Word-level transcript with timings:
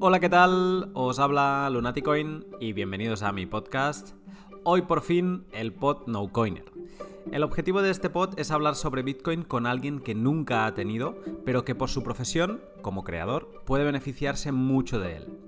Hola, 0.00 0.20
¿qué 0.20 0.28
tal? 0.28 0.92
Os 0.94 1.18
habla 1.18 1.68
Lunaticoin 1.70 2.46
y 2.60 2.72
bienvenidos 2.72 3.24
a 3.24 3.32
mi 3.32 3.46
podcast. 3.46 4.12
Hoy 4.62 4.82
por 4.82 5.02
fin 5.02 5.44
el 5.50 5.72
pod 5.72 6.06
No 6.06 6.30
Coiner. 6.30 6.66
El 7.32 7.42
objetivo 7.42 7.82
de 7.82 7.90
este 7.90 8.08
pod 8.08 8.38
es 8.38 8.52
hablar 8.52 8.76
sobre 8.76 9.02
Bitcoin 9.02 9.42
con 9.42 9.66
alguien 9.66 9.98
que 9.98 10.14
nunca 10.14 10.66
ha 10.66 10.74
tenido, 10.74 11.16
pero 11.44 11.64
que 11.64 11.74
por 11.74 11.90
su 11.90 12.04
profesión, 12.04 12.60
como 12.80 13.02
creador, 13.02 13.64
puede 13.66 13.82
beneficiarse 13.82 14.52
mucho 14.52 15.00
de 15.00 15.16
él. 15.16 15.38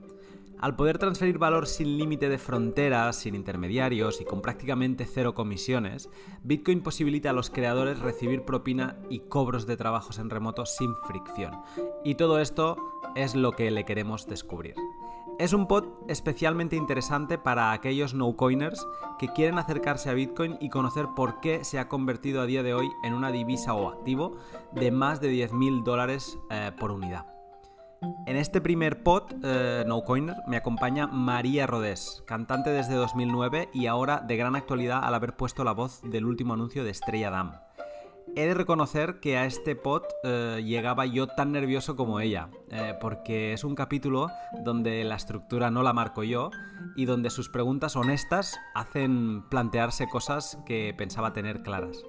Al 0.59 0.77
poder 0.77 0.99
transferir 0.99 1.39
valor 1.39 1.67
sin 1.67 1.97
límite 1.97 2.29
de 2.29 2.37
fronteras, 2.37 3.17
sin 3.17 3.35
intermediarios 3.35 4.21
y 4.21 4.27
con 4.27 4.43
prácticamente 4.43 5.07
cero 5.07 5.33
comisiones, 5.33 6.11
Bitcoin 6.43 6.83
posibilita 6.83 7.31
a 7.31 7.33
los 7.33 7.49
creadores 7.49 8.01
recibir 8.01 8.43
propina 8.43 8.99
y 9.09 9.21
cobros 9.21 9.67
de 9.67 9.79
trabajos 9.79 10.19
en 10.19 10.29
remoto 10.29 10.67
sin 10.67 10.95
fricción. 11.07 11.53
Y 12.05 12.17
todo 12.17 12.41
esto 12.41 12.77
es 13.15 13.35
lo 13.35 13.53
que 13.53 13.71
le 13.71 13.85
queremos 13.85 14.27
descubrir. 14.27 14.75
Es 15.39 15.55
un 15.55 15.67
pod 15.67 15.85
especialmente 16.07 16.77
interesante 16.77 17.39
para 17.39 17.73
aquellos 17.73 18.13
no-coiners 18.13 18.87
que 19.19 19.29
quieren 19.29 19.59
acercarse 19.59 20.11
a 20.11 20.15
Bitcoin 20.15 20.59
y 20.61 20.69
conocer 20.69 21.07
por 21.17 21.41
qué 21.41 21.65
se 21.65 21.79
ha 21.79 21.89
convertido 21.89 22.43
a 22.43 22.47
día 22.47 22.63
de 22.63 22.75
hoy 22.75 22.91
en 23.03 23.15
una 23.15 23.33
divisa 23.33 23.73
o 23.73 23.89
activo 23.89 24.37
de 24.73 24.91
más 24.91 25.21
de 25.23 25.33
10.000 25.33 25.83
dólares 25.83 26.39
eh, 26.51 26.73
por 26.79 26.91
unidad. 26.91 27.27
En 28.27 28.37
este 28.37 28.61
primer 28.61 29.03
pod, 29.03 29.33
eh, 29.43 29.85
No 29.87 30.03
Coiner, 30.03 30.37
me 30.47 30.57
acompaña 30.57 31.07
María 31.07 31.67
Rodés, 31.67 32.23
cantante 32.27 32.71
desde 32.71 32.95
2009 32.95 33.71
y 33.73 33.87
ahora 33.87 34.21
de 34.21 34.37
gran 34.37 34.57
actualidad 34.57 35.05
al 35.05 35.15
haber 35.15 35.37
puesto 35.37 35.65
la 35.65 35.73
voz 35.73 36.01
del 36.03 36.25
último 36.25 36.55
anuncio 36.55 36.85
de 36.85 36.91
Estrella 36.91 37.31
Damm. 37.31 37.53
He 38.37 38.47
de 38.47 38.55
reconocer 38.55 39.19
que 39.19 39.37
a 39.37 39.45
este 39.45 39.75
pod 39.75 40.05
eh, 40.23 40.63
llegaba 40.65 41.05
yo 41.05 41.27
tan 41.27 41.51
nervioso 41.51 41.97
como 41.97 42.21
ella, 42.21 42.49
eh, 42.71 42.95
porque 43.01 43.53
es 43.53 43.65
un 43.65 43.75
capítulo 43.75 44.29
donde 44.65 45.03
la 45.03 45.17
estructura 45.17 45.71
no 45.71 45.83
la 45.83 45.93
marco 45.93 46.23
yo 46.23 46.51
y 46.95 47.07
donde 47.07 47.31
sus 47.31 47.49
preguntas 47.49 47.97
honestas 47.97 48.57
hacen 48.75 49.43
plantearse 49.49 50.09
cosas 50.09 50.59
que 50.65 50.95
pensaba 50.97 51.33
tener 51.33 51.63
claras. 51.63 52.05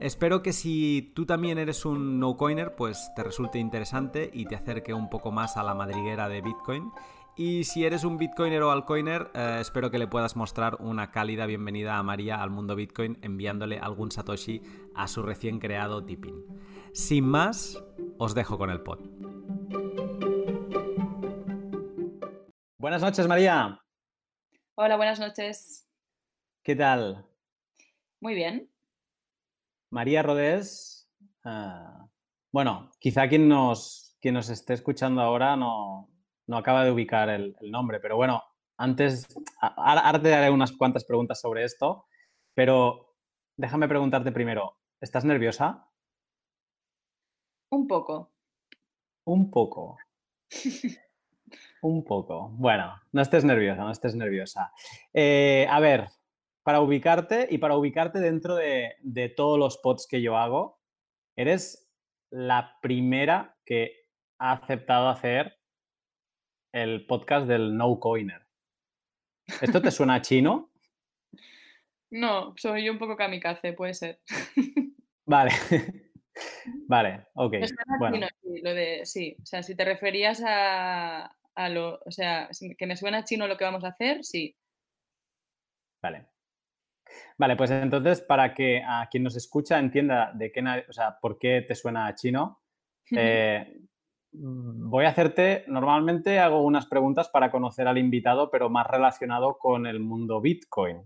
Espero 0.00 0.42
que 0.42 0.52
si 0.52 1.12
tú 1.14 1.24
también 1.26 1.58
eres 1.58 1.86
un 1.86 2.18
no-coiner, 2.18 2.74
pues 2.74 3.10
te 3.14 3.22
resulte 3.22 3.58
interesante 3.58 4.30
y 4.32 4.44
te 4.46 4.56
acerque 4.56 4.92
un 4.92 5.08
poco 5.08 5.30
más 5.30 5.56
a 5.56 5.62
la 5.62 5.74
madriguera 5.74 6.28
de 6.28 6.42
Bitcoin. 6.42 6.90
Y 7.38 7.64
si 7.64 7.84
eres 7.84 8.04
un 8.04 8.16
bitcoiner 8.16 8.62
o 8.62 8.70
altcoiner, 8.70 9.30
eh, 9.34 9.58
espero 9.60 9.90
que 9.90 9.98
le 9.98 10.06
puedas 10.06 10.36
mostrar 10.36 10.76
una 10.80 11.10
cálida 11.10 11.44
bienvenida 11.44 11.98
a 11.98 12.02
María 12.02 12.42
al 12.42 12.48
mundo 12.48 12.74
Bitcoin 12.74 13.18
enviándole 13.20 13.78
algún 13.78 14.10
Satoshi 14.10 14.62
a 14.94 15.06
su 15.06 15.22
recién 15.22 15.58
creado 15.58 16.02
tipping. 16.02 16.46
Sin 16.94 17.26
más, 17.26 17.78
os 18.18 18.34
dejo 18.34 18.56
con 18.56 18.70
el 18.70 18.80
pod. 18.80 19.00
Buenas 22.78 23.02
noches, 23.02 23.28
María. 23.28 23.82
Hola, 24.74 24.96
buenas 24.96 25.20
noches. 25.20 25.86
¿Qué 26.64 26.74
tal? 26.74 27.26
Muy 28.22 28.34
bien. 28.34 28.70
María 29.90 30.22
Rodés, 30.22 31.06
ah, 31.44 32.08
bueno, 32.50 32.90
quizá 32.98 33.28
quien 33.28 33.46
nos, 33.46 34.16
quien 34.22 34.32
nos 34.32 34.48
esté 34.48 34.72
escuchando 34.72 35.20
ahora 35.20 35.54
no, 35.54 36.08
no 36.46 36.56
acaba 36.56 36.84
de 36.84 36.90
ubicar 36.90 37.28
el, 37.28 37.56
nombre, 37.62 38.00
pero 38.00 38.16
bueno, 38.16 38.42
antes, 38.76 39.26
ahora 39.60 40.20
te 40.20 40.34
haré 40.34 40.50
unas 40.50 40.72
cuantas 40.72 41.04
preguntas 41.04 41.40
sobre 41.40 41.64
esto, 41.64 42.06
pero 42.54 43.14
déjame 43.56 43.88
preguntarte 43.88 44.32
primero, 44.32 44.76
¿estás 45.00 45.24
nerviosa? 45.24 45.88
Un 47.70 47.86
poco. 47.86 48.32
Un 49.24 49.50
poco. 49.50 49.98
Un 51.82 52.04
poco. 52.04 52.48
Bueno, 52.50 52.94
no 53.12 53.22
estés 53.22 53.44
nerviosa, 53.44 53.82
no 53.82 53.90
estés 53.90 54.14
nerviosa. 54.14 54.72
Eh, 55.12 55.66
a 55.70 55.78
ver, 55.80 56.08
para 56.62 56.80
ubicarte 56.80 57.46
y 57.48 57.58
para 57.58 57.76
ubicarte 57.76 58.18
dentro 58.18 58.56
de, 58.56 58.96
todos 59.36 59.58
los 59.58 59.78
pods 59.78 60.08
que 60.08 60.20
yo 60.20 60.36
hago, 60.36 60.80
eres 61.36 61.88
la 62.30 62.78
primera 62.82 63.56
que 63.64 63.92
ha 64.38 64.52
aceptado 64.52 65.08
hacer 65.08 65.56
el 66.72 67.06
podcast 67.06 67.46
del 67.46 67.76
No 67.76 67.98
Coiner. 68.00 68.46
¿Esto 69.60 69.80
te 69.80 69.90
suena 69.90 70.22
chino? 70.22 70.70
No, 72.10 72.54
soy 72.56 72.84
yo 72.84 72.92
un 72.92 72.98
poco 72.98 73.16
kamikaze, 73.16 73.72
puede 73.72 73.94
ser. 73.94 74.20
Vale. 75.26 75.50
vale, 76.86 77.26
ok. 77.34 77.54
bueno. 77.98 78.28
sí, 78.40 78.60
lo 78.62 78.74
de, 78.74 79.04
sí, 79.04 79.36
o 79.42 79.44
sea, 79.46 79.62
si 79.64 79.74
te 79.74 79.84
referías 79.84 80.40
a, 80.46 81.34
a 81.56 81.68
lo, 81.68 81.98
o 82.04 82.10
sea, 82.12 82.48
que 82.78 82.86
me 82.86 82.96
suena 82.96 83.24
chino 83.24 83.48
lo 83.48 83.56
que 83.56 83.64
vamos 83.64 83.82
a 83.82 83.88
hacer, 83.88 84.22
sí. 84.22 84.56
Vale. 86.00 86.26
Vale, 87.38 87.56
pues 87.56 87.70
entonces, 87.70 88.20
para 88.20 88.54
que 88.54 88.82
a 88.86 89.08
quien 89.10 89.22
nos 89.22 89.36
escucha 89.36 89.78
entienda 89.78 90.32
de 90.34 90.52
qué, 90.52 90.62
o 90.88 90.92
sea, 90.92 91.18
por 91.20 91.38
qué 91.38 91.62
te 91.62 91.74
suena 91.74 92.14
chino, 92.14 92.62
eh, 93.10 93.80
voy 94.38 95.04
a 95.04 95.08
hacerte, 95.08 95.64
normalmente 95.66 96.38
hago 96.38 96.62
unas 96.62 96.86
preguntas 96.86 97.28
para 97.28 97.50
conocer 97.50 97.88
al 97.88 97.98
invitado, 97.98 98.50
pero 98.50 98.68
más 98.68 98.86
relacionado 98.86 99.58
con 99.58 99.86
el 99.86 100.00
mundo 100.00 100.40
Bitcoin. 100.40 101.02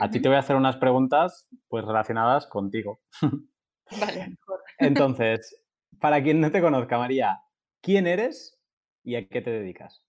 A 0.00 0.10
ti 0.10 0.20
te 0.20 0.28
voy 0.28 0.36
a 0.36 0.40
hacer 0.40 0.56
unas 0.56 0.76
preguntas, 0.76 1.48
pues, 1.68 1.84
relacionadas 1.84 2.46
contigo. 2.46 3.00
Vale, 4.00 4.28
mejor. 4.28 4.62
Entonces, 4.78 5.64
para 6.00 6.22
quien 6.22 6.40
no 6.40 6.50
te 6.50 6.60
conozca, 6.60 6.98
María, 6.98 7.40
¿quién 7.80 8.06
eres 8.06 8.58
y 9.02 9.14
a 9.14 9.26
qué 9.26 9.40
te 9.40 9.50
dedicas? 9.50 10.02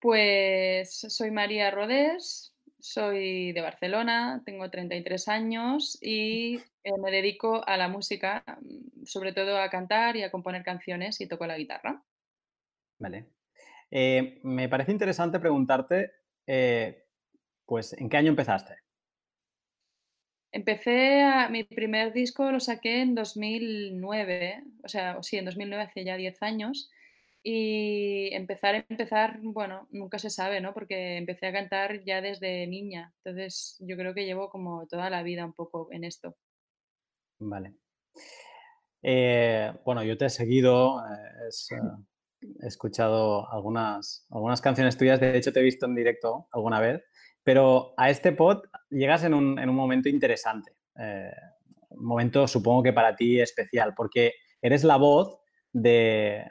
Pues 0.00 0.98
soy 1.08 1.30
María 1.30 1.70
Rodés, 1.70 2.51
soy 2.82 3.52
de 3.52 3.60
Barcelona, 3.60 4.42
tengo 4.44 4.68
33 4.68 5.28
años 5.28 5.96
y 6.02 6.56
eh, 6.84 6.98
me 7.00 7.12
dedico 7.12 7.66
a 7.66 7.76
la 7.76 7.88
música, 7.88 8.44
mm, 8.60 9.04
sobre 9.04 9.32
todo 9.32 9.56
a 9.56 9.70
cantar 9.70 10.16
y 10.16 10.24
a 10.24 10.30
componer 10.30 10.64
canciones 10.64 11.20
y 11.20 11.28
toco 11.28 11.46
la 11.46 11.56
guitarra. 11.56 12.02
Vale. 12.98 13.26
Eh, 13.90 14.40
me 14.42 14.68
parece 14.68 14.90
interesante 14.90 15.38
preguntarte, 15.38 16.10
eh, 16.46 17.04
pues, 17.64 17.92
¿en 17.92 18.08
qué 18.08 18.16
año 18.16 18.30
empezaste? 18.30 18.74
Empecé 20.50 21.22
a, 21.22 21.48
mi 21.48 21.64
primer 21.64 22.12
disco 22.12 22.50
lo 22.50 22.60
saqué 22.60 23.00
en 23.00 23.14
2009, 23.14 24.64
o 24.82 24.88
sea, 24.88 25.22
sí, 25.22 25.38
en 25.38 25.44
2009, 25.44 25.84
hace 25.84 26.04
ya 26.04 26.16
10 26.16 26.42
años. 26.42 26.90
Y 27.44 28.32
empezar, 28.34 28.86
empezar, 28.88 29.40
bueno, 29.42 29.88
nunca 29.90 30.18
se 30.18 30.30
sabe, 30.30 30.60
¿no? 30.60 30.72
Porque 30.72 31.16
empecé 31.16 31.46
a 31.46 31.52
cantar 31.52 32.04
ya 32.04 32.20
desde 32.20 32.66
niña. 32.68 33.12
Entonces, 33.24 33.76
yo 33.80 33.96
creo 33.96 34.14
que 34.14 34.24
llevo 34.24 34.48
como 34.48 34.86
toda 34.86 35.10
la 35.10 35.22
vida 35.22 35.44
un 35.44 35.52
poco 35.52 35.88
en 35.90 36.04
esto. 36.04 36.36
Vale. 37.40 37.74
Eh, 39.02 39.72
bueno, 39.84 40.04
yo 40.04 40.16
te 40.16 40.26
he 40.26 40.30
seguido, 40.30 41.00
eh, 41.00 41.50
eh, 41.72 42.46
he 42.62 42.66
escuchado 42.66 43.50
algunas, 43.52 44.26
algunas 44.30 44.60
canciones 44.60 44.96
tuyas, 44.96 45.20
de 45.20 45.36
hecho 45.36 45.52
te 45.52 45.60
he 45.60 45.64
visto 45.64 45.86
en 45.86 45.96
directo 45.96 46.46
alguna 46.52 46.78
vez, 46.78 47.02
pero 47.42 47.94
a 47.96 48.10
este 48.10 48.30
pod 48.30 48.62
llegas 48.90 49.24
en 49.24 49.34
un, 49.34 49.58
en 49.58 49.68
un 49.68 49.74
momento 49.74 50.08
interesante, 50.08 50.76
un 51.88 52.04
momento 52.04 52.46
supongo 52.46 52.84
que 52.84 52.92
para 52.92 53.16
ti 53.16 53.40
especial, 53.40 53.94
porque 53.96 54.34
eres 54.60 54.84
la 54.84 54.96
voz 54.96 55.41
de, 55.72 56.46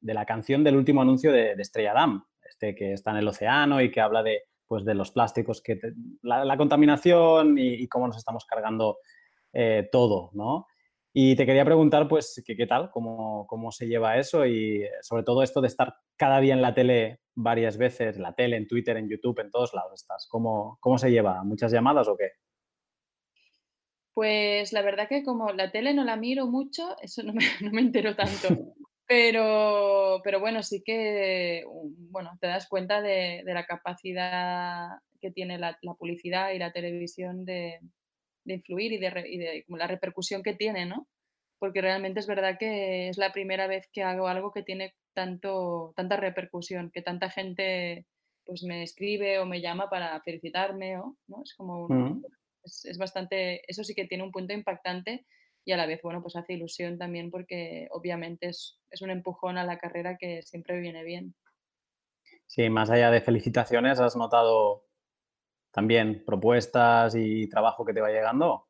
la 0.00 0.26
canción 0.26 0.64
del 0.64 0.76
último 0.76 1.02
anuncio 1.02 1.32
de, 1.32 1.52
Estrella 1.52 1.94
Damm, 1.94 2.24
este 2.42 2.74
que 2.74 2.92
está 2.92 3.10
en 3.10 3.18
el 3.18 3.28
océano 3.28 3.80
y 3.80 3.90
que 3.90 4.00
habla 4.00 4.22
de, 4.22 4.42
pues, 4.66 4.84
de 4.84 4.94
los 4.94 5.10
plásticos, 5.10 5.62
que 5.62 5.78
la, 6.22 6.56
contaminación 6.56 7.56
y, 7.58 7.86
cómo 7.88 8.06
nos 8.06 8.16
estamos 8.16 8.44
cargando 8.46 8.98
eh, 9.52 9.88
todo, 9.90 10.30
¿no? 10.34 10.66
Y 11.14 11.36
te 11.36 11.44
quería 11.44 11.64
preguntar, 11.64 12.08
pues, 12.08 12.42
¿qué, 12.46 12.56
qué 12.56 12.66
tal? 12.66 12.90
¿Cómo, 12.90 13.46
¿Cómo 13.46 13.70
se 13.70 13.86
lleva 13.86 14.16
eso? 14.16 14.46
Y 14.46 14.82
sobre 15.02 15.24
todo 15.24 15.42
esto 15.42 15.60
de 15.60 15.68
estar 15.68 15.94
cada 16.16 16.40
día 16.40 16.54
en 16.54 16.62
la 16.62 16.72
tele 16.72 17.20
varias 17.34 17.76
veces, 17.76 18.18
la 18.18 18.34
tele, 18.34 18.56
en 18.56 18.66
Twitter, 18.66 18.96
en 18.96 19.08
YouTube, 19.08 19.40
en 19.40 19.50
todos 19.50 19.74
lados 19.74 19.92
estás. 19.94 20.26
¿Cómo, 20.30 20.78
cómo 20.80 20.96
se 20.96 21.10
lleva? 21.10 21.44
¿Muchas 21.44 21.70
llamadas 21.70 22.08
o 22.08 22.16
qué? 22.16 22.30
Pues 24.14 24.72
la 24.72 24.82
verdad 24.82 25.08
que 25.08 25.22
como 25.22 25.52
la 25.52 25.70
tele 25.70 25.94
no 25.94 26.04
la 26.04 26.16
miro 26.16 26.46
mucho, 26.46 26.96
eso 27.00 27.22
no 27.22 27.32
me, 27.32 27.44
no 27.72 27.78
entero 27.78 28.14
tanto. 28.16 28.48
Pero, 29.08 30.22
pero 30.24 30.40
bueno, 30.40 30.62
sí 30.62 30.82
que 30.82 31.64
bueno, 32.10 32.30
te 32.40 32.46
das 32.46 32.66
cuenta 32.66 33.02
de, 33.02 33.42
la 33.44 33.66
capacidad 33.66 34.88
que 35.20 35.30
tiene 35.30 35.58
la, 35.58 35.78
publicidad 35.98 36.52
y 36.52 36.58
la 36.58 36.72
televisión 36.72 37.44
de, 37.44 37.80
influir 38.46 38.92
y 38.92 38.98
de, 38.98 39.64
la 39.68 39.86
repercusión 39.86 40.42
que 40.42 40.54
tiene, 40.54 40.86
¿no? 40.86 41.08
Porque 41.58 41.82
realmente 41.82 42.20
es 42.20 42.26
verdad 42.26 42.56
que 42.58 43.10
es 43.10 43.18
la 43.18 43.32
primera 43.32 43.66
vez 43.66 43.86
que 43.92 44.02
hago 44.02 44.28
algo 44.28 44.50
que 44.50 44.62
tiene 44.62 44.94
tanto, 45.12 45.92
tanta 45.94 46.16
repercusión, 46.16 46.90
que 46.90 47.02
tanta 47.02 47.28
gente 47.28 48.06
pues 48.46 48.62
me 48.62 48.82
escribe 48.82 49.40
o 49.40 49.44
me 49.44 49.60
llama 49.60 49.90
para 49.90 50.18
felicitarme, 50.22 50.94
¿no? 50.94 51.42
Es 51.44 51.54
como 51.54 51.84
un, 51.84 52.24
es, 52.64 52.98
bastante, 52.98 53.62
eso 53.70 53.84
sí 53.84 53.94
que 53.94 54.06
tiene 54.06 54.24
un 54.24 54.32
punto 54.32 54.52
impactante 54.52 55.26
y 55.64 55.72
a 55.72 55.76
la 55.76 55.86
vez, 55.86 56.00
bueno, 56.02 56.22
pues 56.22 56.36
hace 56.36 56.54
ilusión 56.54 56.98
también 56.98 57.30
porque 57.30 57.88
obviamente 57.92 58.48
es, 58.48 58.80
es 58.90 59.02
un 59.02 59.10
empujón 59.10 59.58
a 59.58 59.64
la 59.64 59.78
carrera 59.78 60.16
que 60.18 60.42
siempre 60.42 60.80
viene 60.80 61.04
bien. 61.04 61.34
Sí, 62.46 62.68
más 62.68 62.90
allá 62.90 63.10
de 63.10 63.20
felicitaciones, 63.20 64.00
¿has 64.00 64.16
notado 64.16 64.86
también 65.70 66.24
propuestas 66.24 67.14
y 67.16 67.48
trabajo 67.48 67.84
que 67.84 67.94
te 67.94 68.00
va 68.00 68.10
llegando? 68.10 68.68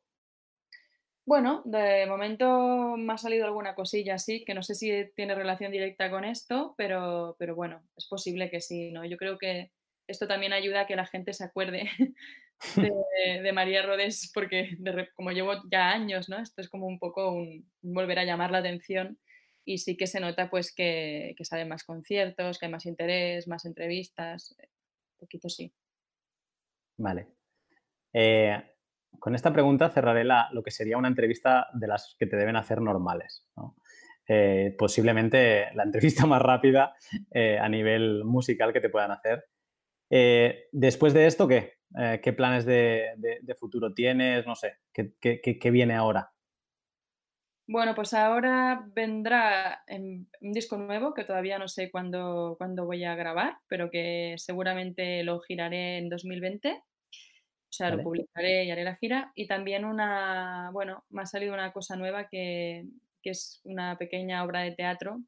Bueno, 1.25 1.61
de 1.63 2.05
momento 2.05 2.97
me 2.97 3.13
ha 3.13 3.17
salido 3.17 3.45
alguna 3.45 3.75
cosilla 3.75 4.15
así, 4.15 4.43
que 4.43 4.53
no 4.53 4.61
sé 4.61 4.75
si 4.75 4.91
tiene 5.15 5.35
relación 5.35 5.71
directa 5.71 6.11
con 6.11 6.25
esto, 6.25 6.75
pero, 6.77 7.37
pero 7.39 7.55
bueno, 7.55 7.81
es 7.95 8.07
posible 8.07 8.49
que 8.49 8.59
sí, 8.59 8.91
¿no? 8.91 9.05
Yo 9.05 9.15
creo 9.15 9.37
que 9.37 9.71
esto 10.07 10.27
también 10.27 10.53
ayuda 10.53 10.81
a 10.81 10.87
que 10.87 10.95
la 10.95 11.05
gente 11.05 11.33
se 11.33 11.43
acuerde 11.43 11.89
de, 12.75 13.51
María 13.53 13.81
Rodés, 13.83 14.31
porque 14.33 14.77
como 15.15 15.31
llevo 15.31 15.53
ya 15.71 15.91
años, 15.91 16.29
¿no? 16.29 16.39
Esto 16.39 16.61
es 16.61 16.69
como 16.69 16.87
un 16.87 16.99
poco 16.99 17.31
un, 17.31 17.69
volver 17.81 18.19
a 18.19 18.25
llamar 18.25 18.51
la 18.51 18.59
atención 18.59 19.19
y 19.65 19.77
sí 19.77 19.95
que 19.95 20.07
se 20.07 20.19
nota 20.19 20.49
pues 20.49 20.73
que, 20.73 21.33
que 21.37 21.45
salen 21.45 21.69
más 21.69 21.83
conciertos, 21.83 22.59
que 22.59 22.65
hay 22.65 22.71
más 22.71 22.85
interés, 22.85 23.47
más 23.47 23.65
entrevistas, 23.65 24.55
un 24.59 25.19
poquito 25.19 25.49
sí. 25.49 25.73
Vale. 26.97 27.27
Eh, 28.13 28.61
con 29.19 29.35
esta 29.35 29.53
pregunta 29.53 29.89
cerraré 29.89 30.25
lo 30.51 30.63
que 30.63 30.71
sería 30.71 30.97
una 30.97 31.07
entrevista 31.07 31.67
de 31.73 31.87
las 31.87 32.15
que 32.19 32.27
te 32.27 32.35
deben 32.35 32.55
hacer 32.55 32.81
normales. 32.81 33.47
Eh, 34.27 34.75
posiblemente 34.77 35.73
la 35.73 35.83
entrevista 35.83 36.25
más 36.25 36.41
rápida 36.41 36.95
eh, 37.31 37.57
a 37.59 37.67
nivel 37.69 38.23
musical 38.23 38.73
que 38.73 38.81
te 38.81 38.89
puedan 38.89 39.11
hacer. 39.11 39.45
Eh, 40.15 40.67
después 40.71 41.13
de 41.13 41.25
esto, 41.25 41.47
¿qué? 41.47 41.73
¿Qué 42.21 42.33
planes 42.33 42.65
de, 42.65 43.55
futuro 43.59 43.93
tienes? 43.93 44.45
No 44.45 44.55
sé, 44.55 44.77
¿qué, 44.91 45.71
viene 45.71 45.95
ahora? 45.95 46.31
Bueno, 47.67 47.95
pues 47.95 48.13
ahora 48.13 48.85
vendrá 48.93 49.83
un 49.89 50.51
disco 50.51 50.77
nuevo 50.77 51.13
que 51.13 51.23
todavía 51.23 51.57
no 51.57 51.67
sé 51.67 51.89
cuándo, 51.89 52.55
cuándo 52.57 52.85
voy 52.85 53.03
a 53.05 53.15
grabar, 53.15 53.57
pero 53.67 53.89
que 53.89 54.35
seguramente 54.37 55.23
lo 55.23 55.39
giraré 55.39 55.97
en 55.97 56.09
2020 56.09 56.83
o 57.73 57.75
sea, 57.75 57.89
lo 57.89 58.03
publicaré 58.03 58.65
y 58.65 58.69
haré 58.69 58.83
la 58.83 58.95
gira. 58.95 59.31
Y 59.33 59.47
también 59.47 59.83
una, 59.83 60.69
bueno, 60.73 61.05
me 61.09 61.23
ha 61.23 61.25
salido 61.25 61.55
una 61.55 61.73
cosa 61.73 61.95
nueva 61.95 62.27
que, 62.29 62.85
es 63.23 63.61
una 63.63 63.97
pequeña 63.97 64.43
obra 64.43 64.61
de 64.61 64.73
teatro 64.73 65.23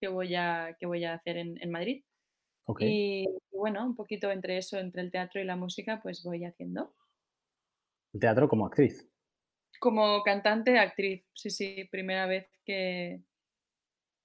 que 0.00 0.08
voy 0.08 0.34
a, 0.34 0.76
que 0.80 0.86
voy 0.86 1.04
a 1.04 1.14
hacer 1.14 1.36
en, 1.36 1.70
Madrid. 1.70 2.02
Y, 2.80 3.28
bueno, 3.52 3.84
un 3.84 3.94
poquito 3.94 4.30
entre 4.30 4.58
eso, 4.58 4.78
entre 4.78 5.02
el 5.02 5.10
teatro 5.10 5.40
y 5.40 5.44
la 5.44 5.56
música, 5.56 6.00
pues 6.02 6.22
voy 6.24 6.44
haciendo. 6.44 6.94
¿El 8.12 8.20
teatro 8.20 8.48
como 8.48 8.66
actriz? 8.66 9.08
Como 9.78 10.22
cantante, 10.22 10.78
actriz, 10.78 11.28
sí, 11.34 11.50
sí, 11.50 11.88
primera 11.90 12.26
vez 12.26 12.48
que, 12.64 13.20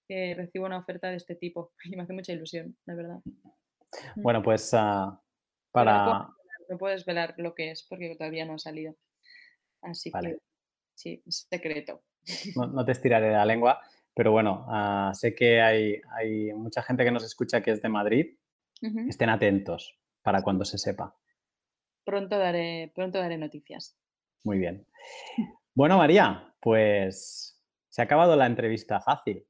que 0.08 0.34
recibo 0.34 0.66
una 0.66 0.78
oferta 0.78 1.10
de 1.10 1.18
este 1.18 1.36
tipo 1.36 1.74
y 1.84 1.96
me 1.96 2.04
hace 2.04 2.14
mucha 2.14 2.34
ilusión, 2.34 2.76
la 2.86 2.96
verdad. 2.96 3.20
Bueno, 4.16 4.42
pues 4.42 4.74
ah, 4.74 5.22
para 5.72 6.34
no 6.72 6.78
puedes 6.78 7.06
velar 7.06 7.36
lo 7.38 7.54
que 7.54 7.72
es 7.72 7.84
porque 7.84 8.16
todavía 8.16 8.46
no 8.46 8.54
ha 8.54 8.60
salido. 8.60 8.96
Así 9.82 10.10
que 10.10 10.38
sí, 10.96 11.22
es 11.26 11.48
secreto. 11.50 12.02
No, 12.56 12.86
te 12.86 12.94
estiraré 12.94 13.32
la 13.32 13.46
lengua, 13.46 13.82
pero 14.14 14.32
bueno, 14.32 14.66
ah, 14.70 15.12
sé 15.14 15.34
que 15.36 15.62
hay, 15.62 16.02
hay, 16.16 16.54
mucha 16.54 16.82
gente 16.82 17.04
que 17.04 17.12
nos 17.12 17.24
escucha 17.24 17.62
que 17.62 17.72
es 17.72 17.82
de 17.82 17.90
Madrid. 17.90 18.38
Estén 19.08 19.30
atentos 19.30 20.00
para 20.24 20.42
cuando 20.42 20.66
se 20.66 20.80
sepa. 20.80 21.16
Pronto 22.04 22.40
daré, 22.40 22.92
pronto 22.96 23.20
daré 23.20 23.38
noticias. 23.38 23.96
Muy 24.44 24.58
bien. 24.58 24.88
Bueno, 25.76 25.98
María, 25.98 26.56
pues 26.60 27.62
se 27.90 28.02
ha 28.02 28.06
acabado 28.06 28.36
la 28.36 28.48
entrevista 28.48 29.00
fácil. 29.00 29.46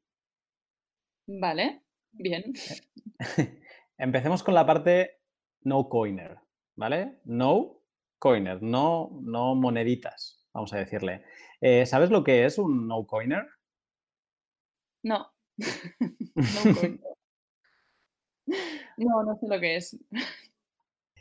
Vale, 1.27 1.83
bien. 2.11 2.51
Empecemos 3.97 4.43
con 4.43 4.53
la 4.53 4.65
parte 4.65 5.21
no 5.61 5.87
coiner. 5.87 6.41
¿vale? 6.75 7.19
No 7.25 7.83
coiner, 8.17 8.61
no, 8.61 9.19
no 9.21 9.55
moneditas, 9.55 10.47
vamos 10.53 10.73
a 10.73 10.77
decirle. 10.77 11.23
Eh, 11.59 11.85
¿Sabes 11.85 12.09
lo 12.09 12.23
que 12.23 12.45
es 12.45 12.57
un 12.57 12.87
no 12.87 13.05
coiner? 13.05 13.47
No. 15.03 15.31
no, 16.35 16.99
no, 18.97 19.23
no 19.23 19.35
sé 19.39 19.47
lo 19.47 19.59
que 19.59 19.75
es. 19.75 19.99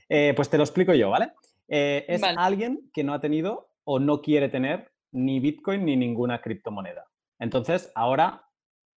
Eh, 0.09 0.33
pues 0.35 0.51
te 0.51 0.57
lo 0.57 0.65
explico 0.65 0.93
yo, 0.95 1.11
¿vale? 1.11 1.33
Eh, 1.69 2.05
es 2.09 2.23
alguien 2.23 2.91
que 2.93 3.05
no 3.05 3.15
ha 3.15 3.21
tenido 3.21 3.71
o 3.85 3.99
no 3.99 4.21
quiere 4.21 4.49
tener 4.49 4.93
ni 5.13 5.41
Bitcoin 5.41 5.85
ni 5.85 5.97
ninguna 5.97 6.41
criptomoneda. 6.41 7.07
Entonces, 7.39 7.91
ahora 7.95 8.49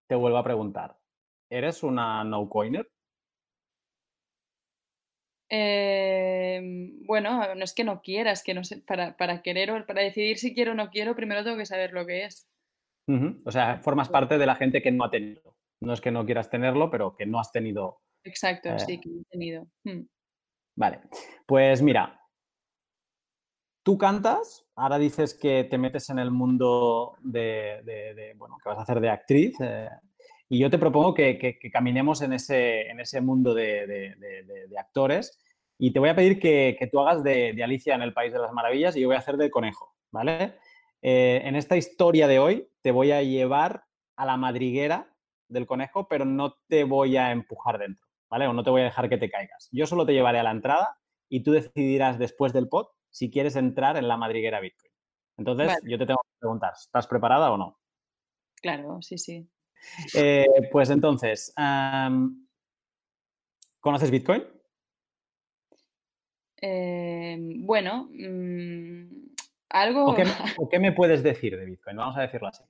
te 0.08 0.16
vuelvo 0.16 0.38
a 0.38 0.44
preguntar, 0.44 0.98
¿eres 1.50 1.84
una 1.84 2.24
no 2.24 2.50
coiner? 2.50 2.90
Em, 5.50 7.06
bueno, 7.06 7.54
no 7.54 7.64
es 7.64 7.74
que 7.74 7.84
no 7.84 8.02
quieras, 8.02 8.44
que 8.44 8.56
no 8.56 8.64
sé, 8.64 8.78
para, 8.82 9.16
para 9.18 9.44
querer 9.44 9.70
o 9.70 9.86
para 9.86 10.02
decidir 10.02 10.40
si 10.40 10.56
quiero 10.56 10.72
o 10.72 10.76
no 10.76 10.90
quiero, 10.90 11.16
primero 11.16 11.44
tengo 11.44 11.58
que 11.58 11.66
saber 11.68 11.94
lo 11.94 12.08
que 12.08 12.26
es. 12.26 12.48
O 13.46 13.52
sea, 13.52 13.80
formas 13.80 14.10
parte 14.10 14.38
de 14.38 14.46
la 14.46 14.56
gente 14.56 14.82
que 14.82 14.92
no 14.92 15.04
ha 15.04 15.12
tenido. 15.12 15.56
No 15.82 15.94
es 15.94 16.02
que 16.02 16.12
no 16.12 16.26
quieras 16.26 16.50
tenerlo, 16.50 16.90
pero 16.90 17.16
que 17.16 17.26
no 17.26 17.40
has 17.40 17.52
tenido. 17.52 18.02
Exacto, 18.24 18.70
eh, 18.70 18.80
sí, 18.80 19.00
que 19.00 19.10
no 19.10 19.22
he 19.22 19.26
tenido. 19.26 19.68
Hmm. 19.84 20.04
Vale, 20.76 21.02
pues 21.46 21.82
mira, 21.82 22.20
tú 23.84 23.98
cantas, 23.98 24.66
ahora 24.76 24.98
dices 24.98 25.34
que 25.36 25.66
te 25.66 25.78
metes 25.78 26.10
en 26.10 26.20
el 26.20 26.32
mundo 26.32 27.16
de, 27.22 28.34
bueno, 28.38 28.58
que 28.64 28.70
vas 28.70 28.80
a 28.80 28.84
hacer 28.84 29.00
de 29.00 29.10
actriz. 29.10 29.56
Eh, 29.60 29.90
y 30.50 30.60
yo 30.60 30.70
te 30.70 30.78
propongo 30.78 31.14
que, 31.14 31.60
caminemos 31.72 32.22
en 32.22 32.34
ese, 32.34 32.88
en 32.90 33.00
ese 33.00 33.22
mundo 33.22 33.54
de, 33.54 34.16
actores 34.78 35.40
y 35.78 35.92
te 35.92 36.00
voy 36.00 36.10
a 36.10 36.16
pedir 36.16 36.40
que, 36.40 36.90
tú 36.92 37.00
hagas 37.00 37.24
de, 37.24 37.62
Alicia 37.64 37.96
en 37.96 38.02
el 38.02 38.14
País 38.14 38.32
de 38.34 38.40
las 38.40 38.54
Maravillas 38.54 38.96
y 38.96 39.02
yo 39.02 39.08
voy 39.08 39.16
a 39.16 39.20
hacer 39.20 39.38
de 39.38 39.50
conejo, 39.50 39.96
¿vale? 40.12 40.56
Eh, 41.06 41.42
en 41.44 41.58
esta 41.58 41.76
historia 41.76 42.30
de 42.30 42.40
hoy 42.40 42.70
te 42.82 42.92
voy 42.92 43.12
a 43.12 43.22
llevar 43.22 43.84
a 44.16 44.26
la 44.26 44.38
madriguera 44.38 45.14
del 45.50 45.68
conejo, 45.68 46.08
pero 46.08 46.24
no 46.24 46.56
te 46.70 46.86
voy 46.86 47.18
a 47.18 47.32
empujar 47.32 47.78
dentro, 47.78 48.08
¿vale? 48.30 48.48
O 48.48 48.54
no 48.54 48.64
te 48.64 48.70
voy 48.70 48.82
a 48.82 48.86
dejar 48.86 49.10
que 49.10 49.18
te 49.18 49.30
caigas. 49.30 49.68
Yo 49.74 49.86
solo 49.86 50.06
te 50.06 50.14
llevaré 50.14 50.40
a 50.40 50.44
la 50.44 50.52
entrada 50.52 50.98
y 51.28 51.44
tú 51.44 51.52
decidirás 51.52 52.18
después 52.18 52.54
del 52.54 52.70
pod 52.70 52.88
si 53.10 53.30
quieres 53.30 53.58
entrar 53.58 53.98
en 53.98 54.08
la 54.08 54.16
madriguera 54.16 54.62
Bitcoin. 54.62 54.94
Entonces, 55.38 55.78
yo 55.84 55.98
te 55.98 56.06
tengo 56.06 56.22
que 56.24 56.40
preguntar, 56.40 56.72
¿estás 56.74 57.06
preparada 57.06 57.52
o 57.52 57.58
no? 57.58 57.80
Claro, 58.62 59.02
sí, 59.02 59.18
sí. 59.18 59.46
Eh, 60.14 60.48
pues 60.72 60.90
entonces, 60.90 61.54
¿conoces 63.82 64.10
Bitcoin? 64.10 64.44
Em, 66.56 67.66
bueno, 67.66 68.10
mm, 68.10 69.33
algo... 69.74 70.06
¿O 70.58 70.70
qué, 70.70 70.80
me 70.80 70.94
puedes 70.94 71.24
decir 71.24 71.58
de 71.58 71.66
Bitcoin? 71.66 71.98
Vamos 71.98 72.18
a 72.18 72.22
decirlo 72.22 72.48
así. 72.48 72.64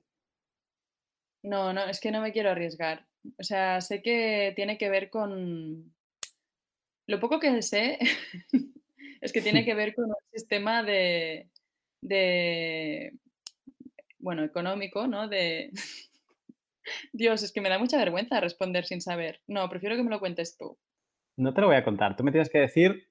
No, 1.42 1.72
no, 1.72 1.84
es 1.84 2.00
que 2.00 2.10
no 2.10 2.20
me 2.20 2.32
quiero 2.32 2.50
arriesgar. 2.50 3.06
O 3.38 3.42
sea, 3.42 3.80
sé 3.80 4.02
que 4.02 4.52
tiene 4.56 4.76
que 4.78 4.88
ver 4.88 5.10
con... 5.10 5.94
Lo 7.06 7.20
poco 7.20 7.38
que 7.38 7.60
sé 7.62 7.98
es 9.20 9.32
que 9.32 9.42
tiene 9.42 9.64
que 9.64 9.74
ver 9.74 9.94
con 9.94 10.06
un 10.06 10.14
sistema 10.32 10.82
de, 10.82 11.50
de 12.00 13.12
bueno, 14.18 14.42
económico, 14.42 15.06
¿no? 15.06 15.28
De, 15.28 15.70
Dios, 17.12 17.42
es 17.42 17.52
que 17.52 17.60
me 17.60 17.68
da 17.68 17.78
mucha 17.78 17.98
vergüenza 17.98 18.40
responder 18.40 18.86
sin 18.86 19.02
saber. 19.02 19.42
No, 19.46 19.68
prefiero 19.68 19.96
que 19.96 20.02
me 20.02 20.10
lo 20.10 20.20
cuentes 20.20 20.56
tú. 20.56 20.78
No 21.36 21.52
te 21.52 21.60
lo 21.60 21.66
voy 21.66 21.76
a 21.76 21.84
contar. 21.84 22.16
Tú 22.16 22.24
me 22.24 22.32
tienes 22.32 22.48
que 22.48 22.60
decir 22.60 23.08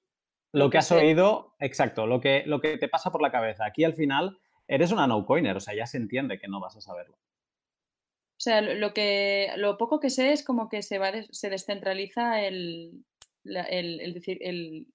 lo, 0.54 0.70
que, 0.70 0.78
has 0.78 0.92
oído, 0.92 1.54
exacto, 1.60 2.08
lo 2.08 2.22
que, 2.22 2.44
lo 2.46 2.62
que 2.62 2.78
te 2.78 2.88
pasa 2.88 3.12
por 3.12 3.22
la 3.22 3.32
cabeza. 3.32 3.66
Aquí 3.66 3.84
al 3.84 3.94
final 3.94 4.40
eres 4.68 4.92
una 4.92 5.08
no-coiner, 5.08 5.58
o 5.58 5.60
sea, 5.60 5.76
ya 5.76 5.86
se 5.86 5.98
entiende 5.98 6.40
que 6.40 6.48
no 6.48 6.60
vas 6.60 6.78
a 6.78 6.82
saberlo. 6.82 7.16
O 7.16 8.42
sea, 8.44 8.62
lo, 8.62 8.94
que, 8.94 9.52
lo 9.58 9.78
poco 9.78 10.00
que 10.00 10.10
sé 10.10 10.32
es 10.32 10.44
como 10.44 10.70
que 10.70 10.82
se, 10.82 11.00
va 11.00 11.12
se 11.32 11.50
descentraliza 11.50 12.42
el, 12.42 13.04
el, 13.44 14.14
decir, 14.14 14.38
el, 14.42 14.88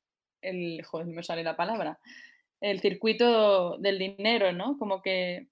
el, 0.43 0.83
joder, 0.85 1.07
me 1.07 1.23
sale 1.23 1.45
la 1.45 1.57
palabra, 1.57 1.99
el 2.61 2.81
circuito 2.81 3.79
del 3.79 3.99
dinero, 3.99 4.53
¿no? 4.53 4.79
Como 4.79 5.03
que, 5.03 5.49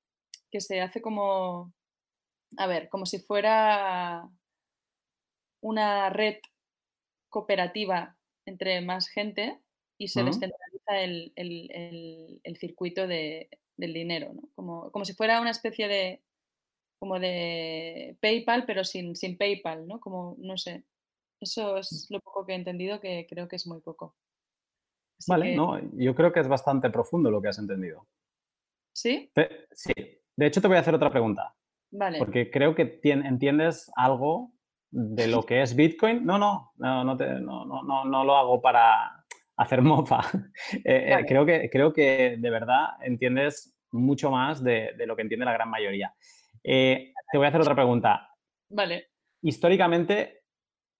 que 0.50 0.60
se 0.60 0.80
hace 0.80 1.00
como 1.00 1.72
a 2.56 2.66
ver, 2.66 2.88
como 2.88 3.06
si 3.06 3.18
fuera 3.18 4.28
una 5.60 6.10
red 6.10 6.36
cooperativa 7.28 8.16
entre 8.44 8.80
más 8.80 9.08
gente 9.08 9.60
y 9.98 10.08
se 10.08 10.22
descentraliza 10.22 11.00
el, 11.00 12.56
circuito 12.58 13.06
del 13.06 13.48
dinero, 13.76 14.32
¿no? 14.34 14.48
Como, 14.54 14.90
como, 14.90 15.04
si 15.04 15.14
fuera 15.14 15.40
una 15.40 15.50
especie 15.50 15.88
de 15.88 16.22
como 16.98 17.18
de 17.18 18.16
PayPal, 18.20 18.64
pero 18.66 18.84
sin, 18.84 19.16
sin 19.16 19.36
PayPal, 19.36 19.86
¿no? 19.86 20.00
Como, 20.00 20.36
no 20.38 20.56
sé. 20.56 20.84
Eso 21.40 21.76
es 21.76 22.06
lo 22.10 22.20
poco 22.20 22.46
que 22.46 22.52
he 22.52 22.56
entendido, 22.56 23.00
que 23.00 23.26
creo 23.28 23.48
que 23.48 23.56
es 23.56 23.66
muy 23.66 23.80
poco. 23.80 24.16
vale, 25.28 25.54
no, 25.54 25.78
yo 25.94 26.14
creo 26.14 26.32
que 26.32 26.40
es 26.40 26.48
bastante 26.48 26.90
profundo 26.90 27.30
lo 27.30 27.42
que 27.42 27.48
has 27.48 27.58
entendido. 27.58 28.06
¿Sí? 28.94 29.30
Sí, 29.72 29.92
De 30.36 30.46
hecho, 30.46 30.62
te 30.62 30.68
voy 30.68 30.78
a 30.78 30.80
hacer 30.80 30.94
otra 30.94 31.10
pregunta. 31.10 31.54
Vale. 31.90 32.18
Porque 32.18 32.50
creo 32.50 32.74
que 32.74 33.00
entiendes 33.02 33.90
algo 33.94 34.52
de 34.90 35.26
lo 35.26 35.42
que 35.46 35.60
es 35.60 35.76
Bitcoin. 35.76 36.24
No, 36.24 36.38
no, 36.38 36.72
no, 36.76 37.04
no, 37.04 37.14
no, 37.14 38.04
no, 38.04 38.24
lo 38.24 38.36
hago 38.36 38.62
para 38.62 39.25
hacer 39.56 39.82
mofa. 39.82 40.20
Eh, 40.84 41.12
eh, 41.12 41.24
creo, 41.26 41.46
que, 41.46 41.70
creo 41.70 41.92
que 41.92 42.36
de 42.38 42.50
verdad 42.50 42.88
entiendes 43.02 43.76
mucho 43.92 44.30
más 44.30 44.62
de, 44.62 44.92
lo 45.06 45.16
que 45.16 45.22
entiende 45.22 45.46
la 45.46 45.52
gran 45.52 45.70
mayoría. 45.70 46.14
Eh, 46.62 47.12
te 47.30 47.38
voy 47.38 47.46
a 47.46 47.48
hacer 47.48 47.60
otra 47.60 47.74
pregunta. 47.74 48.28
Vale. 48.68 49.08
Históricamente, 49.42 50.42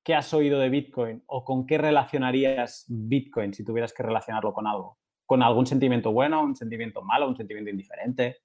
¿qué 0.04 0.14
has 0.14 0.32
oído 0.32 0.58
de 0.58 0.70
Bitcoin 0.70 1.22
o 1.26 1.44
con 1.44 1.66
qué 1.66 1.78
relacionarías 1.78 2.84
Bitcoin 2.88 3.52
si 3.52 3.64
tuvieras 3.64 3.92
que 3.92 4.02
relacionarlo 4.02 4.52
con 4.52 4.66
algo? 4.66 4.98
¿Con 5.24 5.42
algún 5.42 5.66
sentimiento 5.66 6.12
bueno, 6.12 6.42
un 6.42 6.54
sentimiento 6.54 7.02
malo, 7.02 7.28
un 7.28 7.36
sentimiento 7.36 7.70
indiferente? 7.70 8.38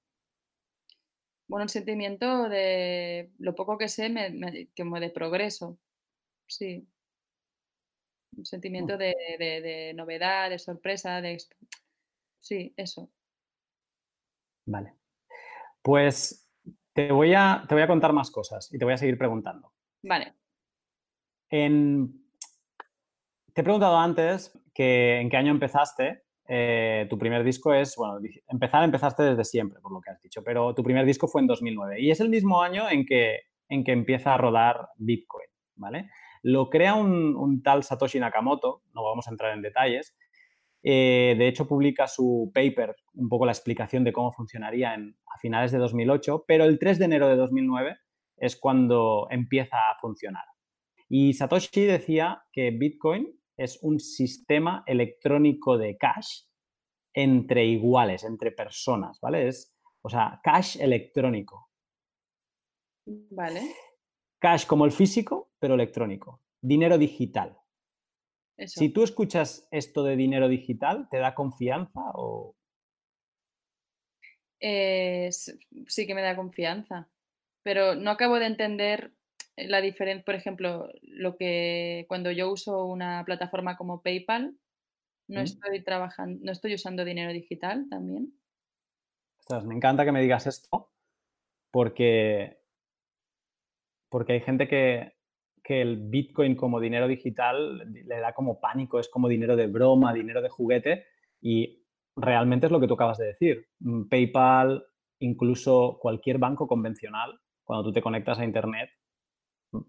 Bueno, 1.48 1.64
un 1.64 1.68
sentimiento 1.68 2.48
de 2.48 3.32
lo 3.38 3.54
poco 3.54 3.78
que 3.78 3.88
sé, 3.88 4.12
como 4.76 4.98
de 4.98 5.10
progreso. 5.10 5.78
Sí. 6.46 6.86
Un 8.36 8.44
sentimiento 8.44 8.94
mm. 8.94 8.98
de, 8.98 9.92
novedad, 9.94 10.50
de 10.50 10.58
sorpresa, 10.58 11.20
de... 11.20 11.38
Sí, 12.40 12.72
eso. 12.76 13.10
Vale. 14.66 14.94
Pues 15.82 16.48
te 16.92 17.12
voy, 17.12 17.34
a, 17.34 17.64
te 17.68 17.74
voy 17.74 17.82
a 17.82 17.88
contar 17.88 18.12
más 18.12 18.30
cosas 18.30 18.72
y 18.72 18.78
te 18.78 18.84
voy 18.84 18.94
a 18.94 18.98
seguir 18.98 19.18
preguntando. 19.18 19.72
Vale. 20.02 20.34
En... 21.50 22.20
Te 23.52 23.60
he 23.60 23.64
preguntado 23.64 23.98
antes 23.98 24.58
que 24.72 25.20
en 25.20 25.28
qué 25.28 25.36
año 25.36 25.50
empezaste 25.50 26.22
eh, 26.48 27.06
tu 27.08 27.18
primer 27.18 27.44
disco 27.44 27.72
es, 27.72 27.94
bueno, 27.96 28.18
empezar 28.48 28.82
empezaste 28.82 29.22
desde 29.22 29.44
siempre, 29.44 29.80
por 29.80 29.92
lo 29.92 30.00
que 30.00 30.10
has 30.10 30.20
dicho, 30.20 30.42
pero 30.42 30.74
tu 30.74 30.82
primer 30.82 31.06
disco 31.06 31.28
fue 31.28 31.40
en 31.40 31.46
2009 31.46 32.00
y 32.00 32.10
es 32.10 32.20
el 32.20 32.28
mismo 32.28 32.60
año 32.60 32.90
en 32.90 33.06
que, 33.06 33.40
en 33.68 33.84
que 33.84 33.92
empieza 33.92 34.34
a 34.34 34.38
rodar 34.38 34.88
Bitcoin, 34.96 35.46
¿vale? 35.76 36.10
Lo 36.42 36.70
crea 36.70 36.94
un, 36.94 37.62
tal 37.62 37.84
Satoshi 37.84 38.18
Nakamoto, 38.18 38.82
no 38.94 39.04
vamos 39.04 39.28
a 39.28 39.30
entrar 39.30 39.54
en 39.54 39.62
detalles, 39.62 40.16
eh, 40.82 41.36
de 41.38 41.46
hecho 41.46 41.68
publica 41.68 42.08
su 42.08 42.50
paper, 42.52 42.96
un 43.14 43.28
poco 43.28 43.46
la 43.46 43.52
explicación 43.52 44.02
de 44.02 44.12
cómo 44.12 44.32
funcionaría 44.32 44.94
en, 44.94 45.16
a 45.32 45.38
finales 45.38 45.70
de 45.70 45.78
2008, 45.78 46.44
pero 46.46 46.64
el 46.64 46.78
3 46.78 46.98
de 46.98 47.04
enero 47.04 47.28
de 47.28 47.36
2009 47.36 47.96
es 48.38 48.56
cuando 48.56 49.28
empieza 49.30 49.76
a 49.76 49.98
funcionar. 50.00 50.44
Y 51.08 51.34
Satoshi 51.34 51.84
decía 51.84 52.42
que 52.52 52.70
Bitcoin 52.70 53.38
es 53.56 53.78
un 53.82 54.00
sistema 54.00 54.82
electrónico 54.86 55.78
de 55.78 55.96
cash 55.96 56.44
entre 57.14 57.66
iguales, 57.66 58.24
entre 58.24 58.50
personas, 58.50 59.20
¿vale? 59.20 59.48
Es, 59.48 59.76
o 60.02 60.08
sea, 60.08 60.40
cash 60.42 60.80
electrónico. 60.80 61.68
Vale. 63.06 63.60
Cash 64.42 64.66
como 64.66 64.84
el 64.84 64.90
físico, 64.90 65.52
pero 65.60 65.74
electrónico. 65.74 66.40
Dinero 66.60 66.98
digital. 66.98 67.56
Si 68.66 68.88
tú 68.88 69.04
escuchas 69.04 69.68
esto 69.70 70.02
de 70.02 70.16
dinero 70.16 70.48
digital, 70.48 71.08
¿te 71.08 71.18
da 71.18 71.34
confianza 71.34 72.00
o...? 72.14 72.56
sí 74.60 76.06
que 76.06 76.14
me 76.14 76.22
da 76.22 76.36
confianza, 76.36 77.08
pero 77.64 77.96
no 77.96 78.10
acabo 78.10 78.38
de 78.38 78.46
entender 78.46 79.12
la 79.56 79.80
diferencia, 79.80 80.24
por 80.24 80.36
ejemplo, 80.36 80.88
lo 81.02 81.36
que 81.36 82.04
cuando 82.08 82.30
yo 82.30 82.50
uso 82.50 82.86
una 82.86 83.24
plataforma 83.24 83.76
como 83.76 84.02
PayPal, 84.02 84.56
no 85.26 85.40
estoy 85.40 85.82
trabajando, 85.82 86.40
no 86.44 86.52
estoy 86.52 86.74
usando 86.74 87.04
dinero 87.04 87.32
digital 87.32 87.86
también. 87.88 88.38
me 89.64 89.74
encanta 89.74 90.04
que 90.04 90.12
me 90.12 90.22
digas 90.22 90.46
esto 90.46 90.92
porque, 91.72 92.61
porque 94.12 94.34
hay 94.34 94.40
gente 94.40 94.68
que, 94.68 95.14
que 95.64 95.80
el 95.80 95.96
Bitcoin 95.96 96.54
como 96.54 96.80
dinero 96.80 97.08
digital 97.08 97.78
le 97.90 98.20
da 98.20 98.34
como 98.34 98.60
pánico, 98.60 99.00
es 99.00 99.08
como 99.08 99.26
dinero 99.26 99.56
de 99.56 99.68
broma, 99.68 100.12
dinero 100.12 100.42
de 100.42 100.50
juguete 100.50 101.06
y 101.40 101.82
realmente 102.14 102.66
es 102.66 102.72
lo 102.72 102.78
que 102.78 102.86
tú 102.86 102.94
acabas 102.94 103.16
de 103.16 103.28
decir. 103.28 103.66
Mm, 103.80 104.08
PayPal, 104.08 104.84
incluso 105.20 105.98
cualquier 105.98 106.36
banco 106.36 106.68
convencional, 106.68 107.40
cuando 107.64 107.84
tú 107.84 107.92
te 107.92 108.02
conectas 108.02 108.38
a 108.38 108.44
Internet, 108.44 108.90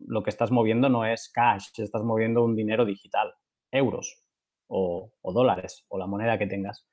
lo 0.07 0.23
que 0.23 0.29
estás 0.29 0.51
moviendo 0.51 0.87
no 0.87 1.05
es 1.05 1.29
cash, 1.29 1.67
estás 1.77 2.03
moviendo 2.03 2.45
un 2.45 2.55
dinero 2.55 2.85
digital, 2.85 3.33
euros 3.71 4.23
o, 4.67 5.11
dólares 5.21 5.85
o 5.89 5.97
la 5.97 6.07
moneda 6.07 6.39
que 6.39 6.47
tengas. 6.47 6.87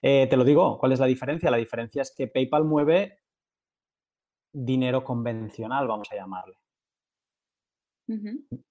Eh, 0.00 0.28
te 0.30 0.36
lo 0.36 0.44
digo, 0.44 0.78
¿cuál 0.78 0.92
es 0.92 1.00
la 1.00 1.06
diferencia? 1.06 1.50
La 1.50 1.56
diferencia 1.56 2.02
es 2.02 2.14
que 2.16 2.28
PayPal 2.28 2.62
mueve 2.62 3.18
dinero 4.64 5.04
convencional, 5.04 5.86
vamos 5.86 6.10
a 6.12 6.16
llamarle. 6.16 6.56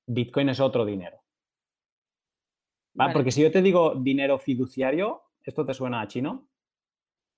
Bitcoin 0.05 0.49
es 0.49 0.59
otro 0.59 0.85
dinero. 0.85 1.21
Porque 3.13 3.31
si 3.31 3.41
yo 3.41 3.51
te 3.51 3.61
digo 3.61 3.95
dinero 3.95 4.39
fiduciario, 4.39 5.21
¿esto 5.43 5.65
te 5.65 5.73
suena 5.73 6.01
a 6.01 6.07
chino? 6.07 6.49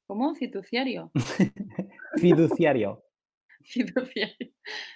¿Cómo? 0.08 0.34
¿Fiduciario? 0.34 1.12
fiduciario. 2.16 3.04
Fiduciario. 3.62 4.54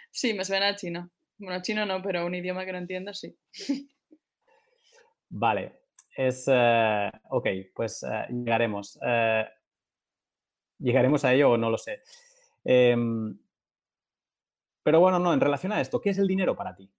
Sí, 0.10 0.34
me 0.34 0.46
suena 0.46 0.70
a 0.70 0.76
chino. 0.76 1.12
Bueno, 1.38 1.62
chino 1.62 1.86
no, 1.86 2.02
pero 2.02 2.26
un 2.26 2.34
idioma 2.34 2.66
que 2.66 2.72
no 2.72 2.78
entiendo, 2.78 3.14
sí. 3.14 3.38
Vale. 5.30 5.82
Es. 6.16 6.46
Eh, 6.48 7.12
ok, 7.30 7.48
pues 7.76 8.04
eh, 8.04 8.28
llegaremos. 8.30 8.98
Eh, 9.06 9.46
¿Llegaremos 10.80 11.26
a 11.26 11.34
ello 11.34 11.52
o 11.52 11.58
no 11.58 11.70
lo 11.70 11.78
sé? 11.78 12.02
Em, 12.64 13.38
pero 14.84 15.00
bueno, 15.00 15.20
no, 15.20 15.34
en 15.34 15.42
relación 15.42 15.72
a 15.72 15.82
esto, 15.82 16.02
¿qué 16.02 16.12
es 16.12 16.18
el 16.18 16.28
dinero 16.28 16.56
para 16.56 16.76
ti? 16.76 16.90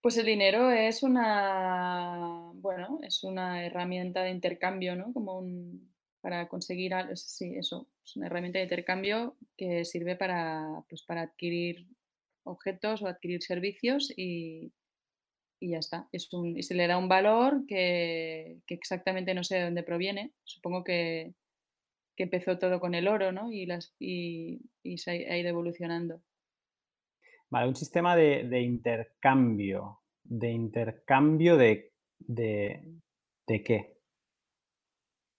Pues 0.00 0.16
el 0.16 0.26
dinero 0.26 0.70
es 0.70 1.02
una, 1.02 2.50
bueno, 2.54 3.00
es 3.02 3.24
una 3.24 3.64
herramienta 3.64 4.22
de 4.22 4.30
intercambio, 4.30 4.94
¿no? 4.94 5.12
Como 5.12 5.38
un, 5.38 5.92
para 6.20 6.48
conseguir, 6.48 6.92
sí, 7.14 7.54
eso, 7.56 7.88
es 8.04 8.16
una 8.16 8.26
herramienta 8.26 8.58
de 8.58 8.64
intercambio 8.64 9.36
que 9.56 9.84
sirve 9.84 10.16
para, 10.16 10.84
pues, 10.88 11.02
para 11.02 11.22
adquirir 11.22 11.86
objetos 12.44 13.02
o 13.02 13.06
adquirir 13.06 13.42
servicios 13.42 14.12
y, 14.16 14.72
ya 15.60 15.78
está. 15.78 16.08
Es 16.12 16.32
un, 16.32 16.56
y 16.56 16.62
se 16.62 16.74
le 16.74 16.86
da 16.86 16.98
un 16.98 17.08
valor 17.08 17.66
que, 17.66 18.58
exactamente 18.68 19.34
no 19.34 19.44
sé 19.44 19.56
de 19.56 19.64
dónde 19.64 19.82
proviene. 19.82 20.32
Supongo 20.44 20.84
que, 20.84 21.34
empezó 22.24 22.58
todo 22.58 22.80
con 22.80 22.94
el 22.94 23.08
oro, 23.08 23.32
¿no? 23.32 23.52
Y, 23.52 23.66
las, 23.66 23.94
y, 23.98 24.60
se 24.96 25.10
ha, 25.10 25.38
ido 25.38 25.48
evolucionando. 25.48 26.22
Vale, 27.50 27.68
un 27.68 27.76
sistema 27.76 28.16
de, 28.16 28.60
intercambio. 28.60 30.00
¿De 30.22 30.50
intercambio 30.50 31.56
de, 31.56 31.92
de 32.18 33.62
qué? 33.64 33.98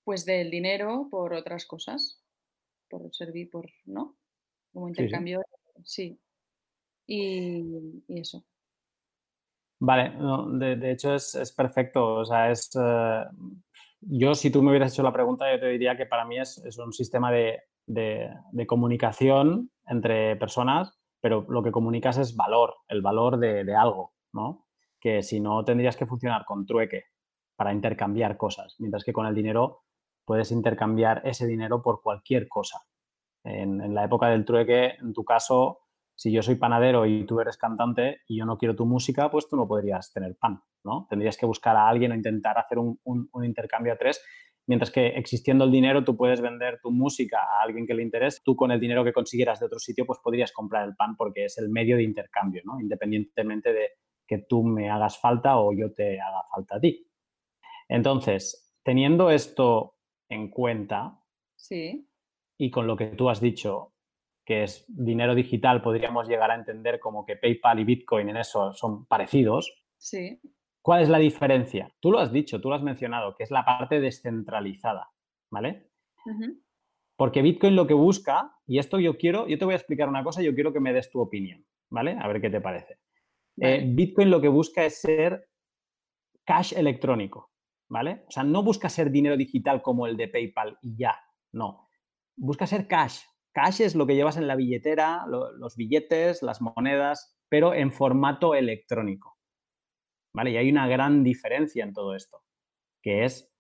Pues 0.04 0.26
del 0.26 0.50
dinero 0.50 1.08
por 1.12 1.34
otras 1.34 1.66
cosas, 1.66 2.24
por 2.90 3.14
servir, 3.14 3.50
por, 3.52 3.70
¿no? 3.86 4.18
Como 4.74 4.88
intercambio, 4.88 5.42
sí. 5.84 6.20
Y, 7.08 8.04
eso. 8.08 8.44
Vale, 9.80 10.14
de, 10.76 10.92
hecho 10.92 11.16
es, 11.16 11.54
perfecto. 11.56 12.16
O 12.16 12.26
sea, 12.26 12.52
es. 12.52 12.70
Eh, 12.76 13.26
yo, 14.02 14.36
si 14.36 14.52
tú 14.52 14.62
me 14.62 14.70
hubieras 14.70 14.94
hecho 14.94 15.04
la 15.04 15.14
pregunta, 15.14 15.52
yo 15.52 15.60
te 15.60 15.68
diría 15.68 15.98
que 15.98 16.06
para 16.06 16.26
mí 16.26 16.40
es, 16.40 16.62
un 16.78 16.94
sistema 16.94 17.32
de, 17.32 17.62
comunicación 18.68 19.72
entre 19.88 20.36
personas, 20.36 20.98
pero 21.22 21.46
lo 21.50 21.64
que 21.64 21.72
comunicas 21.72 22.18
es 22.18 22.36
valor, 22.36 22.76
el 22.88 23.02
valor 23.02 23.40
de, 23.40 23.64
de 23.64 23.76
algo, 23.76 24.14
¿no? 24.32 24.66
Que 25.00 25.24
si 25.24 25.40
no 25.40 25.64
tendrías 25.66 25.98
que 25.98 26.06
funcionar 26.06 26.46
con 26.46 26.66
trueque 26.66 27.06
para 27.56 27.74
intercambiar 27.74 28.38
cosas, 28.38 28.76
mientras 28.80 29.04
que 29.04 29.12
con 29.12 29.26
el 29.26 29.36
dinero 29.36 29.82
puedes 30.30 30.52
intercambiar 30.52 31.24
ese 31.26 31.48
dinero 31.48 31.82
por 31.82 32.04
cualquier 32.04 32.48
cosa. 32.48 32.84
En, 33.44 33.96
la 33.96 34.06
época 34.06 34.28
del 34.28 34.46
trueque, 34.46 34.94
en 35.02 35.12
tu 35.12 35.26
caso, 35.26 35.80
si 36.20 36.34
yo 36.34 36.44
soy 36.44 36.56
panadero 36.56 37.06
y 37.06 37.26
tú 37.26 37.40
eres 37.40 37.56
cantante 37.56 38.24
y 38.28 38.40
yo 38.40 38.46
no 38.46 38.58
quiero 38.58 38.76
tu 38.76 38.86
música, 38.86 39.32
pues 39.32 39.48
tú 39.48 39.56
no 39.56 39.70
podrías 39.70 40.12
tener 40.12 40.36
pan, 40.36 40.62
¿no? 40.84 41.08
Tendrías 41.10 41.38
que 41.38 41.46
buscar 41.46 41.78
a 41.78 41.88
alguien 41.88 42.12
o 42.12 42.16
intentar 42.16 42.58
hacer 42.58 42.78
un, 42.78 43.30
intercambio 43.42 43.94
a 43.94 43.98
tres, 43.98 44.22
mientras 44.68 44.92
que 44.92 45.08
existiendo 45.08 45.64
el 45.64 45.72
dinero 45.72 46.04
tú 46.04 46.18
puedes 46.18 46.42
vender 46.42 46.82
tu 46.82 46.92
música 46.92 47.40
a 47.40 47.64
alguien 47.64 47.88
que 47.88 47.94
le 47.94 48.04
interese, 48.04 48.42
tú 48.44 48.58
con 48.58 48.70
el 48.70 48.82
dinero 48.82 49.06
que 49.06 49.14
consiguieras 49.14 49.62
de 49.62 49.68
otro 49.68 49.80
sitio 49.80 50.06
pues 50.06 50.20
podrías 50.22 50.52
comprar 50.52 50.86
el 50.90 50.94
pan 50.94 51.16
porque 51.16 51.46
es 51.46 51.58
el 51.58 51.70
medio 51.70 51.96
de 51.96 52.04
intercambio, 52.04 52.64
¿no? 52.66 52.82
Independientemente 52.82 53.72
de 53.72 53.88
que 54.28 54.40
tú 54.40 54.62
me 54.62 54.90
hagas 54.90 55.18
falta 55.18 55.58
o 55.58 55.72
yo 55.72 55.94
te 55.94 56.20
haga 56.20 56.44
falta 56.54 56.76
a 56.76 56.80
ti. 56.82 57.10
Entonces, 57.88 58.76
teniendo 58.84 59.32
esto 59.32 59.96
en 60.28 60.50
cuenta. 60.50 61.18
Sí. 61.56 62.10
Y 62.58 62.72
con 62.72 62.88
lo 62.88 62.98
que 62.98 63.06
tú 63.06 63.30
has 63.30 63.40
dicho, 63.40 63.94
que 64.50 64.64
es 64.64 64.84
dinero 64.88 65.36
digital, 65.36 65.84
podríamos 65.84 66.28
llegar 66.28 66.50
a 66.50 66.56
entender 66.56 67.00
como 67.00 67.24
que 67.24 67.36
PayPal 67.36 67.82
y 67.82 67.84
Bitcoin 67.84 68.30
en 68.30 68.38
eso 68.38 68.74
son 68.74 69.06
parecidos. 69.06 69.72
Sí. 70.00 70.42
¿Cuál 70.82 71.04
es 71.04 71.10
la 71.10 71.20
diferencia? 71.20 71.94
Tú 72.00 72.10
lo 72.10 72.18
has 72.18 72.32
dicho, 72.32 72.60
tú 72.60 72.70
lo 72.70 72.74
has 72.74 72.82
mencionado, 72.82 73.36
que 73.36 73.44
es 73.44 73.52
la 73.52 73.64
parte 73.64 74.00
descentralizada, 74.00 75.12
¿vale? 75.52 75.92
Porque 77.16 77.44
Bitcoin 77.44 77.76
lo 77.76 77.86
que 77.86 77.94
busca, 77.94 78.56
y 78.66 78.80
esto 78.80 79.00
yo 79.00 79.20
quiero, 79.20 79.48
yo 79.48 79.60
te 79.60 79.66
voy 79.66 79.76
a 79.76 79.78
explicar 79.78 80.10
una 80.10 80.24
cosa, 80.24 80.42
yo 80.42 80.56
quiero 80.56 80.74
que 80.74 80.80
me 80.80 80.94
des 80.94 81.12
tu 81.12 81.22
opinión, 81.22 81.64
¿vale? 81.92 82.18
A 82.20 82.28
ver 82.28 82.42
qué 82.42 82.50
te 82.50 82.60
parece. 82.60 82.98
Eh, 83.58 83.84
Bitcoin 83.86 84.32
lo 84.32 84.42
que 84.42 84.48
busca 84.48 84.84
es 84.84 85.00
ser 85.00 85.48
cash 86.44 86.74
electrónico, 86.76 87.52
¿vale? 87.88 88.24
O 88.28 88.32
sea, 88.32 88.44
no 88.44 88.64
busca 88.64 88.90
ser 88.90 89.12
dinero 89.12 89.38
digital 89.38 89.84
como 89.84 90.08
el 90.08 90.18
de 90.18 90.28
PayPal 90.28 90.80
y 90.82 90.98
ya, 90.98 91.16
no. 91.52 91.88
Busca 92.36 92.66
ser 92.66 92.88
cash. 92.88 93.20
Cash 93.62 93.82
es 93.82 93.96
lo 93.96 94.08
que 94.08 94.16
llevas 94.16 94.38
en 94.38 94.48
la 94.48 94.56
billetera, 94.56 95.26
los 95.28 95.76
billetes, 95.76 96.42
las 96.44 96.62
monedas, 96.62 97.38
pero 97.50 97.74
en 97.74 97.92
formato 97.92 98.56
electrónico, 98.56 99.38
¿vale? 100.34 100.52
Y 100.52 100.58
hay 100.58 100.70
una 100.70 100.88
gran 100.88 101.24
diferencia 101.26 101.84
en 101.84 101.94
todo 101.94 102.16
esto, 102.16 102.46
que 103.04 103.26
es 103.26 103.54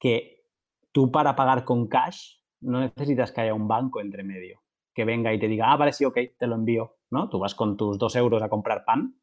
que 0.00 0.44
tú 0.92 1.12
para 1.12 1.36
pagar 1.36 1.64
con 1.64 1.86
cash 1.86 2.40
no 2.62 2.80
necesitas 2.80 3.30
que 3.30 3.42
haya 3.42 3.54
un 3.54 3.68
banco 3.68 4.00
entre 4.00 4.24
medio 4.24 4.60
que 4.92 5.04
venga 5.04 5.32
y 5.32 5.38
te 5.38 5.46
diga, 5.46 5.70
ah, 5.70 5.76
vale, 5.76 5.92
sí, 5.92 6.04
ok, 6.04 6.18
te 6.36 6.46
lo 6.46 6.56
envío, 6.56 6.96
¿no? 7.10 7.28
Tú 7.28 7.38
vas 7.38 7.54
con 7.54 7.76
tus 7.76 7.98
dos 7.98 8.16
euros 8.16 8.42
a 8.42 8.48
comprar 8.48 8.84
pan 8.84 9.20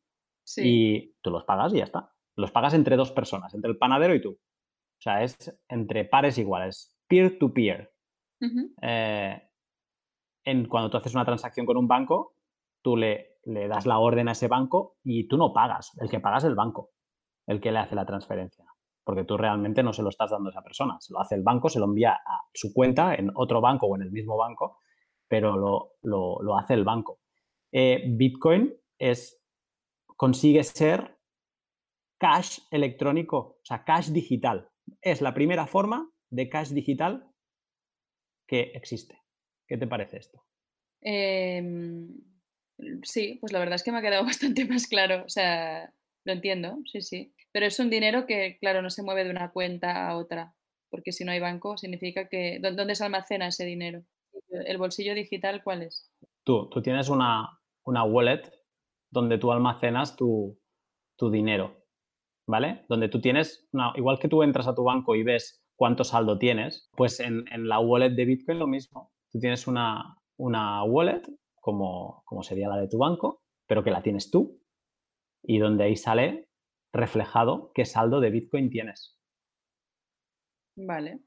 y 0.58 1.16
tú 1.22 1.32
los 1.32 1.44
pagas 1.44 1.74
y 1.74 1.78
ya 1.78 1.84
está. 1.84 2.14
Los 2.36 2.52
pagas 2.52 2.74
entre 2.74 2.96
dos 2.96 3.12
personas, 3.12 3.54
entre 3.54 3.72
el 3.72 3.78
panadero 3.78 4.16
y 4.16 4.22
tú. 4.22 4.30
O 4.30 5.02
sea, 5.02 5.24
es 5.24 5.60
entre 5.68 6.06
pares 6.06 6.38
iguales, 6.38 6.96
peer-to-peer. 7.08 7.93
Eh, 8.82 9.42
en, 10.46 10.68
cuando 10.68 10.90
tú 10.90 10.98
haces 10.98 11.14
una 11.16 11.26
transacción 11.26 11.66
con 11.66 11.78
un 11.78 11.88
banco, 11.88 12.36
tú 12.82 12.98
le, 12.98 13.38
le 13.46 13.68
das 13.68 13.86
la 13.86 14.00
orden 14.00 14.28
a 14.28 14.34
ese 14.34 14.48
banco 14.48 14.98
y 15.04 15.28
tú 15.28 15.38
no 15.38 15.54
pagas. 15.54 15.92
El 16.00 16.10
que 16.10 16.20
pagas 16.20 16.44
es 16.44 16.50
el 16.50 16.56
banco, 16.56 16.92
el 17.48 17.60
que 17.60 17.72
le 17.72 17.80
hace 17.80 17.96
la 17.96 18.06
transferencia 18.06 18.66
porque 19.04 19.26
tú 19.26 19.38
realmente 19.38 19.84
no 19.84 19.94
se 19.94 20.02
lo 20.02 20.10
estás 20.10 20.32
dando 20.32 20.50
a 20.50 20.52
esa 20.52 20.64
persona. 20.64 20.98
Se 21.00 21.14
lo 21.14 21.20
hace 21.20 21.36
el 21.36 21.44
banco, 21.44 21.70
se 21.70 21.80
lo 21.80 21.86
envía 21.86 22.14
a 22.14 22.42
su 22.54 22.74
cuenta 22.74 23.16
en 23.16 23.32
otro 23.36 23.62
banco 23.62 23.88
o 23.88 23.96
en 23.96 24.04
el 24.04 24.12
mismo 24.12 24.38
banco, 24.38 24.80
pero 25.28 25.58
lo, 26.02 26.58
hace 26.58 26.74
el 26.74 26.84
banco. 26.84 27.20
Eh, 27.72 28.04
Bitcoin 28.08 28.74
es, 28.98 29.44
consigue 30.16 30.64
ser 30.64 31.18
cash 32.18 32.60
electrónico, 32.72 33.38
o 33.38 33.66
sea, 33.66 33.84
cash 33.84 34.10
digital. 34.10 34.70
Es 35.02 35.22
la 35.22 35.34
primera 35.34 35.68
forma 35.68 36.10
de 36.30 36.50
cash 36.50 36.70
digital 36.70 37.30
que 38.48 38.72
existe. 38.74 39.20
¿Qué 39.68 39.78
te 39.78 39.88
parece 39.88 40.18
esto? 40.18 40.44
Em, 41.02 42.10
sí, 43.04 43.38
pues 43.42 43.52
la 43.52 43.60
verdad 43.60 43.76
es 43.76 43.84
que 43.84 43.92
me 43.92 44.00
ha 44.00 44.02
quedado 44.02 44.24
bastante 44.26 44.66
más 44.66 44.88
claro. 44.88 45.24
O 45.26 45.30
sea, 45.30 45.94
lo 46.26 46.34
entiendo, 46.34 46.78
sí, 46.86 47.02
sí. 47.02 47.34
Pero 47.52 47.66
es 47.66 47.80
un 47.80 47.90
dinero 47.90 48.26
que, 48.26 48.58
claro, 48.60 48.82
no 48.82 48.90
se 48.90 49.04
mueve 49.04 49.24
de 49.24 49.30
una 49.32 49.52
cuenta 49.52 50.08
a 50.08 50.18
otra, 50.18 50.56
porque 50.90 51.12
si 51.12 51.24
no 51.24 51.32
hay 51.32 51.40
banco, 51.40 51.78
significa 51.78 52.28
que... 52.28 52.60
¿Dónde 52.60 52.96
se 52.96 53.04
almacena 53.04 53.48
ese 53.48 53.66
dinero? 53.66 54.04
¿El 54.50 54.78
bolsillo 54.78 55.14
digital 55.14 55.64
cuál 55.64 55.84
es? 55.84 56.12
Tú, 56.44 56.70
tú 56.70 56.82
tienes 56.82 57.10
una, 57.10 57.60
una 57.86 58.04
wallet 58.04 58.42
donde 59.12 59.38
tú 59.38 59.52
almacenas 59.52 60.16
tu, 60.16 60.60
tu 61.18 61.30
dinero, 61.30 61.86
¿vale? 62.48 62.86
Donde 62.90 63.10
tú 63.10 63.22
tienes, 63.22 63.68
igual 63.96 64.20
que 64.20 64.28
tú 64.28 64.44
entras 64.44 64.68
a 64.68 64.76
tu 64.76 64.84
banco 64.84 65.16
y 65.16 65.24
ves 65.24 65.63
cuánto 65.76 66.04
saldo 66.04 66.38
tienes, 66.38 66.90
pues 66.96 67.20
en, 67.20 67.46
en 67.52 67.68
la 67.68 67.80
wallet 67.80 68.12
de 68.12 68.26
Bitcoin 68.26 68.60
lo 68.60 68.68
mismo. 68.68 69.12
Tú 69.32 69.40
tienes 69.40 69.68
una, 69.68 70.18
una 70.38 70.84
wallet 70.84 71.22
como, 71.56 72.24
como 72.26 72.44
sería 72.44 72.70
la 72.70 72.78
de 72.78 72.88
tu 72.88 72.98
banco, 72.98 73.42
pero 73.68 73.84
que 73.84 73.92
la 73.92 74.04
tienes 74.04 74.30
tú 74.30 74.60
y 75.44 75.60
donde 75.60 75.86
ahí 75.86 75.96
sale 75.96 76.50
reflejado 76.94 77.72
qué 77.74 77.86
saldo 77.86 78.20
de 78.20 78.30
Bitcoin 78.30 78.70
tienes. 78.70 79.20
Vale. 80.76 81.20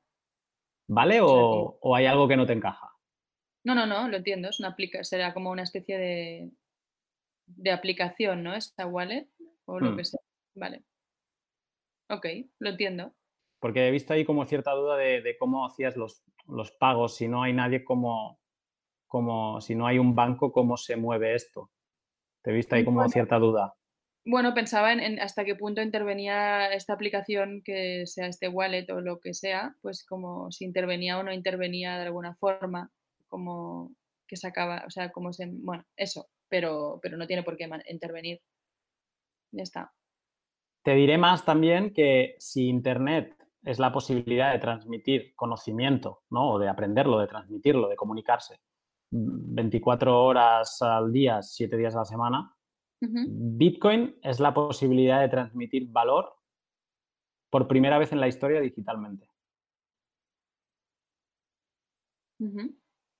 ¿Vale? 0.89 1.21
¿O, 1.23 1.95
hay 1.95 2.07
algo 2.07 2.29
que 2.29 2.37
no 2.37 2.47
te 2.47 2.53
encaja? 2.53 2.89
No, 3.65 3.75
no, 3.75 3.87
no, 3.87 4.09
lo 4.09 4.17
entiendo. 4.17 4.49
Es 4.49 4.61
una 4.61 4.69
aplica 4.69 5.03
será 5.03 5.35
como 5.35 5.51
una 5.51 5.65
especie 5.65 5.99
de, 5.99 6.51
de 7.47 7.71
aplicación, 7.73 8.45
¿no? 8.45 8.55
Esta 8.55 8.87
wallet 8.87 9.29
o 9.65 9.81
lo 9.81 9.93
hmm. 9.93 9.97
que 9.97 10.05
sea. 10.05 10.21
Vale. 10.55 10.85
Ok, 12.09 12.27
lo 12.61 12.71
entiendo. 12.71 13.13
Porque 13.67 13.89
he 13.89 13.91
visto 13.91 14.13
ahí 14.13 14.25
como 14.25 14.45
cierta 14.45 14.71
duda 14.75 14.97
de, 14.97 15.37
cómo 15.41 15.67
hacías 15.67 15.97
los, 15.97 16.23
los, 16.47 16.71
pagos. 16.71 17.17
Si 17.17 17.27
no 17.27 17.43
hay 17.43 17.53
nadie 17.53 17.83
como, 17.83 18.39
como, 19.09 19.61
si 19.61 19.75
no 19.75 19.89
hay 19.89 19.99
un 19.99 20.15
banco, 20.15 20.53
¿cómo 20.53 20.77
se 20.77 20.95
mueve 20.95 21.35
esto? 21.35 21.73
Te 22.43 22.53
he 22.53 22.55
visto 22.55 22.77
ahí 22.77 22.85
como 22.85 23.09
cierta 23.09 23.41
duda. 23.41 23.75
Bueno, 24.25 24.55
pensaba 24.55 24.93
en, 24.93 25.19
hasta 25.19 25.45
qué 25.45 25.57
punto 25.57 25.83
intervenía 25.83 26.73
esta 26.73 26.93
aplicación, 26.93 27.61
que 27.65 28.07
sea 28.07 28.29
este 28.29 28.47
wallet 28.47 28.89
o 28.91 29.01
lo 29.01 29.19
que 29.19 29.35
sea, 29.35 29.75
pues 29.83 30.07
como 30.07 30.53
si 30.53 30.65
intervenía 30.65 31.19
o 31.19 31.25
no 31.25 31.33
intervenía 31.33 31.97
de 31.97 32.05
alguna 32.05 32.37
forma, 32.37 32.93
como 33.27 33.97
que 34.29 34.37
sacaba, 34.37 34.85
o 34.87 34.91
sea, 34.91 35.11
como 35.11 35.33
se, 35.33 35.49
bueno, 35.51 35.85
eso, 35.97 36.29
pero, 36.49 37.01
pero 37.03 37.17
no 37.17 37.27
tiene 37.27 37.43
por 37.43 37.57
qué 37.57 37.69
intervenir. 37.89 38.41
Ya 39.51 39.65
está. 39.65 39.93
Te 40.85 40.95
diré 40.95 41.19
más 41.19 41.45
también 41.45 41.93
que 41.93 42.37
si 42.39 42.69
Internet 42.69 43.36
es 43.67 43.81
la 43.81 43.93
posibilidad 43.93 44.53
de 44.53 44.61
transmitir 44.61 45.35
conocimiento, 45.35 46.23
¿no? 46.31 46.53
O 46.53 46.59
de 46.59 46.69
aprenderlo, 46.69 47.19
de 47.19 47.27
transmitirlo, 47.27 47.89
de 47.89 47.97
comunicarse 47.97 48.61
24 49.11 50.25
horas 50.25 50.81
al 50.83 51.13
día, 51.13 51.43
7 51.43 51.77
días 51.77 51.95
a 51.97 51.99
la 51.99 52.05
semana, 52.05 52.57
Bitcoin 53.01 54.19
es 54.23 54.41
la 54.41 54.55
posibilidad 54.55 55.21
de 55.21 55.29
transmitir 55.29 55.89
valor 55.89 56.33
por 57.51 57.69
primera 57.69 57.99
vez 57.99 58.13
en 58.13 58.21
la 58.21 58.29
historia 58.29 58.61
digitalmente. 58.61 59.29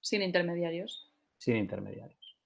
Sin 0.01 0.23
intermediarios. 0.23 1.13
Sin 1.39 1.57
intermediarios. 1.57 2.39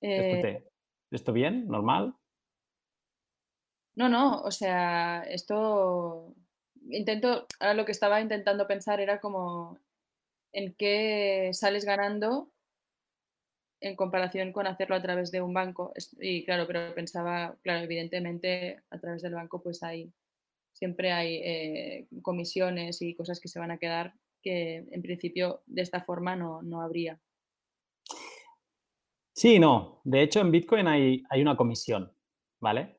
¿Esto, 0.00 0.48
eh 0.48 0.68
¿Esto 1.10 1.32
bien? 1.32 1.66
¿Normal? 1.66 2.14
No, 3.96 4.08
no, 4.08 4.42
o 4.42 4.50
sea, 4.50 5.24
esto 5.28 6.34
intento, 6.90 7.46
ahora 7.60 7.74
lo 7.74 7.84
que 7.84 7.92
estaba 7.92 8.20
intentando 8.20 8.66
pensar 8.66 9.00
era 9.00 9.20
como 9.20 9.78
en 10.52 10.74
qué 10.74 11.50
sales 11.52 11.84
ganando 11.84 12.50
en 13.80 13.96
comparación 13.96 14.52
con 14.52 14.66
hacerlo 14.66 14.96
a 14.96 15.02
través 15.02 15.30
de 15.30 15.40
un 15.42 15.52
banco. 15.52 15.92
Y 16.20 16.44
claro, 16.44 16.66
pero 16.66 16.94
pensaba, 16.94 17.56
claro, 17.62 17.84
evidentemente 17.84 18.82
a 18.90 18.98
través 18.98 19.22
del 19.22 19.34
banco 19.34 19.62
pues 19.62 19.82
hay, 19.82 20.12
siempre 20.72 21.12
hay 21.12 21.36
eh, 21.36 22.08
comisiones 22.22 23.02
y 23.02 23.14
cosas 23.14 23.40
que 23.40 23.48
se 23.48 23.58
van 23.58 23.70
a 23.70 23.78
quedar 23.78 24.14
que 24.42 24.86
en 24.90 25.02
principio 25.02 25.62
de 25.66 25.82
esta 25.82 26.00
forma 26.02 26.36
no, 26.36 26.62
no 26.62 26.80
habría. 26.80 27.20
Sí, 29.34 29.58
no. 29.58 30.00
De 30.04 30.22
hecho, 30.22 30.40
en 30.40 30.50
Bitcoin 30.50 30.86
hay, 30.86 31.22
hay 31.28 31.42
una 31.42 31.56
comisión, 31.56 32.12
¿vale? 32.60 32.95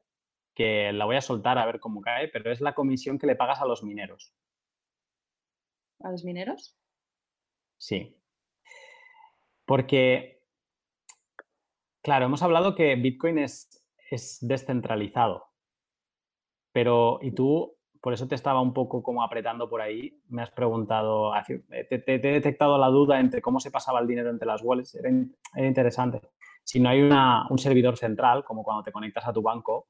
Que 0.57 0.91
la 0.91 1.05
voy 1.05 1.17
a 1.17 1.21
soltar 1.21 1.59
a 1.59 1.65
ver 1.67 1.79
cómo 1.79 2.01
cae, 2.01 2.29
pero 2.29 2.51
es 2.51 2.61
la 2.61 2.73
comisión 2.73 3.19
que 3.19 3.27
le 3.27 3.35
pagas 3.35 3.61
a 3.61 3.65
los 3.65 3.83
mineros. 3.83 4.33
¿A 5.99 6.09
los 6.09 6.23
mineros? 6.23 6.75
Sí. 7.77 8.17
Porque 9.65 10.37
Claro, 12.07 12.27
hemos 12.27 12.41
hablado 12.41 12.73
que 12.73 12.95
Bitcoin 12.95 13.37
es, 13.37 13.85
es 14.09 14.37
descentralizado, 14.39 15.47
pero 16.71 17.19
y 17.21 17.31
tú, 17.31 17.75
por 17.99 18.13
eso 18.13 18.29
te 18.29 18.35
estaba 18.35 18.61
un 18.61 18.73
poco 18.73 19.03
como 19.03 19.21
apretando 19.23 19.69
por 19.69 19.81
ahí, 19.81 20.17
me 20.29 20.41
has 20.41 20.51
preguntado, 20.51 21.33
te, 21.45 22.03
he 22.07 22.17
detectado 22.17 22.77
la 22.77 22.87
duda 22.87 23.19
entre 23.19 23.41
cómo 23.41 23.59
se 23.59 23.71
pasaba 23.71 23.99
el 23.99 24.07
dinero 24.07 24.29
entre 24.29 24.47
las 24.47 24.61
wallets, 24.63 24.95
era, 24.95 25.09
interesante. 25.57 26.21
Si 26.63 26.79
no 26.79 26.87
hay 26.87 27.01
un 27.01 27.57
servidor 27.57 27.97
central, 27.97 28.45
como 28.45 28.63
cuando 28.63 28.83
te 28.83 28.93
conectas 28.93 29.27
a 29.27 29.33
tu 29.33 29.41
banco, 29.41 29.89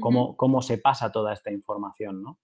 ¿cómo, 0.00 0.36
cómo, 0.36 0.62
se 0.62 0.78
pasa 0.78 1.12
toda 1.12 1.32
esta 1.32 1.50
información? 1.50 2.22
¿no? 2.22 2.38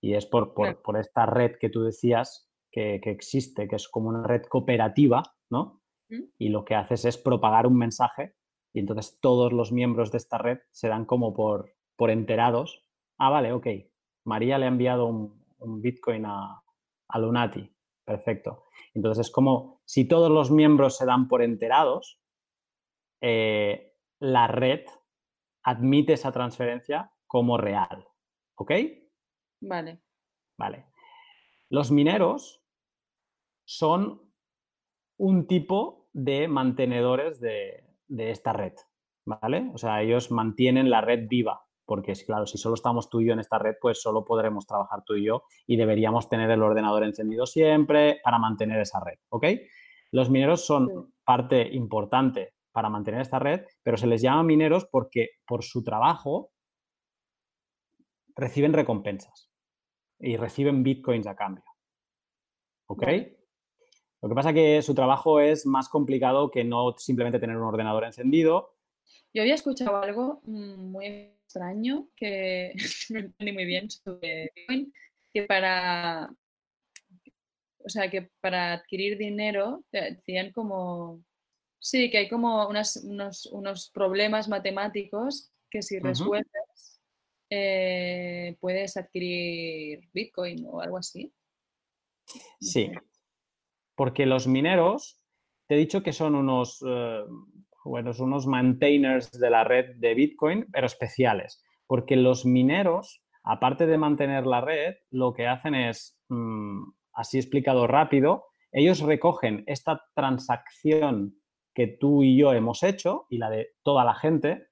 Y 0.00 0.14
es 0.14 0.26
por, 0.26 0.54
por, 0.54 0.98
esta 0.98 1.26
red 1.26 1.56
que 1.58 1.68
tú 1.68 1.82
decías 1.82 2.50
que, 2.70 3.00
que 3.02 3.10
existe, 3.10 3.68
que 3.68 3.76
es 3.76 3.88
como 3.88 4.08
una 4.08 4.26
red 4.26 4.42
cooperativa, 4.44 5.22
¿no? 5.50 5.80
y 6.38 6.48
lo 6.50 6.64
que 6.64 6.74
haces 6.74 7.04
es 7.04 7.18
propagar 7.18 7.66
un 7.66 7.76
mensaje 7.76 8.36
y 8.72 8.80
entonces 8.80 9.18
todos 9.20 9.52
los 9.52 9.72
miembros 9.72 10.12
de 10.12 10.18
esta 10.18 10.38
red 10.38 10.58
se 10.70 10.88
dan 10.88 11.04
como 11.04 11.34
por, 11.34 11.74
por 11.96 12.10
enterados. 12.10 12.84
Ah, 13.18 13.30
vale, 13.30 13.52
ok. 13.52 13.66
María 14.24 14.58
le 14.58 14.66
ha 14.66 14.68
enviado 14.68 15.06
un, 15.06 15.34
Bitcoin 15.80 16.26
a, 16.26 16.62
a, 17.08 17.18
Lunati. 17.18 17.72
Perfecto. 18.04 18.64
Entonces 18.94 19.26
es 19.26 19.32
como 19.32 19.80
si 19.84 20.06
todos 20.06 20.30
los 20.30 20.50
miembros 20.50 20.96
se 20.96 21.06
dan 21.06 21.26
por 21.26 21.42
enterados, 21.42 22.20
eh, 23.22 23.94
la 24.20 24.46
red 24.46 24.84
admite 25.66 26.12
esa 26.12 26.30
transferencia 26.30 27.10
como 27.26 27.58
real. 27.58 28.06
¿Ok? 28.54 28.72
Vale. 29.60 30.00
Vale. 30.56 30.86
Los 31.68 31.90
mineros 31.90 32.62
son 33.64 34.22
un 35.18 35.46
tipo 35.48 36.08
de 36.12 36.46
mantenedores 36.46 37.40
de, 37.40 37.82
esta 38.08 38.52
red, 38.52 38.74
¿vale? 39.24 39.70
O 39.74 39.78
sea, 39.78 40.00
ellos 40.02 40.30
mantienen 40.30 40.88
la 40.88 41.00
red 41.00 41.26
viva. 41.28 41.62
porque 41.84 42.12
claro, 42.14 42.46
si 42.46 42.58
solo 42.58 42.74
estamos 42.74 43.10
tú 43.10 43.20
y 43.20 43.26
yo 43.26 43.32
en 43.32 43.40
esta 43.40 43.58
red, 43.58 43.74
pues 43.80 44.00
solo 44.00 44.24
podremos 44.24 44.66
trabajar 44.66 45.02
tú 45.04 45.14
y 45.14 45.24
yo 45.24 45.42
y 45.66 45.76
deberíamos 45.76 46.28
tener 46.28 46.50
el 46.50 46.62
ordenador 46.62 47.04
encendido 47.04 47.46
siempre 47.46 48.20
para 48.22 48.38
mantener 48.38 48.80
esa 48.80 49.00
red, 49.00 49.18
¿ok? 49.30 49.46
Los 50.12 50.30
mineros 50.30 50.64
son 50.64 51.12
parte 51.24 51.62
importante 51.74 52.55
para 52.76 52.90
mantener 52.90 53.22
esta 53.22 53.38
red, 53.38 53.62
pero 53.82 53.96
se 53.96 54.06
les 54.06 54.20
llama 54.20 54.42
mineros 54.42 54.84
porque 54.84 55.30
por 55.46 55.64
su 55.64 55.82
trabajo 55.82 56.52
reciben 58.36 58.74
recompensas 58.74 59.50
y 60.18 60.36
reciben 60.36 60.82
bitcoins 60.82 61.26
a 61.26 61.34
cambio. 61.34 61.64
¿Ok? 62.88 63.02
Lo 64.20 64.28
que 64.28 64.34
pasa 64.34 64.50
es 64.50 64.54
que 64.54 64.82
su 64.82 64.94
trabajo 64.94 65.40
es 65.40 65.64
más 65.64 65.88
complicado 65.88 66.50
que 66.50 66.64
no 66.64 66.94
simplemente 66.98 67.38
tener 67.38 67.56
un 67.56 67.62
ordenador 67.62 68.04
encendido. 68.04 68.74
Yo 69.32 69.40
había 69.40 69.54
escuchado 69.54 69.96
algo 69.96 70.42
mm, 70.44 70.90
muy 70.90 71.06
extraño 71.06 72.08
que 72.14 72.74
no 73.08 73.20
entendí 73.20 73.52
muy 73.52 73.64
bien 73.64 73.90
sobre 73.90 74.52
Bitcoin, 74.54 74.92
que 75.32 75.44
para, 75.44 76.28
o 77.82 77.88
sea, 77.88 78.10
que 78.10 78.28
para 78.42 78.74
adquirir 78.74 79.16
dinero 79.16 79.82
decían 79.90 80.52
como, 80.52 81.24
sí, 81.78 82.10
que 82.10 82.18
hay 82.18 82.28
como 82.28 82.68
unos, 82.68 82.96
unos, 83.52 83.90
problemas 83.92 84.48
matemáticos 84.48 85.52
que 85.70 85.82
si 85.82 85.98
resuelves 85.98 87.00
eh, 87.50 88.56
puedes 88.60 88.96
adquirir 88.96 90.08
Bitcoin 90.12 90.66
o 90.66 90.80
algo 90.80 90.98
así. 90.98 91.32
Sí, 92.60 92.90
porque 93.94 94.26
los 94.26 94.46
mineros, 94.46 95.20
te 95.66 95.74
he 95.74 95.78
dicho 95.78 96.02
que 96.02 96.12
son 96.12 96.34
unos, 96.34 96.82
eh, 96.86 97.22
unos 97.84 98.46
maintainers 98.46 99.30
de 99.32 99.50
la 99.50 99.64
red 99.64 99.96
de 99.96 100.14
Bitcoin, 100.14 100.66
pero 100.72 100.86
especiales, 100.86 101.62
porque 101.86 102.16
los 102.16 102.44
mineros, 102.44 103.22
aparte 103.44 103.86
de 103.86 103.98
mantener 103.98 104.46
la 104.46 104.60
red, 104.60 104.96
lo 105.10 105.32
que 105.32 105.46
hacen 105.46 105.74
es, 105.74 106.18
mm, 106.28 106.82
así 107.12 107.38
explicado 107.38 107.86
rápido, 107.86 108.46
ellos 108.72 109.00
recogen 109.00 109.62
esta 109.66 110.04
transacción 110.14 111.36
que 111.76 111.86
tú 111.86 112.22
y 112.22 112.38
yo 112.38 112.54
hemos 112.54 112.82
hecho 112.82 113.26
y 113.28 113.36
la 113.36 113.50
de 113.50 113.74
toda 113.82 114.02
la 114.02 114.14
gente, 114.14 114.68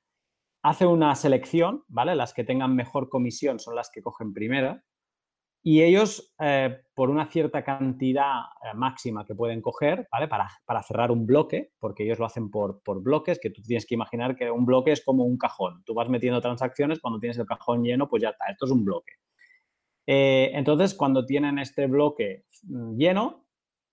hace 0.63 0.87
una 0.87 1.15
selección, 1.15 1.85
¿vale? 1.87 2.15
Las 2.15 2.33
que 2.33 2.45
tengan 2.45 2.75
mejor 2.75 3.11
comisión 3.11 3.61
son 3.61 3.77
las 3.77 3.91
que 3.91 4.01
cogen 4.01 4.33
primero 4.33 4.81
y 5.63 5.83
ellos, 5.83 6.35
eh, 6.41 6.79
por 6.95 7.11
una 7.11 7.27
cierta 7.27 7.63
cantidad 7.63 8.41
eh, 8.63 8.75
máxima 8.75 9.27
que 9.27 9.35
pueden 9.35 9.61
coger, 9.61 10.09
¿vale? 10.11 10.29
Para, 10.29 10.83
cerrar 10.83 11.11
un 11.11 11.27
bloque, 11.27 11.73
porque 11.79 12.05
ellos 12.05 12.19
lo 12.19 12.25
hacen 12.25 12.51
por, 12.51 12.83
bloques, 13.03 13.39
que 13.39 13.51
tú 13.51 13.61
tienes 13.61 13.85
que 13.85 13.95
imaginar 13.95 14.35
que 14.35 14.51
un 14.51 14.65
bloque 14.65 14.93
es 14.93 15.05
como 15.05 15.25
un 15.25 15.37
cajón. 15.37 15.83
Tú 15.85 15.93
vas 15.93 16.09
metiendo 16.09 16.41
transacciones, 16.41 17.01
cuando 17.01 17.21
tienes 17.21 17.39
el 17.39 17.47
cajón 17.47 17.83
lleno, 17.83 18.09
pues 18.09 18.23
ya 18.23 18.31
está, 18.31 18.47
esto 18.51 18.65
es 18.65 18.73
un 18.73 18.85
bloque. 18.85 19.13
Eh, 20.07 20.51
entonces, 20.55 20.95
cuando 20.95 21.27
tienen 21.27 21.59
este 21.59 21.87
bloque 21.87 22.45
mm, 22.63 22.97
lleno, 22.97 23.47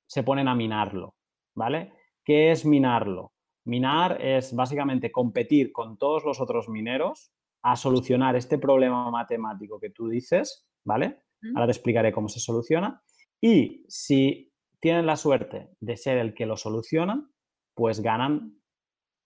se 0.08 0.24
ponen 0.24 0.50
a 0.50 0.56
minarlo, 0.56 1.16
¿vale? 1.56 1.94
¿Qué 2.24 2.52
es 2.52 2.66
minarlo? 2.66 3.34
Minar 3.66 4.22
es 4.22 4.56
básicamente 4.56 5.12
competir 5.12 5.72
con 5.72 5.98
todos 5.98 6.24
los 6.26 6.40
otros 6.42 6.70
mineros 6.70 7.32
a 7.62 7.76
solucionar 7.76 8.36
este 8.36 8.58
problema 8.58 9.10
matemático 9.12 9.80
que 9.80 9.92
tú 9.92 10.08
dices, 10.08 10.68
¿vale? 10.84 11.20
Ahora 11.56 11.68
te 11.68 11.72
explicaré 11.72 12.12
cómo 12.12 12.28
se 12.28 12.40
soluciona. 12.40 13.02
Y 13.40 13.86
si 13.88 14.52
tienen 14.80 15.06
la 15.06 15.16
suerte 15.16 15.70
de 15.80 15.98
ser 15.98 16.18
el 16.18 16.34
que 16.34 16.46
lo 16.46 16.58
soluciona, 16.58 17.28
pues 17.74 18.02
ganan 18.02 18.60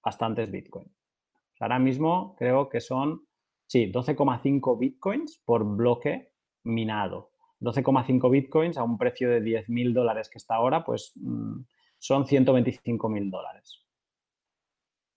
bastantes 0.03 0.51
bitcoins. 0.51 0.91
Ahora 1.59 1.79
mismo 1.79 2.35
creo 2.37 2.69
que 2.69 2.81
son, 2.81 3.25
sí, 3.67 3.91
12,5 3.91 4.77
bitcoins 4.77 5.41
por 5.45 5.65
bloque 5.65 6.33
minado. 6.63 7.31
12,5 7.61 8.29
bitcoins 8.29 8.77
a 8.77 8.83
un 8.83 8.97
precio 8.97 9.29
de 9.29 9.41
10.000 9.41 9.93
dólares 9.93 10.29
que 10.29 10.37
está 10.37 10.55
ahora, 10.55 10.83
pues 10.83 11.13
mm, 11.15 11.61
son 12.05 12.25
125.000 12.25 13.31
dólares. 13.31 13.83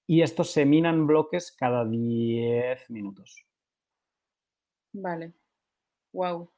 Y 0.07 0.23
estos 0.23 0.51
se 0.51 0.65
minan 0.65 1.07
bloques 1.07 1.53
cada 1.53 1.85
10 1.85 2.91
minutos. 2.91 3.47
Vale. 4.95 5.35
Wow. 6.15 6.51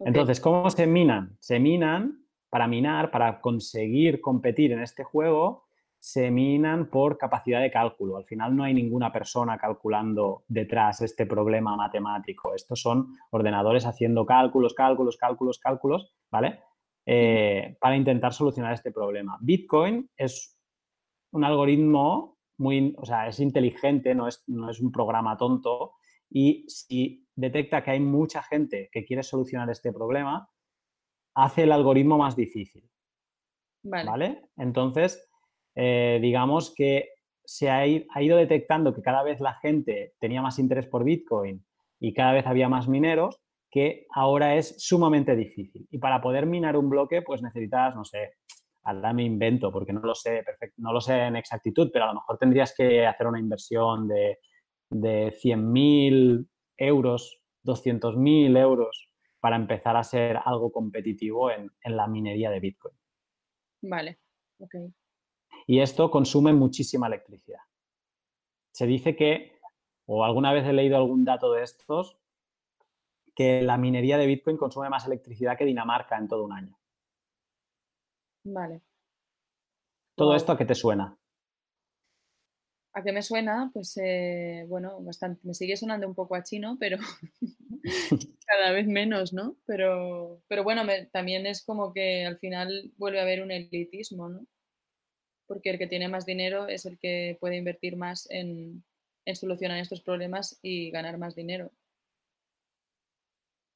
Entonces, 0.00 0.40
¿cómo 0.40 0.70
se 0.70 0.86
minan? 0.86 1.36
Se 1.40 1.58
minan 1.58 2.24
para 2.48 2.68
minar, 2.68 3.10
para 3.10 3.40
conseguir 3.40 4.20
competir 4.20 4.70
en 4.70 4.80
este 4.80 5.02
juego, 5.02 5.66
se 5.98 6.30
minan 6.30 6.88
por 6.88 7.18
capacidad 7.18 7.60
de 7.60 7.72
cálculo. 7.72 8.16
Al 8.16 8.24
final 8.26 8.54
no 8.54 8.62
hay 8.62 8.74
ninguna 8.74 9.12
persona 9.12 9.58
calculando 9.58 10.44
detrás 10.46 11.00
este 11.00 11.26
problema 11.26 11.74
matemático. 11.74 12.54
Estos 12.54 12.80
son 12.80 13.16
ordenadores 13.30 13.86
haciendo 13.86 14.24
cálculos, 14.24 14.72
cálculos, 14.72 15.16
cálculos, 15.16 15.58
cálculos, 15.58 16.14
¿vale? 16.30 16.60
Eh, 17.08 17.76
para 17.80 17.96
intentar 17.96 18.32
solucionar 18.32 18.72
este 18.72 18.90
problema. 18.90 19.38
Bitcoin 19.40 20.10
es 20.16 20.58
un 21.30 21.44
algoritmo 21.44 22.38
muy, 22.58 22.94
o 22.98 23.06
sea, 23.06 23.28
es 23.28 23.38
inteligente, 23.38 24.12
no 24.14 24.26
es, 24.26 24.42
no 24.48 24.70
es 24.70 24.80
un 24.80 24.90
programa 24.90 25.36
tonto 25.36 25.92
y 26.28 26.64
si 26.68 27.24
detecta 27.34 27.84
que 27.84 27.92
hay 27.92 28.00
mucha 28.00 28.42
gente 28.42 28.88
que 28.90 29.04
quiere 29.04 29.22
solucionar 29.22 29.70
este 29.70 29.92
problema, 29.92 30.50
hace 31.34 31.62
el 31.62 31.72
algoritmo 31.72 32.18
más 32.18 32.34
difícil. 32.34 32.88
Vale. 33.84 34.48
Entonces, 34.56 35.28
eh, 35.74 36.18
digamos 36.20 36.74
que 36.74 37.10
se 37.44 37.70
ha, 37.70 37.86
ido 37.86 38.36
detectando 38.36 38.92
que 38.92 39.02
cada 39.02 39.22
vez 39.22 39.40
la 39.40 39.54
gente 39.54 40.14
tenía 40.18 40.42
más 40.42 40.58
interés 40.58 40.86
por 40.86 41.04
Bitcoin 41.04 41.64
y 42.00 42.12
cada 42.12 42.32
vez 42.32 42.46
había 42.46 42.68
más 42.68 42.88
mineros, 42.88 43.40
que 43.76 44.06
ahora 44.14 44.56
es 44.56 44.74
sumamente 44.78 45.36
difícil. 45.36 45.86
Y 45.90 45.98
para 45.98 46.22
poder 46.22 46.46
minar 46.46 46.78
un 46.78 46.88
bloque, 46.88 47.20
pues 47.20 47.42
necesitas, 47.42 47.94
no 47.94 48.06
sé, 48.06 48.36
ahora 48.84 49.12
me 49.12 49.22
invento, 49.22 49.70
porque 49.70 49.92
no 49.92 50.00
lo 50.00 50.14
sé 50.14 50.42
no 50.78 50.94
lo 50.94 51.00
sé 51.02 51.24
en 51.24 51.36
exactitud, 51.36 51.90
pero 51.92 52.06
a 52.06 52.08
lo 52.08 52.14
mejor 52.14 52.38
tendrías 52.38 52.74
que 52.74 53.04
hacer 53.06 53.26
una 53.26 53.38
inversión 53.38 54.08
de, 54.08 54.38
de 54.88 55.30
100.000 55.30 56.48
euros, 56.78 57.42
200.000 57.64 58.58
euros 58.58 59.10
para 59.40 59.56
empezar 59.56 59.94
a 59.98 60.04
ser 60.04 60.38
algo 60.42 60.72
competitivo 60.72 61.50
en, 61.50 61.70
la 61.84 62.06
minería 62.06 62.48
de 62.48 62.60
Bitcoin. 62.60 62.94
Vale, 63.82 64.20
ok. 64.58 64.74
Y 65.66 65.80
esto 65.80 66.10
consume 66.10 66.54
muchísima 66.54 67.08
electricidad. 67.08 67.60
Se 68.72 68.86
dice 68.86 69.16
que, 69.16 69.60
o 70.06 70.24
alguna 70.24 70.54
vez 70.54 70.64
he 70.64 70.72
leído 70.72 70.96
algún 70.96 71.26
dato 71.26 71.52
de 71.52 71.62
estos, 71.62 72.16
que 73.36 73.62
la 73.62 73.76
minería 73.76 74.18
de 74.18 74.26
Bitcoin 74.26 74.56
consume 74.56 74.88
más 74.88 75.06
electricidad 75.06 75.56
que 75.56 75.66
Dinamarca 75.66 76.18
en 76.18 76.26
todo 76.26 76.44
un 76.44 76.52
año. 76.52 76.76
Vale. 78.44 78.80
¿Todo 80.16 80.34
esto 80.34 80.52
a 80.52 80.58
qué 80.58 80.64
te 80.64 80.74
suena? 80.74 81.16
¿A 82.94 83.02
qué 83.02 83.12
me 83.12 83.22
suena? 83.22 83.70
Pues 83.74 83.94
eh, 84.02 84.64
bueno, 84.68 85.02
bastante, 85.02 85.46
me 85.46 85.52
sigue 85.52 85.76
sonando 85.76 86.08
un 86.08 86.14
poco 86.14 86.34
a 86.34 86.42
chino, 86.42 86.78
pero 86.80 86.96
cada 88.46 88.72
vez 88.72 88.86
menos, 88.86 89.34
¿no? 89.34 89.56
Pero, 89.66 90.40
pero 90.48 90.64
bueno, 90.64 90.82
también 91.12 91.46
es 91.46 91.62
como 91.62 91.92
que 91.92 92.24
al 92.24 92.38
final 92.38 92.90
vuelve 92.96 93.20
a 93.20 93.24
haber 93.24 93.42
un 93.42 93.50
elitismo, 93.50 94.30
¿no? 94.30 94.46
Porque 95.46 95.68
el 95.68 95.78
que 95.78 95.86
tiene 95.86 96.08
más 96.08 96.24
dinero 96.24 96.68
es 96.68 96.86
el 96.86 96.98
que 96.98 97.36
puede 97.38 97.56
invertir 97.56 97.96
más 97.96 98.26
en, 98.30 98.82
solucionar 99.34 99.78
estos 99.78 100.00
problemas 100.00 100.58
y 100.62 100.90
ganar 100.90 101.18
más 101.18 101.34
dinero. 101.34 101.72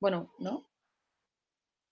Bueno, 0.01 0.33
¿no? 0.39 0.69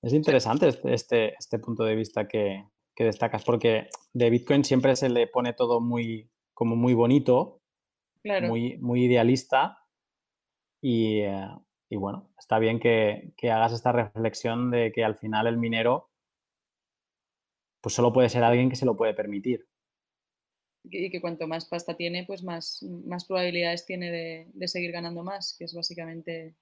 Es 0.03 0.13
interesante 0.13 0.69
este, 0.69 0.95
este, 0.95 1.35
este, 1.35 1.59
punto 1.59 1.85
de 1.85 1.97
vista 1.97 2.29
que, 2.29 2.65
que 2.95 3.05
destacas, 3.05 3.45
porque 3.45 3.89
de 4.13 4.31
Bitcoin 4.31 4.65
siempre 4.65 4.97
se 4.97 5.09
le 5.09 5.27
pone 5.27 5.53
todo 5.53 5.81
muy 5.81 6.31
como 6.55 6.75
muy 6.75 6.95
bonito, 6.95 7.63
muy, 8.25 8.79
muy 8.79 9.05
idealista 9.05 9.79
eh, 10.83 11.47
y, 11.89 11.97
bueno, 11.97 12.31
está 12.39 12.59
bien 12.59 12.81
que, 12.81 13.33
hagas 13.45 13.73
esta 13.73 13.93
reflexión 13.93 14.71
de 14.71 14.93
que 14.93 15.05
al 15.05 15.17
final 15.17 15.47
el 15.47 15.59
minero 15.59 16.11
pues 17.81 17.95
solo 17.95 18.13
puede 18.13 18.29
ser 18.29 18.43
alguien 18.43 18.69
que 18.69 18.77
se 18.77 18.85
lo 18.85 18.97
puede 18.97 19.15
permitir. 19.15 19.69
Y 20.85 21.11
que 21.11 21.21
cuanto 21.21 21.47
más 21.47 21.67
pasta 21.67 21.97
tiene, 21.97 22.25
pues 22.27 22.43
más, 22.43 22.83
más 23.05 23.25
probabilidades 23.25 23.87
tiene 23.87 24.11
de, 24.11 24.69
seguir 24.69 24.91
ganando 24.91 25.23
más, 25.23 25.55
que 25.57 25.65
es 25.65 25.75
básicamente, 25.75 26.57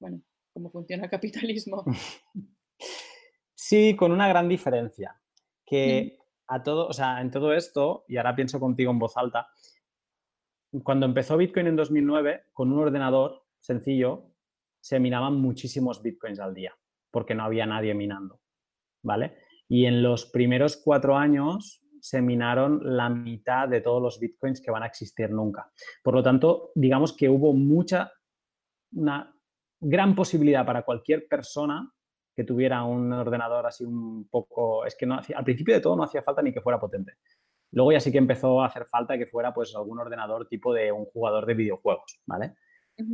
bueno, 0.00 0.22
cómo 0.58 0.70
funciona 0.70 1.04
el 1.04 1.10
capitalismo. 1.10 1.84
Sí, 3.60 3.96
con 3.96 4.12
una 4.12 4.28
gran 4.28 4.48
diferencia, 4.48 5.20
que 5.66 6.16
a 6.46 6.62
todo, 6.62 6.86
o 6.86 6.92
sea, 6.92 7.20
en 7.20 7.30
todo 7.30 7.52
esto, 7.52 8.04
y 8.06 8.16
ahora 8.16 8.36
pienso 8.36 8.60
contigo 8.60 8.92
en 8.92 9.00
voz 9.00 9.16
alta, 9.16 9.48
cuando 10.84 11.04
empezó 11.04 11.36
Bitcoin 11.36 11.66
en 11.66 11.76
2009, 11.76 12.44
con 12.52 12.72
un 12.72 12.78
ordenador 12.78 13.44
sencillo, 13.60 14.30
se 14.80 15.00
minaban 15.00 15.34
muchísimos 15.34 16.00
Bitcoins 16.00 16.38
al 16.38 16.54
día, 16.54 16.72
porque 17.10 17.34
no 17.34 17.42
había 17.42 17.66
nadie 17.66 17.94
minando, 17.94 18.40
¿vale? 19.02 19.36
Y 19.68 19.86
en 19.86 20.04
los 20.04 20.26
primeros 20.26 20.76
cuatro 20.76 21.16
años 21.16 21.82
se 22.00 22.22
minaron 22.22 22.80
la 22.96 23.10
mitad 23.10 23.68
de 23.68 23.80
todos 23.80 24.00
los 24.00 24.20
bitcoins 24.20 24.60
que 24.60 24.70
van 24.70 24.84
a 24.84 24.86
existir 24.86 25.30
nunca. 25.30 25.70
Por 26.02 26.14
lo 26.14 26.22
tanto, 26.22 26.70
digamos 26.76 27.12
que 27.12 27.28
hubo 27.28 27.52
mucha, 27.52 28.12
una 28.92 29.34
gran 29.80 30.14
posibilidad 30.14 30.66
para 30.66 30.82
cualquier 30.82 31.26
persona 31.28 31.92
que 32.34 32.44
tuviera 32.44 32.84
un 32.84 33.12
ordenador 33.12 33.66
así 33.66 33.84
un 33.84 34.28
poco, 34.28 34.86
es 34.86 34.94
que 34.94 35.06
no 35.06 35.20
al 35.34 35.44
principio 35.44 35.74
de 35.74 35.80
todo 35.80 35.96
no 35.96 36.04
hacía 36.04 36.22
falta 36.22 36.40
ni 36.42 36.52
que 36.52 36.60
fuera 36.60 36.78
potente. 36.78 37.14
Luego 37.72 37.92
ya 37.92 38.00
sí 38.00 38.12
que 38.12 38.18
empezó 38.18 38.62
a 38.62 38.66
hacer 38.66 38.86
falta 38.86 39.18
que 39.18 39.26
fuera 39.26 39.52
pues 39.52 39.74
algún 39.74 39.98
ordenador 39.98 40.48
tipo 40.48 40.72
de 40.72 40.92
un 40.92 41.04
jugador 41.06 41.46
de 41.46 41.54
videojuegos, 41.54 42.20
¿vale? 42.26 42.54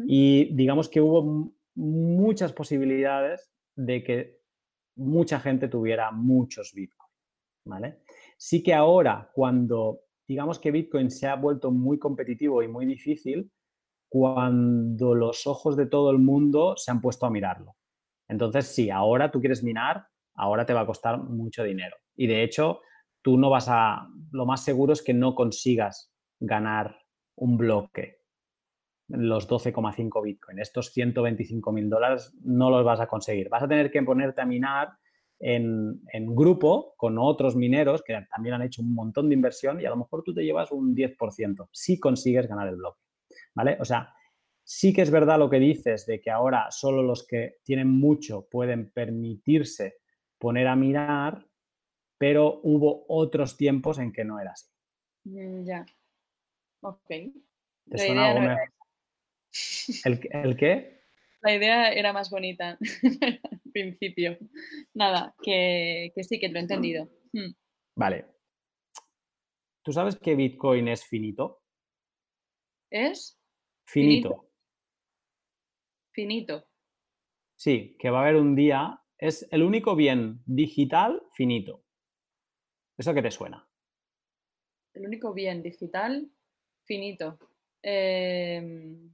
Y 0.06 0.54
digamos 0.54 0.88
que 0.88 1.00
hubo 1.00 1.52
muchas 1.74 2.52
posibilidades 2.52 3.50
de 3.74 4.02
que 4.02 4.40
mucha 4.96 5.40
gente 5.40 5.68
tuviera 5.68 6.10
muchos 6.10 6.72
Bitcoin, 6.74 7.10
¿vale? 7.64 8.00
Sí 8.36 8.62
que 8.62 8.74
ahora, 8.74 9.30
cuando 9.34 10.00
digamos 10.26 10.58
que 10.58 10.70
Bitcoin 10.70 11.10
se 11.10 11.26
ha 11.26 11.36
vuelto 11.36 11.70
muy 11.70 11.98
competitivo 11.98 12.62
y 12.62 12.68
muy 12.68 12.86
difícil, 12.86 13.50
cuando 14.14 15.12
los 15.12 15.44
ojos 15.44 15.76
de 15.76 15.86
todo 15.86 16.12
el 16.12 16.20
mundo 16.20 16.76
se 16.76 16.92
han 16.92 17.00
puesto 17.00 17.26
a 17.26 17.30
mirarlo. 17.30 17.74
Entonces, 18.28 18.68
sí, 18.68 18.88
ahora 18.88 19.32
tú 19.32 19.40
quieres 19.40 19.64
minar, 19.64 20.06
ahora 20.36 20.64
te 20.64 20.72
va 20.72 20.82
a 20.82 20.86
costar 20.86 21.18
mucho 21.18 21.64
dinero. 21.64 21.96
Y 22.14 22.28
de 22.28 22.44
hecho, 22.44 22.80
tú 23.22 23.36
no 23.36 23.50
vas 23.50 23.66
a, 23.68 24.06
lo 24.30 24.46
más 24.46 24.62
seguro 24.62 24.92
es 24.92 25.02
que 25.02 25.14
no 25.14 25.34
consigas 25.34 26.14
ganar 26.38 26.96
un 27.34 27.56
bloque, 27.56 28.20
los 29.08 29.48
12,5 29.48 30.22
Bitcoin. 30.22 30.60
Estos 30.60 30.92
125 30.92 31.72
mil 31.72 31.90
dólares 31.90 32.32
no 32.44 32.70
los 32.70 32.84
vas 32.84 33.00
a 33.00 33.08
conseguir. 33.08 33.48
Vas 33.48 33.64
a 33.64 33.68
tener 33.68 33.90
que 33.90 34.00
ponerte 34.04 34.42
a 34.42 34.46
minar 34.46 34.90
en, 35.40 36.00
grupo 36.36 36.94
con 36.96 37.18
otros 37.18 37.56
mineros 37.56 38.04
que 38.04 38.16
también 38.30 38.54
han 38.54 38.62
hecho 38.62 38.80
un 38.80 38.94
montón 38.94 39.28
de 39.28 39.34
inversión 39.34 39.80
y 39.80 39.86
a 39.86 39.90
lo 39.90 39.96
mejor 39.96 40.22
tú 40.22 40.32
te 40.32 40.44
llevas 40.44 40.70
un 40.70 40.94
10% 40.94 41.68
si 41.72 41.98
consigues 41.98 42.46
ganar 42.46 42.68
el 42.68 42.76
bloque. 42.76 43.00
¿Vale? 43.54 43.76
O 43.80 43.84
sea, 43.84 44.14
sí 44.62 44.92
que 44.92 45.02
es 45.02 45.10
verdad 45.10 45.38
lo 45.38 45.50
que 45.50 45.58
dices 45.58 46.06
de 46.06 46.20
que 46.20 46.30
ahora 46.30 46.70
solo 46.70 47.02
los 47.02 47.26
que 47.26 47.56
tienen 47.62 47.88
mucho 47.88 48.48
pueden 48.50 48.90
permitirse 48.90 49.98
poner 50.38 50.66
a 50.66 50.76
mirar, 50.76 51.46
pero 52.18 52.60
hubo 52.62 53.04
otros 53.08 53.56
tiempos 53.56 53.98
en 53.98 54.12
que 54.12 54.24
no 54.24 54.40
era 54.40 54.52
así. 54.52 54.68
Mm, 55.24 55.64
ya. 55.64 55.86
Ok. 56.80 57.08
¿Te 57.08 57.98
suena 57.98 58.30
algo 58.30 58.60
¿El, 60.04 60.56
qué? 60.56 61.02
La 61.42 61.54
idea 61.54 61.92
era 61.92 62.12
más 62.12 62.30
bonita 62.30 62.78
al 63.50 63.60
principio. 63.72 64.36
Nada, 64.94 65.34
que, 65.42 66.12
sí, 66.22 66.38
que 66.40 66.48
lo 66.48 66.58
he 66.58 66.62
entendido. 66.62 67.08
Hmm. 67.32 67.52
Vale. 67.96 68.26
¿Tú 69.82 69.92
sabes 69.92 70.16
que 70.16 70.34
Bitcoin 70.34 70.88
es 70.88 71.04
finito? 71.04 71.63
¿Es? 72.90 73.38
Finito. 73.86 74.48
Finito. 76.12 76.68
Sí, 77.56 77.96
que 77.98 78.10
va 78.10 78.18
a 78.18 78.22
haber 78.22 78.36
un 78.36 78.54
día. 78.54 79.00
Es 79.18 79.46
el 79.50 79.62
único 79.62 79.96
bien 79.96 80.42
digital 80.46 81.22
finito. 81.32 81.84
¿Eso 82.96 83.14
qué 83.14 83.22
te 83.22 83.30
suena? 83.30 83.68
El 84.92 85.06
único 85.06 85.32
bien 85.32 85.62
digital 85.62 86.30
finito. 86.84 87.38
Em, 87.82 89.12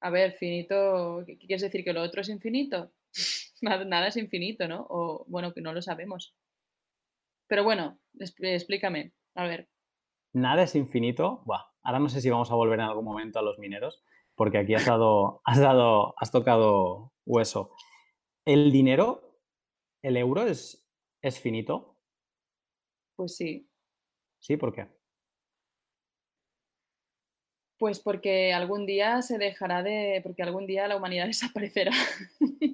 a 0.00 0.10
ver, 0.10 0.32
finito, 0.32 1.24
¿qué 1.26 1.38
quieres 1.38 1.62
decir? 1.62 1.84
¿Que 1.84 1.92
lo 1.92 2.02
otro 2.02 2.20
es 2.20 2.28
infinito? 2.28 2.92
nada, 3.62 4.08
es 4.08 4.16
infinito, 4.16 4.68
¿no? 4.68 4.86
O 4.88 5.24
bueno, 5.28 5.52
que 5.52 5.60
no 5.60 5.72
lo 5.72 5.82
sabemos. 5.82 6.34
Pero 7.46 7.64
bueno, 7.64 7.98
explícame, 8.18 9.12
a 9.34 9.44
ver. 9.44 9.68
Nada 10.32 10.64
es 10.64 10.74
infinito. 10.74 11.42
Buah, 11.46 11.64
ahora 11.86 12.00
no 12.00 12.08
sé 12.08 12.20
si 12.20 12.28
vamos 12.28 12.50
a 12.50 12.56
volver 12.56 12.80
en 12.80 12.86
algún 12.86 13.04
momento 13.04 13.38
a 13.38 13.42
los 13.42 13.58
mineros, 13.60 14.02
porque 14.34 14.58
aquí 14.58 14.74
has 14.74 14.84
dado, 14.84 15.40
has 15.44 15.60
dado, 15.60 16.14
has 16.18 16.32
tocado 16.32 17.12
hueso. 17.24 17.70
¿El 18.44 18.72
dinero, 18.72 19.38
el 20.02 20.16
euro, 20.16 20.46
es, 20.46 20.84
es 21.22 21.40
finito? 21.40 21.96
Pues 23.14 23.36
sí. 23.36 23.70
¿Sí? 24.40 24.56
¿Por 24.56 24.74
qué? 24.74 24.88
Pues 27.78 28.00
porque 28.00 28.52
algún 28.52 28.86
día 28.86 29.22
se 29.22 29.38
dejará 29.38 29.82
de, 29.82 30.20
porque 30.24 30.42
algún 30.42 30.66
día 30.66 30.88
la 30.88 30.96
humanidad 30.96 31.26
desaparecerá. 31.28 31.92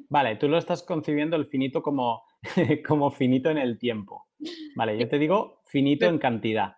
Vale, 0.09 0.37
tú 0.37 0.49
lo 0.49 0.57
estás 0.57 0.83
concibiendo 0.83 1.37
el 1.37 1.47
finito 1.47 1.83
como, 1.83 2.23
como 2.89 3.11
finito 3.11 3.51
en 3.51 3.59
el 3.59 3.79
tiempo. 3.79 4.29
Vale, 4.75 4.99
yo 4.99 5.07
te 5.07 5.19
digo 5.19 5.61
finito 5.67 6.07
en 6.07 6.19
cantidad. 6.19 6.77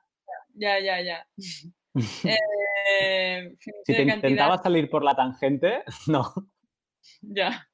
Ya, 0.54 0.80
ya, 0.80 1.00
ya. 1.00 1.26
Eh, 2.96 3.54
si 3.60 3.72
te 3.86 4.02
intentabas 4.02 4.62
salir 4.62 4.90
por 4.90 5.02
la 5.02 5.16
tangente, 5.16 5.82
no. 6.06 6.34
Ya. 7.22 7.66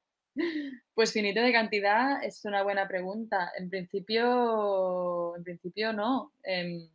Pues 0.94 1.12
finito 1.12 1.40
de 1.40 1.52
cantidad 1.52 2.22
es 2.22 2.44
una 2.44 2.62
buena 2.62 2.86
pregunta. 2.86 3.50
En 3.58 3.68
principio, 3.68 5.36
en 5.36 5.42
principio 5.42 5.92
no. 5.92 6.32
Em, 6.44 6.88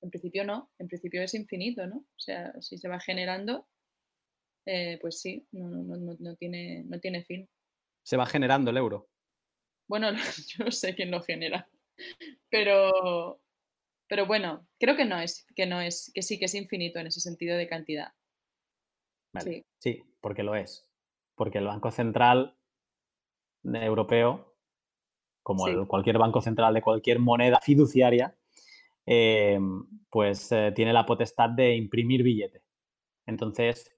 en 0.00 0.10
principio 0.10 0.44
no, 0.44 0.70
en 0.78 0.88
principio 0.88 1.22
es 1.22 1.34
infinito, 1.34 1.86
¿no? 1.86 1.96
O 1.96 2.18
sea, 2.18 2.52
si 2.60 2.78
se 2.78 2.88
va 2.88 3.00
generando, 3.00 3.66
eh, 4.66 4.98
pues 5.00 5.20
sí, 5.20 5.46
no, 5.52 6.36
tiene, 6.36 6.84
no 6.84 7.00
tiene 7.00 7.24
fin. 7.24 7.48
Se 8.02 8.16
va 8.16 8.26
generando 8.26 8.70
el 8.70 8.76
euro. 8.76 9.08
Bueno, 9.88 10.10
yo 10.58 10.64
no 10.64 10.70
sé 10.70 10.94
quién 10.94 11.10
lo 11.10 11.22
genera, 11.22 11.68
pero, 12.48 13.40
pero 14.08 14.26
bueno, 14.26 14.66
creo 14.78 14.96
que 14.96 15.04
no 15.04 15.20
es, 15.20 15.46
que 15.54 15.66
no 15.66 15.80
es, 15.80 16.10
que 16.14 16.22
sí 16.22 16.38
que 16.38 16.46
es 16.46 16.54
infinito 16.54 16.98
en 16.98 17.08
ese 17.08 17.20
sentido 17.20 17.56
de 17.56 17.68
cantidad. 17.68 18.12
sí. 19.40 19.64
sí, 19.78 20.02
porque 20.20 20.42
lo 20.42 20.54
es. 20.54 20.88
Porque 21.34 21.58
el 21.58 21.66
Banco 21.66 21.90
Central 21.90 22.56
Europeo, 23.64 24.56
como 25.42 25.86
cualquier 25.86 26.18
banco 26.18 26.40
central 26.40 26.74
de 26.74 26.82
cualquier 26.82 27.18
moneda 27.18 27.60
fiduciaria, 27.62 28.36
eh, 29.06 29.58
pues 30.10 30.52
eh, 30.52 30.72
tiene 30.74 30.92
la 30.92 31.06
potestad 31.06 31.50
de 31.50 31.74
imprimir 31.74 32.22
billete. 32.22 32.62
Entonces, 33.26 33.96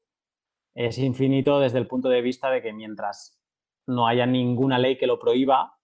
es 0.75 0.99
infinito 0.99 1.61
desde 1.61 1.79
el 1.79 1.87
punto 1.87 2.09
de 2.09 2.23
vista 2.23 2.51
de 2.51 2.62
que 2.62 2.73
mientras 2.73 3.40
no 3.87 4.07
haya 4.07 4.27
ninguna 4.27 4.79
ley 4.79 4.99
que 4.99 5.07
lo 5.07 5.18
prohíba 5.18 5.79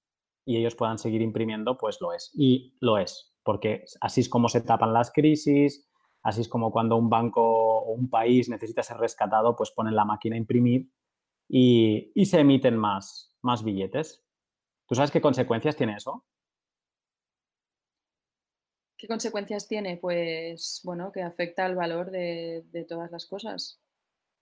y 0.44 0.56
ellos 0.56 0.76
puedan 0.76 0.98
seguir 0.98 1.22
imprimiendo, 1.22 1.76
pues 1.76 2.00
lo 2.00 2.12
es. 2.12 2.30
Y 2.34 2.76
lo 2.80 2.98
es, 2.98 3.35
porque 3.46 3.84
así 4.00 4.20
es 4.20 4.28
como 4.28 4.48
se 4.50 4.60
tapan 4.60 4.92
las 4.92 5.12
crisis, 5.12 5.88
así 6.22 6.42
es 6.42 6.48
como 6.48 6.72
cuando 6.72 6.96
un 6.96 7.08
banco 7.08 7.42
o 7.42 7.92
un 7.92 8.10
país 8.10 8.50
necesita 8.50 8.82
ser 8.82 8.98
rescatado, 8.98 9.56
pues 9.56 9.70
ponen 9.70 9.94
la 9.94 10.04
máquina 10.04 10.34
a 10.34 10.38
imprimir 10.38 10.90
y, 11.48 12.12
y 12.14 12.26
se 12.26 12.40
emiten 12.40 12.76
más, 12.76 13.34
más 13.40 13.64
billetes. 13.64 14.24
¿Tú 14.86 14.94
sabes 14.96 15.10
qué 15.10 15.20
consecuencias 15.20 15.76
tiene 15.76 15.94
eso? 15.96 16.24
¿Qué 18.96 19.08
consecuencias 19.08 19.68
tiene? 19.68 19.98
Pues 19.98 20.80
bueno, 20.82 21.12
que 21.12 21.22
afecta 21.22 21.66
al 21.66 21.76
valor 21.76 22.10
de, 22.10 22.86
todas 22.88 23.10
las 23.10 23.26
cosas, 23.26 23.80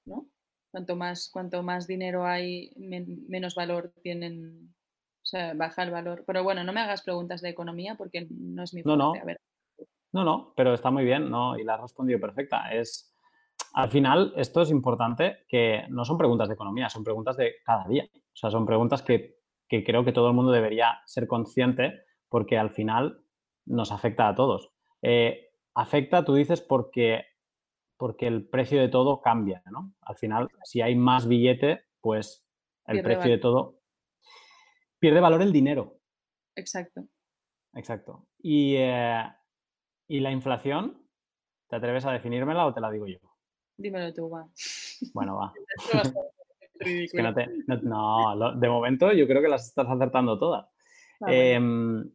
¿no? 0.05 0.29
Cuanto 0.71 0.97
más, 0.97 1.29
cuanto 1.29 1.63
más 1.63 1.87
dinero 1.87 2.25
hay, 2.25 2.73
menos 2.77 3.55
valor 3.55 3.93
tienen, 4.03 4.75
o 5.25 5.27
sea, 5.27 5.55
baja 5.55 5.83
el 5.83 5.91
valor. 5.91 6.23
Pero 6.27 6.45
bueno, 6.45 6.63
no 6.65 6.73
me 6.75 6.81
hagas 6.81 7.03
preguntas 7.03 7.41
de 7.41 7.49
economía 7.49 7.95
porque 7.97 8.27
no 8.31 8.63
es 8.63 8.75
mi 8.75 8.83
fuerte. 8.83 8.99
No, 8.99 9.15
no. 9.15 9.35
No, 10.13 10.23
no, 10.23 10.53
pero 10.55 10.75
está 10.75 10.93
muy 10.93 11.05
bien, 11.05 11.29
¿no? 11.29 11.59
Y 11.59 11.65
la 11.65 11.75
has 11.75 11.81
respondido 11.81 12.21
perfecta. 12.21 12.73
Es, 12.73 13.13
al 13.73 13.89
final, 13.89 14.33
esto 14.37 14.61
es 14.61 14.71
importante, 14.71 15.39
que 15.49 15.87
no 15.89 16.05
son 16.05 16.19
preguntas 16.19 16.47
de 16.47 16.55
economía, 16.55 16.89
son 16.89 17.03
preguntas 17.03 17.37
de 17.37 17.55
cada 17.65 17.89
día. 17.89 18.05
O 18.15 18.37
sea, 18.37 18.51
son 18.51 18.65
preguntas 18.65 19.03
que, 19.03 19.39
que 19.67 19.83
creo 19.83 20.05
que 20.05 20.13
todo 20.13 20.29
el 20.29 20.35
mundo 20.35 20.53
debería 20.53 21.01
ser 21.07 21.27
consciente 21.27 22.03
porque 22.29 22.59
al 22.59 22.71
final 22.71 23.25
nos 23.65 23.91
afecta 23.91 24.29
a 24.29 24.35
todos. 24.37 24.71
Eh, 25.03 25.49
afecta, 25.75 26.25
tú 26.25 26.35
dices, 26.35 26.61
porque, 26.61 27.25
porque 27.97 28.29
el 28.29 28.49
precio 28.49 28.81
de 28.81 28.89
todo 28.89 29.21
cambia, 29.21 29.63
¿no? 29.73 29.95
Al 30.03 30.17
final, 30.17 30.49
si 30.63 30.81
hay 30.81 30.95
más 30.95 31.27
billete, 31.27 31.87
pues 32.01 32.47
el 32.87 33.03
precio 33.03 33.31
de 33.31 33.39
todo 33.39 33.81
pierde 35.05 35.21
valor 35.21 35.43
el 35.43 35.53
dinero. 35.53 35.99
Exacto. 36.57 37.05
Exacto. 37.75 38.27
Y, 38.39 38.77
eh, 38.79 39.23
¿Y 40.09 40.21
la 40.21 40.31
inflación? 40.31 40.97
¿Te 41.69 41.77
atreves 41.77 42.07
a 42.07 42.13
definírmela 42.13 42.65
o 42.65 42.73
te 42.73 42.81
la 42.81 42.91
digo 42.91 43.07
yo? 43.07 43.19
Dímelo 43.77 44.15
tú, 44.15 44.31
va. 44.31 44.49
Bueno, 45.13 45.37
va. 45.37 45.53
no, 47.83 48.57
de 48.57 48.69
momento 48.71 49.13
yo 49.13 49.27
creo 49.27 49.43
que 49.43 49.49
las 49.49 49.67
estás 49.69 49.87
acertando 49.91 50.39
todas. 50.39 50.71
Em, 51.27 52.11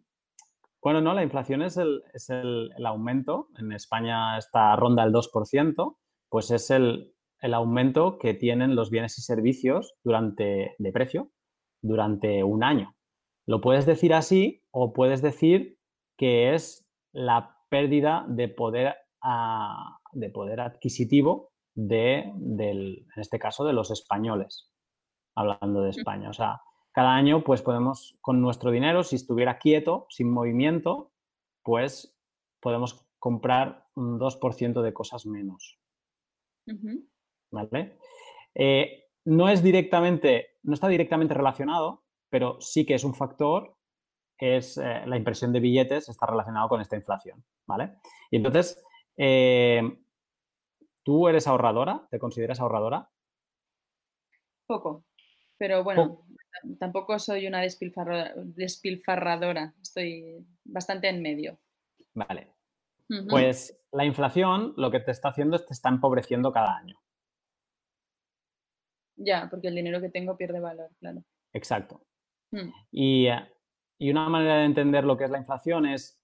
bueno, 0.81 0.99
no, 0.99 1.13
la 1.13 1.21
inflación 1.21 1.61
es 1.61 1.77
el, 1.77 2.01
es 2.11 2.31
el, 2.31 2.71
aumento. 2.87 3.49
En 3.59 3.71
España 3.71 4.35
está 4.39 4.75
ronda 4.75 5.03
el 5.03 5.13
2%, 5.13 5.97
pues 6.27 6.49
es 6.49 6.71
el, 6.71 7.13
aumento 7.53 8.17
que 8.17 8.33
tienen 8.33 8.75
los 8.75 8.89
bienes 8.89 9.19
y 9.19 9.21
servicios 9.21 9.93
durante, 10.03 10.73
de 10.79 10.91
precio 10.91 11.31
durante 11.81 12.43
un 12.43 12.63
año. 12.63 12.95
Lo 13.47 13.61
puedes 13.61 13.85
decir 13.85 14.13
así 14.13 14.63
o 14.71 14.93
puedes 14.93 15.21
decir 15.21 15.77
que 16.17 16.53
es 16.53 16.87
la 17.11 17.57
pérdida 17.69 18.25
de 18.27 18.47
poder, 18.47 18.95
de 20.11 20.29
poder 20.29 20.61
adquisitivo 20.61 21.51
de, 21.75 22.31
del, 22.35 23.07
en 23.15 23.21
este 23.21 23.39
caso, 23.39 23.63
de 23.63 23.73
los 23.73 23.91
españoles, 23.91 24.71
hablando 25.35 25.81
de 25.81 25.91
España. 25.91 26.29
O 26.29 26.33
sea, 26.33 26.61
cada 26.91 27.15
año, 27.15 27.43
pues 27.43 27.61
podemos, 27.61 28.17
con 28.21 28.41
nuestro 28.41 28.71
dinero, 28.71 29.03
si 29.03 29.15
estuviera 29.15 29.57
quieto, 29.57 30.05
sin 30.09 30.31
movimiento, 30.31 31.11
pues 31.63 32.17
podemos 32.59 33.07
comprar 33.19 33.85
un 33.95 34.19
2% 34.19 34.81
de 34.81 34.93
cosas 34.93 35.25
menos. 35.25 35.79
¿Vale? 37.51 37.97
Eh, 38.55 39.08
no 39.29 39.47
es 39.47 39.61
directamente, 39.61 40.57
no 40.63 40.73
está 40.73 40.87
directamente 40.87 41.35
relacionado, 41.35 42.03
pero 42.29 42.59
sí 42.59 42.83
que 42.83 42.95
es 42.95 43.03
un 43.03 43.13
factor, 43.13 43.77
es 44.39 44.75
eh, 44.77 45.03
la 45.05 45.17
impresión 45.17 45.53
de 45.53 45.59
billetes 45.59 46.09
está 46.09 46.25
relacionado 46.25 46.67
con 46.67 46.81
esta 46.81 46.95
inflación, 46.95 47.45
¿vale? 47.67 47.93
Y 48.31 48.37
entonces, 48.37 48.83
eh, 49.17 49.83
¿tú 51.03 51.27
eres 51.27 51.45
ahorradora? 51.45 52.07
¿Te 52.09 52.17
consideras 52.17 52.59
ahorradora? 52.59 53.11
Poco, 54.65 55.05
pero 55.59 55.83
bueno, 55.83 56.25
tampoco 56.79 57.19
soy 57.19 57.45
una 57.45 57.61
despilfarradora, 57.61 59.75
estoy 59.79 60.43
bastante 60.63 61.07
en 61.07 61.21
medio. 61.21 61.59
Vale. 62.15 62.55
Pues 63.29 63.79
la 63.91 64.05
inflación 64.05 64.73
lo 64.75 64.89
que 64.89 65.01
te 65.01 65.11
está 65.11 65.29
haciendo 65.29 65.55
es 65.55 65.67
te 65.67 65.73
está 65.73 65.89
empobreciendo 65.89 66.51
cada 66.51 66.77
año. 66.77 66.99
Ya, 69.19 69.47
porque 69.49 69.67
el 69.67 69.75
dinero 69.75 69.99
que 69.99 70.09
tengo 70.09 70.37
pierde 70.37 70.61
valor, 70.61 70.89
claro. 70.99 71.23
Exacto. 71.53 72.01
Mm. 72.51 72.71
Y, 72.91 73.27
una 73.99 74.29
manera 74.29 74.59
de 74.59 74.65
entender 74.65 75.03
lo 75.03 75.17
que 75.17 75.25
es 75.25 75.29
la 75.29 75.39
inflación 75.39 75.85
es 75.85 76.21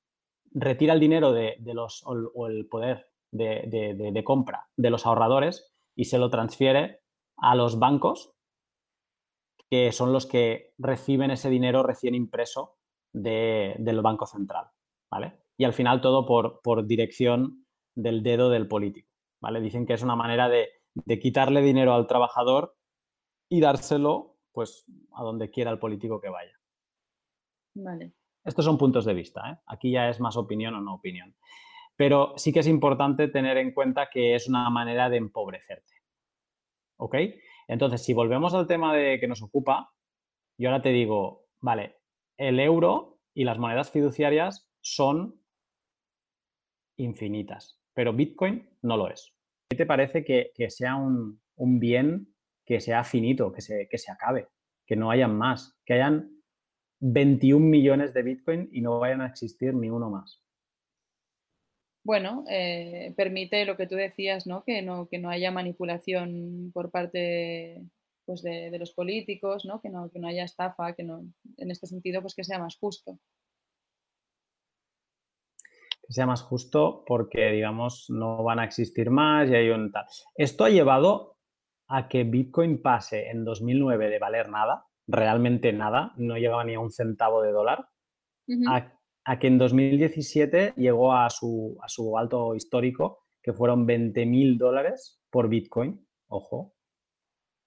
retira 0.52 0.94
el 0.94 1.00
dinero 1.02 1.34
de, 1.34 1.58
los, 1.74 2.04
o, 2.06 2.48
el 2.48 2.68
poder 2.68 3.08
de, 3.32 4.22
compra 4.24 4.70
de 4.78 4.90
los 4.90 5.06
ahorradores 5.06 5.74
y 5.94 6.06
se 6.06 6.18
lo 6.18 6.30
transfiere 6.30 7.02
a 7.38 7.54
los 7.54 7.78
bancos, 7.78 8.34
que 9.70 9.92
son 9.92 10.14
los 10.14 10.26
que 10.26 10.74
reciben 10.78 11.32
ese 11.32 11.50
dinero 11.50 11.84
recién 11.84 12.16
impreso 12.16 12.78
del 13.12 14.02
Banco 14.02 14.26
Central. 14.26 14.68
¿vale? 15.12 15.34
Y 15.58 15.66
al 15.66 15.74
final 15.74 16.00
todo 16.00 16.26
por, 16.26 16.62
por 16.62 16.88
dirección 16.88 17.66
del 17.94 18.24
dedo 18.24 18.50
del 18.50 18.70
político. 18.70 19.10
¿vale? 19.42 19.60
Dicen 19.60 19.86
que 19.86 19.94
es 19.94 20.02
una 20.02 20.16
manera 20.16 20.48
de, 20.48 20.70
de 20.94 21.20
quitarle 21.20 21.62
dinero 21.62 21.94
al 21.94 22.08
trabajador 22.08 22.78
y 23.50 23.60
dárselo 23.60 24.38
pues 24.52 24.86
a 25.14 25.24
donde 25.24 25.50
quiera 25.50 25.72
el 25.72 25.80
político 25.80 26.20
que 26.22 26.30
vaya. 26.30 26.58
Vale. 27.76 28.14
Estos 28.44 28.64
son 28.64 28.78
puntos 28.78 29.06
de 29.06 29.14
vista, 29.14 29.52
¿eh? 29.52 29.58
aquí 29.66 29.92
ya 29.92 30.08
es 30.08 30.20
más 30.20 30.38
opinión 30.38 30.76
o 30.76 30.82
no 30.82 30.94
opinión. 30.94 31.36
Pero 31.98 32.34
sí 32.38 32.54
que 32.54 32.60
es 32.60 32.68
importante 32.68 33.28
tener 33.28 33.58
en 33.58 33.74
cuenta 33.74 34.10
que 34.12 34.36
es 34.36 34.48
una 34.48 34.70
manera 34.70 35.10
de 35.10 35.18
empobrecerte. 35.18 35.94
¿Ok? 36.98 37.16
Entonces, 37.68 38.04
si 38.04 38.14
volvemos 38.14 38.54
al 38.54 38.68
tema 38.68 38.94
de 38.94 39.20
que 39.20 39.28
nos 39.28 39.42
ocupa, 39.42 39.92
yo 40.58 40.70
ahora 40.70 40.82
te 40.82 40.90
digo, 40.90 41.48
vale, 41.60 41.98
el 42.38 42.60
euro 42.60 43.20
y 43.34 43.44
las 43.44 43.58
monedas 43.58 43.92
fiduciarias 43.92 44.70
son 44.80 45.42
infinitas, 46.98 47.82
pero 47.94 48.14
Bitcoin 48.14 48.70
no 48.82 48.96
lo 48.98 49.10
es. 49.10 49.34
¿Qué 49.70 49.76
te 49.76 49.86
parece 49.86 50.24
que, 50.24 50.54
sea 50.70 50.96
un, 50.96 51.42
un 51.56 51.80
bien 51.80 52.35
que 52.66 52.80
sea 52.82 53.04
finito, 53.04 53.52
que 53.52 53.62
se, 53.62 53.88
que 53.90 53.98
se 53.98 54.12
acabe, 54.12 54.48
que 54.86 54.96
no 54.96 55.12
hayan 55.12 55.38
más, 55.38 55.78
que 55.86 55.94
hayan 55.94 56.36
21 57.00 57.66
millones 57.66 58.14
de 58.14 58.24
Bitcoin 58.24 58.70
y 58.72 58.82
no 58.82 59.00
vayan 59.00 59.22
a 59.22 59.28
existir 59.28 59.74
ni 59.74 59.90
uno 59.90 60.10
más. 60.10 60.42
Bueno, 62.04 62.46
eh, 62.50 63.14
permite 63.18 63.66
lo 63.66 63.78
que 63.78 63.88
tú 63.88 63.96
decías, 63.96 64.46
¿no? 64.46 64.64
Que, 64.64 64.84
¿no? 64.84 65.08
que 65.08 65.18
no 65.18 65.30
haya 65.30 65.52
manipulación 65.52 66.72
por 66.72 66.92
parte 66.92 67.84
pues, 68.26 68.44
de, 68.44 68.78
los 68.78 68.94
políticos, 68.94 69.66
¿no? 69.66 69.82
Que, 69.82 69.90
¿no? 69.90 70.12
que 70.12 70.20
no 70.20 70.28
haya 70.28 70.44
estafa, 70.44 70.94
que 70.94 71.04
no, 71.04 71.24
en 71.58 71.72
este 71.72 71.88
sentido, 71.88 72.22
pues 72.22 72.36
que 72.36 72.44
sea 72.44 72.60
más 72.60 72.78
justo. 72.78 73.18
Que 76.08 76.14
sea 76.14 76.28
más 76.28 76.44
justo 76.44 77.04
porque, 77.08 77.50
digamos, 77.50 78.06
no 78.10 78.44
van 78.44 78.60
a 78.60 78.66
existir 78.66 79.10
más 79.10 79.50
y 79.50 79.56
hay 79.56 79.70
un 79.70 79.92
tal. 79.92 80.06
Esto 80.36 80.66
ha 80.66 80.70
llevado 80.70 81.35
a 81.88 82.08
que 82.08 82.24
Bitcoin 82.24 82.82
pase 82.82 83.30
en 83.30 83.44
2009 83.44 84.10
de 84.10 84.20
valer 84.20 84.50
nada, 84.50 84.88
realmente 85.08 85.72
nada, 85.74 86.14
no 86.18 86.38
llegaba 86.38 86.64
ni 86.64 86.74
a 86.74 86.80
un 86.80 86.92
centavo 86.92 87.42
de 87.42 87.52
dólar, 87.52 87.90
a, 88.68 89.40
que 89.40 89.48
en 89.48 89.58
2017 89.58 90.74
llegó 90.78 91.14
a 91.14 91.30
su, 91.30 91.78
a 91.82 91.88
su 91.88 92.18
alto 92.18 92.56
histórico, 92.56 93.26
que 93.42 93.54
fueron 93.54 93.86
20 93.86 94.26
mil 94.26 94.58
dólares 94.58 95.22
por 95.30 95.50
Bitcoin, 95.50 96.08
ojo. 96.28 96.76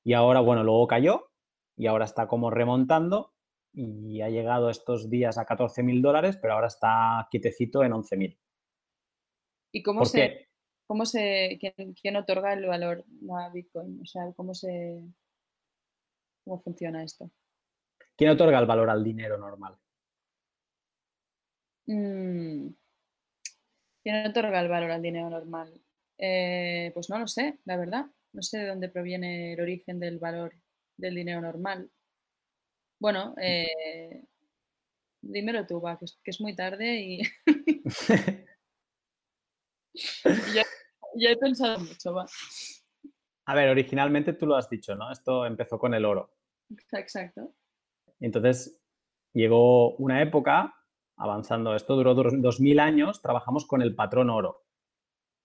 Y 0.05 0.15
ahora, 0.15 0.41
bueno, 0.41 0.65
luego 0.65 0.87
cayó 0.87 1.31
y 1.77 1.87
ahora 1.87 2.05
está 2.05 2.27
como 2.27 2.51
remontando 2.51 3.35
y 3.73 4.21
ha 4.23 4.29
llegado 4.29 4.71
estos 4.71 5.09
días 5.11 5.39
a 5.39 5.45
14 5.45 5.83
mil 5.83 6.03
dólares, 6.03 6.37
pero 6.41 6.55
ahora 6.55 6.67
está 6.67 7.29
quietecito 7.31 7.85
en 7.85 7.93
11 7.93 8.17
mil. 8.17 8.41
¿Y 9.73 9.83
cómo 9.83 10.05
se, 10.05 10.48
¿Cómo 10.89 11.05
se, 11.05 11.59
quién, 12.01 12.17
otorga 12.17 12.55
el 12.55 12.65
valor 12.65 13.05
a 13.39 13.51
Bitcoin? 13.51 14.01
O 14.01 14.07
sea, 14.07 14.33
¿cómo 14.35 14.55
se, 14.55 15.05
cómo 16.43 16.59
funciona 16.61 17.05
esto? 17.05 17.31
¿Quién 18.17 18.31
otorga 18.31 18.59
el 18.59 18.65
valor 18.65 18.89
al 18.89 19.05
dinero 19.05 19.37
normal? 19.37 19.77
Mm, 21.85 22.69
¿Quién 24.03 24.27
otorga 24.27 24.61
el 24.63 24.69
valor 24.69 24.91
al 24.91 25.03
dinero 25.03 25.29
normal? 25.29 25.79
Eh, 26.17 26.91
pues 26.95 27.11
no 27.11 27.19
lo 27.19 27.29
sé, 27.29 27.59
la 27.67 27.77
verdad. 27.77 28.07
No 28.33 28.43
sé 28.43 28.57
de 28.61 28.69
dónde 28.69 28.89
proviene 28.89 29.53
el 29.53 29.61
origen 29.61 30.01
del 30.01 30.19
valor 30.19 30.55
del 30.97 31.15
dinero 31.15 31.43
normal. 31.43 31.91
Bueno, 32.99 33.35
eh, 33.39 34.25
dímelo 35.21 35.67
tú, 35.67 35.83
va, 35.83 35.99
que 35.99 36.07
es, 36.31 36.41
muy 36.41 36.57
tarde 36.57 36.97
y... 36.97 37.21
ya 41.19 41.31
he 41.31 41.37
pensado 41.37 41.79
mucho, 41.79 42.15
va. 42.15 42.27
A 43.47 43.55
ver, 43.55 43.71
originalmente 43.71 44.35
tú 44.35 44.47
lo 44.47 44.57
has 44.57 44.69
dicho, 44.69 44.95
¿no? 44.95 45.11
Esto 45.11 45.47
empezó 45.47 45.79
con 45.79 45.95
el 45.95 46.05
oro. 46.05 46.35
Exacto. 46.93 47.55
Entonces, 48.21 48.83
llegó 49.33 49.97
una 49.97 50.23
época 50.23 50.75
avanzando, 51.17 51.75
esto 51.75 51.97
duró 51.97 52.15
dos 52.15 52.61
mil 52.61 52.79
años, 52.79 53.23
trabajamos 53.23 53.67
con 53.67 53.83
el 53.83 53.95
patrón 53.95 54.31
oro. 54.31 54.65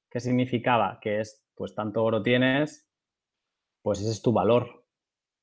¿Qué 0.09 0.19
significaba? 0.19 0.99
Que 1.01 1.19
es, 1.19 1.45
pues 1.55 1.73
tanto 1.73 2.03
oro 2.03 2.21
tienes, 2.21 2.87
pues 3.81 3.99
ese 3.99 4.11
es 4.11 4.21
tu 4.21 4.31
valor, 4.31 4.85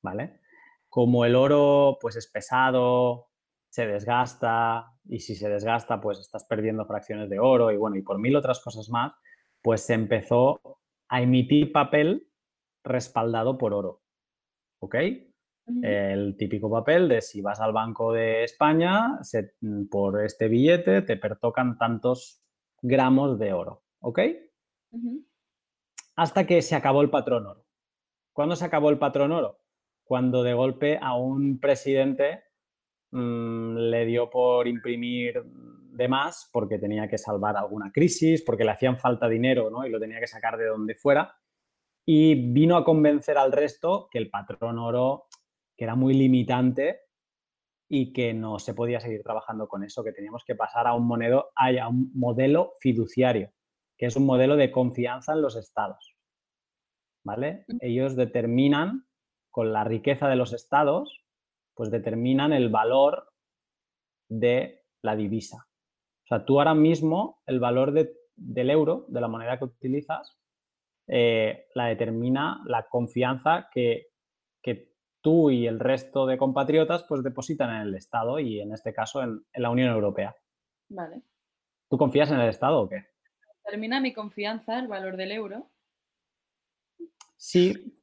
¿vale? 0.01 0.39
Como 0.87 1.25
el 1.25 1.35
oro, 1.35 1.97
pues 1.99 2.15
es 2.15 2.27
pesado, 2.27 3.29
se 3.69 3.87
desgasta, 3.87 4.93
y 5.05 5.19
si 5.19 5.35
se 5.35 5.49
desgasta, 5.49 5.99
pues 5.99 6.19
estás 6.19 6.45
perdiendo 6.45 6.85
fracciones 6.85 7.29
de 7.29 7.39
oro, 7.39 7.71
y 7.71 7.77
bueno, 7.77 7.97
y 7.97 8.01
por 8.01 8.19
mil 8.19 8.35
otras 8.35 8.59
cosas 8.61 8.89
más, 8.89 9.13
pues 9.61 9.81
se 9.81 9.93
empezó 9.93 10.79
a 11.07 11.21
emitir 11.21 11.71
papel 11.71 12.27
respaldado 12.83 13.57
por 13.57 13.73
oro. 13.73 14.01
¿Ok? 14.79 14.95
El 15.83 16.35
típico 16.37 16.69
papel 16.69 17.07
de 17.07 17.21
si 17.21 17.41
vas 17.41 17.61
al 17.61 17.71
Banco 17.71 18.11
de 18.11 18.43
España, 18.43 19.19
mm, 19.61 19.85
por 19.85 20.23
este 20.23 20.47
billete 20.47 21.01
te 21.03 21.17
pertocan 21.17 21.77
tantos 21.77 22.41
gramos 22.81 23.39
de 23.39 23.53
oro. 23.53 23.83
¿Ok? 23.99 24.19
Hasta 26.15 26.45
que 26.45 26.61
se 26.61 26.75
acabó 26.75 27.01
el 27.01 27.09
patrón 27.09 27.45
oro. 27.45 27.65
¿Cuándo 28.33 28.55
se 28.55 28.65
acabó 28.65 28.89
el 28.89 28.97
patrón 28.97 29.31
oro? 29.31 29.59
Cuando 30.03 30.43
de 30.43 30.53
golpe 30.53 30.99
a 31.01 31.15
un 31.15 31.59
presidente 31.59 32.43
mm, 33.11 33.77
le 33.77 34.05
dio 34.05 34.29
por 34.29 34.67
imprimir 34.67 35.43
de 35.43 36.07
más 36.07 36.49
porque 36.51 36.79
tenía 36.79 37.07
que 37.07 37.17
salvar 37.17 37.57
alguna 37.57 37.91
crisis, 37.91 38.41
porque 38.41 38.63
le 38.63 38.71
hacían 38.71 38.97
falta 38.97 39.27
dinero 39.27 39.69
¿no? 39.69 39.85
y 39.85 39.89
lo 39.89 39.99
tenía 39.99 40.19
que 40.19 40.27
sacar 40.27 40.57
de 40.57 40.67
donde 40.67 40.95
fuera. 40.95 41.35
Y 42.05 42.51
vino 42.51 42.75
a 42.77 42.83
convencer 42.83 43.37
al 43.37 43.51
resto 43.51 44.07
que 44.09 44.17
el 44.17 44.29
patrón 44.29 44.79
oro, 44.79 45.27
que 45.77 45.83
era 45.83 45.95
muy 45.95 46.13
limitante 46.13 47.01
y 47.87 48.13
que 48.13 48.33
no 48.33 48.57
se 48.57 48.73
podía 48.73 48.99
seguir 48.99 49.21
trabajando 49.21 49.67
con 49.67 49.83
eso, 49.83 50.03
que 50.03 50.13
teníamos 50.13 50.43
que 50.45 50.55
pasar 50.55 50.87
a 50.87 50.93
un, 50.93 51.05
monedo, 51.05 51.51
a 51.55 51.87
un 51.89 52.09
modelo 52.13 52.73
fiduciario, 52.79 53.51
que 53.97 54.05
es 54.05 54.15
un 54.15 54.25
modelo 54.25 54.55
de 54.55 54.71
confianza 54.71 55.33
en 55.33 55.41
los 55.41 55.55
estados. 55.57 56.15
¿Vale? 57.23 57.65
Ellos 57.81 58.15
determinan, 58.15 59.05
con 59.51 59.73
la 59.73 59.83
riqueza 59.83 60.29
de 60.29 60.37
los 60.37 60.53
estados, 60.53 61.20
pues 61.73 61.91
determinan 61.91 62.53
el 62.53 62.69
valor 62.69 63.31
de 64.29 64.83
la 65.01 65.15
divisa 65.15 65.67
sea, 66.31 66.45
tú 66.45 66.59
ahora 66.59 66.73
mismo 66.73 67.41
el 67.45 67.59
valor 67.59 67.91
del 67.91 68.69
euro, 68.69 69.05
de 69.09 69.21
la 69.21 69.27
moneda 69.27 69.57
que 69.57 69.65
utilizas, 69.65 70.39
eh, 71.07 71.67
la 71.75 71.87
determina 71.87 72.61
la 72.65 72.87
confianza 72.87 73.69
que, 73.71 74.07
tú 75.23 75.51
y 75.51 75.67
el 75.67 75.79
resto 75.79 76.25
de 76.25 76.35
compatriotas 76.35 77.03
pues 77.03 77.21
depositan 77.21 77.69
en 77.75 77.81
el 77.83 77.93
Estado 77.93 78.39
y 78.39 78.59
en 78.59 78.73
este 78.73 78.91
caso 78.91 79.21
en, 79.21 79.45
la 79.53 79.69
Unión 79.69 79.89
Europea. 79.89 80.35
Vale. 80.89 81.21
¿Tú 81.87 81.95
confías 81.95 82.31
en 82.31 82.39
el 82.39 82.49
Estado 82.49 82.81
o 82.81 82.89
qué? 82.89 83.05
¿Termina 83.63 84.01
mi 84.01 84.13
confianza 84.13 84.79
el 84.79 84.87
valor 84.87 85.17
del 85.17 85.31
euro? 85.31 85.69
Sí, 87.37 88.01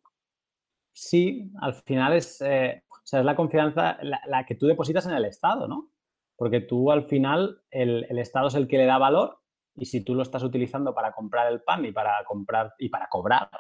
sí, 0.92 1.50
al 1.60 1.74
final 1.74 2.12
es, 2.12 2.40
eh, 2.40 2.84
o 2.87 2.87
sea, 3.08 3.20
es 3.20 3.24
la 3.24 3.36
confianza 3.36 3.98
la, 4.02 4.44
que 4.46 4.54
tú 4.54 4.66
depositas 4.66 5.06
en 5.06 5.12
el 5.12 5.24
Estado, 5.24 5.66
¿no? 5.66 5.90
Porque 6.36 6.60
tú 6.60 6.92
al 6.92 7.04
final, 7.04 7.62
el, 7.70 8.06
el, 8.08 8.18
Estado 8.18 8.48
es 8.48 8.54
el 8.54 8.68
que 8.68 8.78
le 8.78 8.86
da 8.86 8.98
valor 8.98 9.40
y 9.74 9.86
si 9.86 10.04
tú 10.04 10.14
lo 10.14 10.22
estás 10.22 10.42
utilizando 10.42 10.94
para 10.94 11.12
comprar 11.12 11.50
el 11.52 11.62
pan 11.62 11.84
y 11.84 11.92
para 11.92 12.22
comprar 12.24 12.74
y 12.78 12.88
para 12.88 13.08
cobrar, 13.08 13.50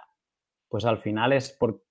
pues 0.68 0.84
al 0.84 0.98
final 0.98 1.32
es 1.32 1.50
por 1.50 1.82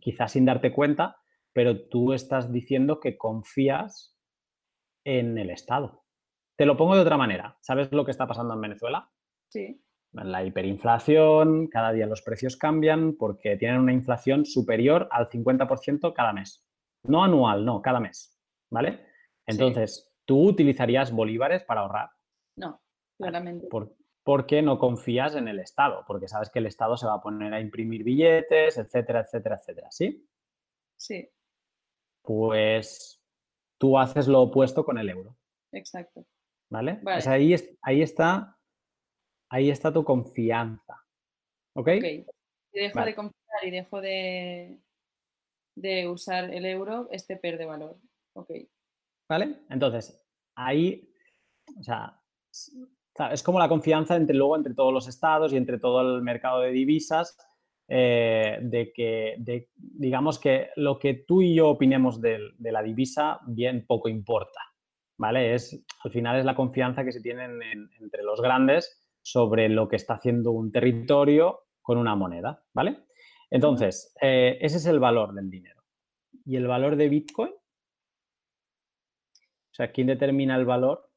quizás 0.00 0.32
sin 0.32 0.44
darte 0.44 0.72
cuenta, 0.72 1.16
pero 1.52 1.88
tú 1.88 2.12
estás 2.12 2.52
diciendo 2.52 3.00
que 3.00 3.16
confías 3.16 4.16
en 5.04 5.38
el 5.38 5.50
Estado. 5.50 6.04
Te 6.56 6.66
lo 6.66 6.76
pongo 6.76 6.94
de 6.94 7.02
otra 7.02 7.16
manera. 7.16 7.56
¿Sabes 7.60 7.90
lo 7.92 8.04
que 8.04 8.10
está 8.10 8.26
pasando 8.26 8.54
en 8.54 8.60
Venezuela? 8.60 9.10
Sí. 9.48 9.82
La 10.12 10.44
hiperinflación, 10.44 11.68
cada 11.68 11.92
día 11.92 12.06
los 12.06 12.22
precios 12.22 12.56
cambian 12.56 13.16
porque 13.16 13.56
tienen 13.56 13.80
una 13.80 13.94
inflación 13.94 14.44
superior 14.44 15.08
al 15.10 15.28
50% 15.28 16.12
cada 16.12 16.32
mes. 16.32 16.66
No 17.04 17.24
anual, 17.24 17.64
no, 17.64 17.82
cada 17.82 18.00
mes. 18.00 18.38
¿Vale? 18.70 19.06
Entonces, 19.46 20.14
¿tú 20.24 20.48
utilizarías 20.48 21.12
bolívares 21.12 21.62
para 21.64 21.82
ahorrar? 21.82 22.10
No, 22.56 22.80
claramente. 23.18 23.68
¿Por, 23.68 24.46
qué 24.46 24.62
no 24.62 24.78
confías 24.78 25.34
en 25.34 25.48
el 25.48 25.58
Estado? 25.58 26.04
Porque 26.06 26.28
sabes 26.28 26.48
que 26.48 26.60
el 26.60 26.66
Estado 26.66 26.96
se 26.96 27.06
va 27.06 27.14
a 27.14 27.20
poner 27.20 27.52
a 27.52 27.60
imprimir 27.60 28.04
billetes, 28.04 28.78
etcétera, 28.78 29.20
etcétera, 29.20 29.56
etcétera. 29.56 29.90
¿Sí? 29.90 30.26
Sí. 30.96 31.28
Pues 32.22 33.20
tú 33.78 33.98
haces 33.98 34.28
lo 34.28 34.42
opuesto 34.42 34.84
con 34.84 34.96
el 34.98 35.10
euro. 35.10 35.36
Exacto. 35.72 36.24
¿Vale? 36.70 37.00
ahí, 37.26 37.54
ahí, 37.82 38.00
está, 38.00 38.56
ahí 39.50 39.70
está 39.70 39.92
tu 39.92 40.04
confianza. 40.04 41.04
¿Ok? 41.74 41.88
okay. 41.88 42.26
Si 42.70 42.78
dejo 42.78 43.04
de 43.04 43.14
confiar 43.14 43.64
y 43.64 43.70
dejo 43.70 44.00
de, 44.00 44.78
de 45.74 46.08
usar 46.08 46.52
el 46.52 46.64
euro, 46.66 47.08
este 47.10 47.36
pierde 47.36 47.64
valor. 47.64 47.96
Ok. 48.34 48.50
¿Vale? 49.28 49.60
Entonces, 49.70 50.22
ahí, 50.54 51.08
o 51.78 51.82
sea, 51.82 52.20
es 53.30 53.42
como 53.42 53.58
la 53.58 53.68
confianza 53.68 54.16
entre 54.16 54.36
luego 54.36 54.56
entre 54.56 54.74
todos 54.74 54.92
los 54.92 55.08
estados 55.08 55.52
y 55.52 55.56
entre 55.56 55.78
todo 55.78 56.00
el 56.00 56.22
mercado 56.22 56.60
de 56.60 56.70
divisas, 56.70 57.36
eh, 57.88 58.58
de 58.62 58.92
que, 58.92 59.36
digamos 59.76 60.38
que 60.38 60.70
lo 60.76 60.98
que 60.98 61.14
tú 61.26 61.42
y 61.42 61.54
yo 61.54 61.68
opinemos 61.68 62.20
de, 62.20 62.38
la 62.58 62.82
divisa 62.82 63.40
bien 63.46 63.86
poco 63.86 64.08
importa, 64.08 64.60
¿vale? 65.18 65.54
Es, 65.54 65.84
al 66.02 66.10
final 66.10 66.38
es 66.38 66.44
la 66.44 66.54
confianza 66.54 67.04
que 67.04 67.12
se 67.12 67.20
tienen 67.20 67.60
entre 68.00 68.22
los 68.22 68.40
grandes 68.40 68.98
sobre 69.20 69.68
lo 69.68 69.88
que 69.88 69.96
está 69.96 70.14
haciendo 70.14 70.52
un 70.52 70.72
territorio 70.72 71.60
con 71.82 71.98
una 71.98 72.14
moneda, 72.14 72.64
¿vale? 72.72 73.04
Entonces, 73.52 74.12
eh, 74.22 74.56
ese 74.62 74.78
es 74.78 74.86
el 74.86 74.98
valor 74.98 75.34
del 75.34 75.50
dinero. 75.50 75.84
¿Y 76.46 76.56
el 76.56 76.66
valor 76.66 76.96
de 76.96 77.10
Bitcoin? 77.10 77.52
O 77.52 79.74
sea, 79.74 79.92
¿quién 79.92 80.06
determina 80.06 80.56
el 80.56 80.64
valor? 80.64 81.12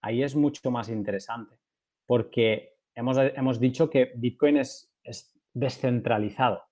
Ahí 0.00 0.22
es 0.22 0.36
mucho 0.36 0.70
más 0.70 0.88
interesante, 0.88 1.58
porque 2.06 2.76
hemos, 2.94 3.18
hemos 3.18 3.58
dicho 3.58 3.90
que 3.90 4.12
Bitcoin 4.14 4.58
es, 4.58 4.92
descentralizado. 5.52 6.62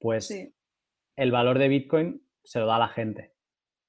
Pues 0.00 0.34
el 1.16 1.30
valor 1.30 1.58
de 1.58 1.68
Bitcoin 1.68 2.26
se 2.42 2.60
lo 2.60 2.66
da 2.66 2.76
a 2.76 2.80
la 2.80 2.88
gente. 2.88 3.34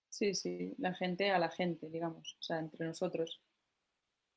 Sí, 0.09 0.35
sí, 0.35 0.75
la 0.79 0.93
gente 0.93 1.31
a 1.31 1.39
la 1.39 1.49
gente, 1.49 1.89
digamos, 1.89 2.35
o 2.39 2.43
sea, 2.43 2.59
entre 2.59 2.85
nosotros. 2.85 3.41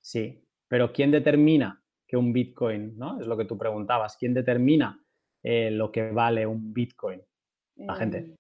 Sí, 0.01 0.45
pero 0.69 0.93
¿quién 0.93 1.11
determina 1.11 1.83
que 2.07 2.17
un 2.17 2.33
Bitcoin, 2.33 2.97
¿no? 2.97 3.21
Es 3.21 3.27
lo 3.27 3.37
que 3.37 3.45
tú 3.45 3.59
preguntabas, 3.59 4.17
¿quién 4.17 4.33
determina 4.33 5.03
eh, 5.49 5.71
lo 5.71 5.93
que 5.93 6.11
vale 6.11 6.45
un 6.45 6.75
Bitcoin? 6.75 7.23
La 7.77 7.95
gente. 7.95 8.19
Em, 8.19 8.37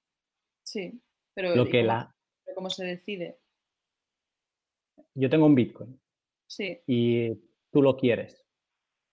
sí, 0.67 1.01
pero 1.33 1.55
lo 1.55 1.69
que 1.69 1.85
la... 1.85 2.13
¿cómo 2.53 2.69
se 2.69 2.85
decide? 2.85 3.39
Yo 5.15 5.31
tengo 5.31 5.47
un 5.47 5.55
Bitcoin. 5.55 6.01
Sí. 6.49 6.81
Y 6.89 7.33
tú 7.71 7.81
lo 7.81 7.97
quieres. 7.97 8.45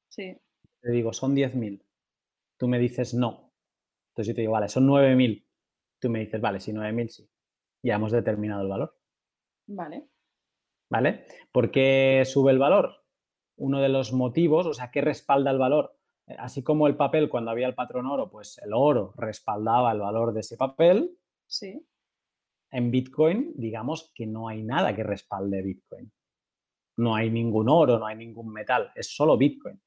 Sí. 0.09 0.35
Te 0.81 0.91
digo, 0.91 1.13
son 1.13 1.35
10.000. 1.35 1.83
Tú 2.57 2.67
me 2.67 2.79
dices 2.79 3.13
no. 3.13 3.53
Entonces 4.09 4.29
yo 4.29 4.35
te 4.35 4.41
digo, 4.41 4.53
vale, 4.53 4.69
son 4.69 4.87
9.000. 4.87 5.45
Tú 6.01 6.09
me 6.09 6.21
dices, 6.21 6.41
vale, 6.41 6.59
sí, 6.59 6.71
9.000 6.71 7.07
sí. 7.09 7.29
Ya 7.83 7.95
hemos 7.95 8.11
determinado 8.11 8.63
el 8.63 8.69
valor. 8.69 8.97
Vale. 9.67 10.07
¿Vale? 10.89 11.25
¿Por 11.51 11.69
qué 11.69 12.23
sube 12.25 12.51
el 12.51 12.57
valor? 12.57 13.05
Uno 13.57 13.81
de 13.81 13.89
los 13.89 14.13
motivos, 14.13 14.65
o 14.65 14.73
sea, 14.73 14.89
¿qué 14.89 15.01
respalda 15.01 15.51
el 15.51 15.59
valor? 15.59 15.95
Eh, 16.27 16.35
así 16.37 16.63
como 16.63 16.87
el 16.87 16.95
papel, 16.95 17.29
cuando 17.29 17.51
había 17.51 17.67
el 17.67 17.75
patrón 17.75 18.05
oro, 18.05 18.29
pues 18.29 18.57
el 18.59 18.73
oro 18.73 19.13
respaldaba 19.17 19.91
el 19.91 19.99
valor 19.99 20.33
de 20.33 20.41
ese 20.41 20.57
papel. 20.57 21.17
Sí. 21.47 21.85
En 22.71 22.91
Bitcoin, 22.91 23.53
digamos 23.55 24.11
que 24.15 24.25
no 24.25 24.47
hay 24.47 24.63
nada 24.63 24.95
que 24.95 25.03
respalde 25.03 25.61
Bitcoin. 25.61 26.11
No 26.97 27.15
hay 27.15 27.29
ningún 27.29 27.69
oro, 27.69 27.99
no 27.99 28.05
hay 28.05 28.15
ningún 28.15 28.51
metal, 28.51 28.91
es 28.95 29.15
solo 29.15 29.37
Bitcoin. 29.37 29.81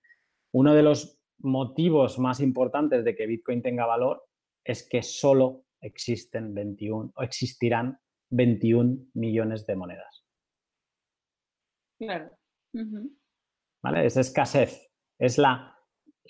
Uno 0.52 0.74
de 0.74 0.82
los 0.82 1.20
motivos 1.38 2.18
más 2.18 2.40
importantes 2.40 3.04
de 3.04 3.14
que 3.14 3.26
Bitcoin 3.26 3.62
tenga 3.62 3.86
valor 3.86 4.24
es 4.64 4.88
que 4.88 5.02
solo 5.02 5.66
existen 5.80 6.54
21 6.54 7.12
o 7.14 7.22
existirán 7.22 7.98
21 8.30 9.10
millones 9.14 9.66
de 9.66 9.76
monedas. 9.76 10.24
Claro. 11.98 12.36
¿Vale? 13.82 14.06
Es 14.06 14.16
escasez. 14.16 14.90
Es 15.18 15.38
la, 15.38 15.75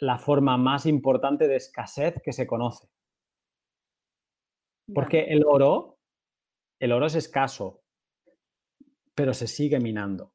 la 0.00 0.18
forma 0.18 0.56
más 0.56 0.86
importante 0.86 1.48
de 1.48 1.56
escasez 1.56 2.20
que 2.22 2.32
se 2.32 2.46
conoce. 2.46 2.88
Porque 4.94 5.24
el 5.24 5.44
oro, 5.44 5.98
el 6.78 6.92
oro 6.92 7.06
es 7.06 7.14
escaso, 7.14 7.82
pero 9.14 9.34
se 9.34 9.46
sigue 9.46 9.80
minando. 9.80 10.32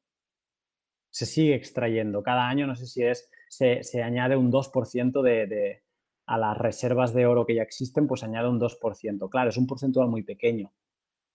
Se 1.10 1.26
sigue 1.26 1.54
extrayendo. 1.54 2.22
Cada 2.22 2.48
año, 2.48 2.66
no 2.66 2.74
sé 2.74 2.86
si 2.86 3.02
es, 3.02 3.30
se, 3.48 4.02
añade 4.02 4.36
un 4.36 4.50
2% 4.50 5.22
de, 5.22 5.82
a 6.26 6.38
las 6.38 6.56
reservas 6.58 7.14
de 7.14 7.26
oro 7.26 7.46
que 7.46 7.54
ya 7.54 7.62
existen, 7.62 8.06
pues 8.06 8.20
se 8.20 8.26
añade 8.26 8.48
un 8.48 8.60
2%. 8.60 9.28
Claro, 9.30 9.50
es 9.50 9.56
un 9.56 9.66
porcentaje 9.66 10.08
muy 10.08 10.22
pequeño, 10.22 10.72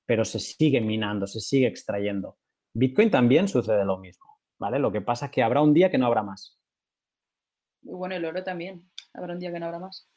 pero 0.06 0.26
se 0.26 0.40
sigue 0.40 0.82
minando, 0.82 1.26
se 1.28 1.40
sigue 1.40 1.68
extrayendo. 1.68 2.38
Bitcoin 2.74 3.10
también 3.10 3.48
sucede 3.48 3.86
lo 3.86 3.98
mismo, 3.98 4.40
¿vale? 4.60 4.80
Lo 4.80 4.92
que 4.92 5.02
pasa 5.02 5.28
es 5.28 5.32
que 5.32 5.44
habrá 5.44 5.62
un 5.62 5.74
día 5.74 5.90
que 5.90 5.98
no 5.98 6.06
habrá 6.06 6.24
más. 6.24 6.60
Y 7.88 7.94
bueno, 7.94 8.16
el 8.16 8.26
oro 8.26 8.44
también. 8.44 8.90
Habrá 9.14 9.34
un 9.34 9.40
día 9.40 9.52
que 9.52 9.60
no 9.60 9.68
habrá 9.68 9.80
más. 9.80 10.10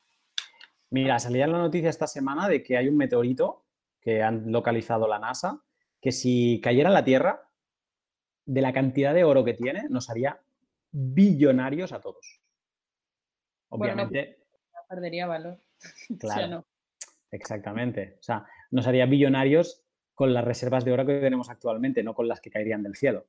Mira, 0.90 1.18
salía 1.20 1.44
en 1.44 1.52
la 1.52 1.58
noticia 1.58 1.88
esta 1.88 2.08
semana 2.08 2.48
de 2.48 2.62
que 2.62 2.76
hay 2.76 2.88
un 2.88 2.96
meteorito 2.96 3.64
que 4.00 4.22
han 4.22 4.50
localizado 4.50 5.06
la 5.06 5.20
NASA, 5.20 5.62
que 6.00 6.10
si 6.10 6.60
cayera 6.60 6.88
en 6.88 6.94
la 6.94 7.04
Tierra, 7.04 7.48
de 8.44 8.60
la 8.60 8.72
cantidad 8.72 9.14
de 9.14 9.22
oro 9.22 9.44
que 9.44 9.54
tiene, 9.54 9.84
nos 9.88 10.10
haría 10.10 10.40
billonarios 10.90 11.92
a 11.92 12.00
todos. 12.00 12.40
Obviamente. 13.68 14.38
perdería 14.88 15.26
valor. 15.26 15.58
Claro. 16.18 16.66
Exactamente. 17.30 18.16
O 18.18 18.22
sea, 18.22 18.44
nos 18.72 18.86
haría 18.88 19.06
billonarios 19.06 19.84
con 20.14 20.34
las 20.34 20.44
reservas 20.44 20.84
de 20.84 20.92
oro 20.92 21.06
que 21.06 21.20
tenemos 21.20 21.48
actualmente, 21.48 22.02
no 22.02 22.14
con 22.14 22.26
las 22.26 22.40
que 22.40 22.50
caerían 22.50 22.82
del 22.82 22.96
cielo. 22.96 23.28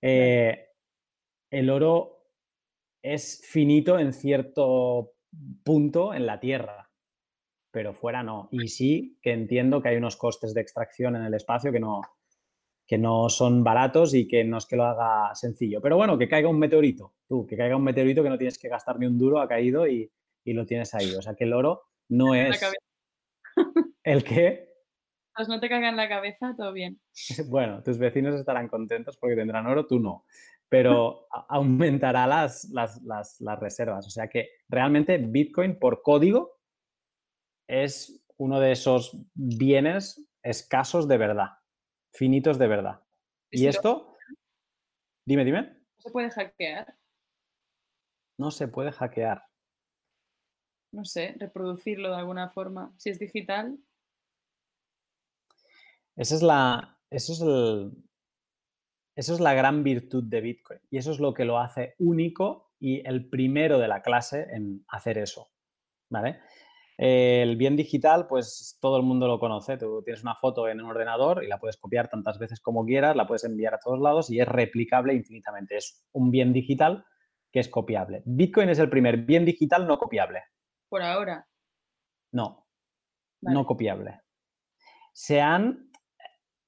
Eh, 0.00 0.70
el 1.50 1.68
oro 1.68 2.15
es 3.14 3.42
finito 3.44 3.98
en 3.98 4.12
cierto 4.12 5.12
punto 5.62 6.12
en 6.12 6.26
la 6.26 6.40
Tierra, 6.40 6.90
pero 7.70 7.94
fuera 7.94 8.22
no. 8.22 8.48
Y 8.50 8.68
sí 8.68 9.18
que 9.22 9.32
entiendo 9.32 9.80
que 9.80 9.90
hay 9.90 9.96
unos 9.96 10.16
costes 10.16 10.54
de 10.54 10.60
extracción 10.60 11.14
en 11.14 11.22
el 11.22 11.34
espacio 11.34 11.70
que 11.70 11.80
no, 11.80 12.00
que 12.86 12.98
no 12.98 13.28
son 13.28 13.62
baratos 13.62 14.14
y 14.14 14.26
que 14.26 14.44
no 14.44 14.58
es 14.58 14.66
que 14.66 14.76
lo 14.76 14.84
haga 14.84 15.34
sencillo. 15.34 15.80
Pero 15.80 15.96
bueno, 15.96 16.18
que 16.18 16.28
caiga 16.28 16.48
un 16.48 16.58
meteorito, 16.58 17.14
tú, 17.28 17.46
que 17.46 17.56
caiga 17.56 17.76
un 17.76 17.84
meteorito 17.84 18.22
que 18.22 18.28
no 18.28 18.38
tienes 18.38 18.58
que 18.58 18.68
gastar 18.68 18.98
ni 18.98 19.06
un 19.06 19.18
duro, 19.18 19.40
ha 19.40 19.48
caído 19.48 19.86
y, 19.86 20.10
y 20.44 20.52
lo 20.52 20.66
tienes 20.66 20.92
ahí. 20.94 21.14
O 21.14 21.22
sea 21.22 21.34
que 21.34 21.44
el 21.44 21.52
oro 21.52 21.82
no 22.08 22.34
es... 22.34 22.60
¿El 24.02 24.24
qué? 24.24 24.66
Pues 25.34 25.48
no 25.48 25.60
te 25.60 25.68
caiga 25.68 25.90
en 25.90 25.96
la 25.96 26.08
cabeza, 26.08 26.54
todo 26.56 26.72
bien. 26.72 27.00
Bueno, 27.48 27.82
tus 27.82 27.98
vecinos 27.98 28.34
estarán 28.34 28.68
contentos 28.68 29.16
porque 29.16 29.36
tendrán 29.36 29.66
oro, 29.66 29.86
tú 29.86 30.00
no. 30.00 30.24
Pero 30.68 31.28
aumentará 31.48 32.26
las, 32.26 32.64
las, 32.70 33.00
las, 33.02 33.40
las 33.40 33.60
reservas. 33.60 34.06
O 34.06 34.10
sea 34.10 34.28
que 34.28 34.50
realmente 34.68 35.18
Bitcoin 35.18 35.78
por 35.78 36.02
código 36.02 36.58
es 37.68 38.24
uno 38.36 38.60
de 38.60 38.72
esos 38.72 39.16
bienes 39.34 40.28
escasos 40.42 41.08
de 41.08 41.18
verdad, 41.18 41.50
finitos 42.12 42.58
de 42.58 42.68
verdad. 42.68 43.02
Y 43.50 43.66
esto, 43.66 44.16
dime, 45.26 45.44
dime. 45.44 45.62
¿No 45.62 46.02
se 46.02 46.10
puede 46.10 46.30
hackear? 46.30 46.98
No 48.38 48.50
se 48.50 48.68
puede 48.68 48.92
hackear. 48.92 49.42
No 50.92 51.04
sé, 51.04 51.34
reproducirlo 51.38 52.10
de 52.10 52.16
alguna 52.16 52.48
forma. 52.48 52.94
Si 52.98 53.10
es 53.10 53.18
digital, 53.18 53.78
esa 56.16 56.34
es 56.34 56.42
la, 56.42 56.98
eso 57.10 57.32
es 57.32 57.40
Eso 59.16 59.34
es 59.34 59.40
la 59.40 59.54
gran 59.54 59.82
virtud 59.82 60.24
de 60.24 60.42
Bitcoin 60.42 60.78
y 60.90 60.98
eso 60.98 61.10
es 61.10 61.18
lo 61.18 61.32
que 61.32 61.46
lo 61.46 61.58
hace 61.58 61.94
único 61.98 62.74
y 62.78 63.06
el 63.08 63.28
primero 63.28 63.78
de 63.78 63.88
la 63.88 64.02
clase 64.02 64.46
en 64.52 64.84
hacer 64.88 65.16
eso. 65.18 65.48
¿Vale? 66.10 66.38
El 66.98 67.56
bien 67.56 67.76
digital, 67.76 68.26
pues 68.26 68.78
todo 68.80 68.96
el 68.98 69.02
mundo 69.02 69.26
lo 69.26 69.38
conoce. 69.38 69.76
Tú 69.76 70.02
tienes 70.02 70.22
una 70.22 70.34
foto 70.34 70.68
en 70.68 70.80
un 70.80 70.90
ordenador 70.90 71.42
y 71.42 71.48
la 71.48 71.58
puedes 71.58 71.76
copiar 71.76 72.08
tantas 72.08 72.38
veces 72.38 72.60
como 72.60 72.84
quieras, 72.84 73.16
la 73.16 73.26
puedes 73.26 73.44
enviar 73.44 73.74
a 73.74 73.78
todos 73.78 74.00
lados 74.00 74.30
y 74.30 74.40
es 74.40 74.48
replicable 74.48 75.14
infinitamente. 75.14 75.76
Es 75.76 76.06
un 76.12 76.30
bien 76.30 76.52
digital 76.52 77.04
que 77.52 77.60
es 77.60 77.68
copiable. 77.68 78.22
Bitcoin 78.24 78.68
es 78.68 78.78
el 78.78 78.90
primer 78.90 79.18
bien 79.18 79.44
digital 79.44 79.86
no 79.86 79.98
copiable. 79.98 80.42
Por 80.88 81.02
ahora. 81.02 81.46
No, 82.32 82.66
no 83.40 83.66
copiable. 83.66 84.20
Se 85.12 85.40
han... 85.40 85.90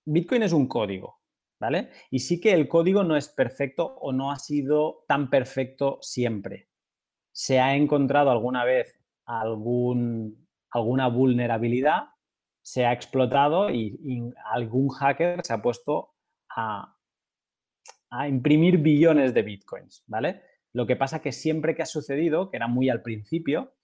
Bitcoin 0.04 0.42
es 0.42 0.52
un 0.52 0.66
código, 0.66 1.17
¿vale? 1.60 1.90
Y 2.10 2.20
sí 2.20 2.40
que 2.40 2.52
el 2.52 2.68
código 2.68 3.04
no 3.04 3.16
es 3.16 3.28
perfecto 3.28 3.96
o 4.00 4.12
no 4.12 4.30
ha 4.30 4.38
sido 4.38 5.04
tan 5.06 5.30
perfecto 5.30 5.98
siempre. 6.00 6.68
Se 7.32 7.60
ha 7.60 7.74
encontrado 7.74 8.30
alguna 8.30 8.64
vez 8.64 8.98
alguna 9.28 11.08
vulnerabilidad, 11.08 12.04
se 12.62 12.86
ha 12.86 12.92
explotado 12.92 13.70
y, 13.70 13.98
algún 14.52 14.88
hacker 14.88 15.40
se 15.44 15.52
ha 15.52 15.62
puesto 15.62 16.14
a, 16.54 16.94
imprimir 18.26 18.78
billones 18.78 19.34
de 19.34 19.42
bitcoins, 19.42 20.02
¿vale? 20.06 20.40
Lo 20.72 20.86
que 20.86 20.96
pasa 20.96 21.20
que 21.20 21.32
siempre 21.32 21.74
que 21.74 21.82
ha 21.82 21.86
sucedido, 21.86 22.50
que 22.50 22.56
era 22.56 22.66
muy 22.66 22.88
al 22.88 23.02
principio, 23.02 23.74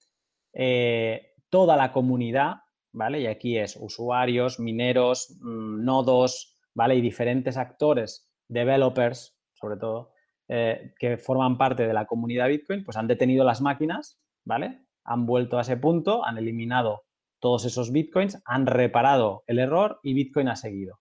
eh, 0.54 1.34
toda 1.50 1.76
la 1.76 1.92
comunidad, 1.92 2.62
¿vale? 2.92 3.20
Y 3.20 3.26
aquí 3.26 3.58
es 3.58 3.76
usuarios, 3.76 4.58
mineros, 4.60 5.36
mm, 5.42 5.84
nodos, 5.84 6.53
¿vale? 6.74 6.96
Y 6.96 7.00
diferentes 7.00 7.56
actores, 7.56 8.30
developers, 8.48 9.38
sobre 9.52 9.76
todo, 9.76 10.12
eh, 10.48 10.94
que 10.98 11.16
forman 11.16 11.56
parte 11.56 11.86
de 11.86 11.92
la 11.92 12.06
comunidad 12.06 12.48
Bitcoin, 12.48 12.84
pues 12.84 12.96
han 12.96 13.08
detenido 13.08 13.44
las 13.44 13.60
máquinas, 13.60 14.20
¿vale? 14.44 14.84
han 15.04 15.26
vuelto 15.26 15.58
a 15.58 15.62
ese 15.62 15.76
punto, 15.76 16.24
han 16.24 16.38
eliminado 16.38 17.04
todos 17.40 17.64
esos 17.66 17.92
bitcoins, 17.92 18.40
han 18.46 18.66
reparado 18.66 19.44
el 19.46 19.58
error 19.58 20.00
y 20.02 20.14
Bitcoin 20.14 20.48
ha 20.48 20.56
seguido. 20.56 20.98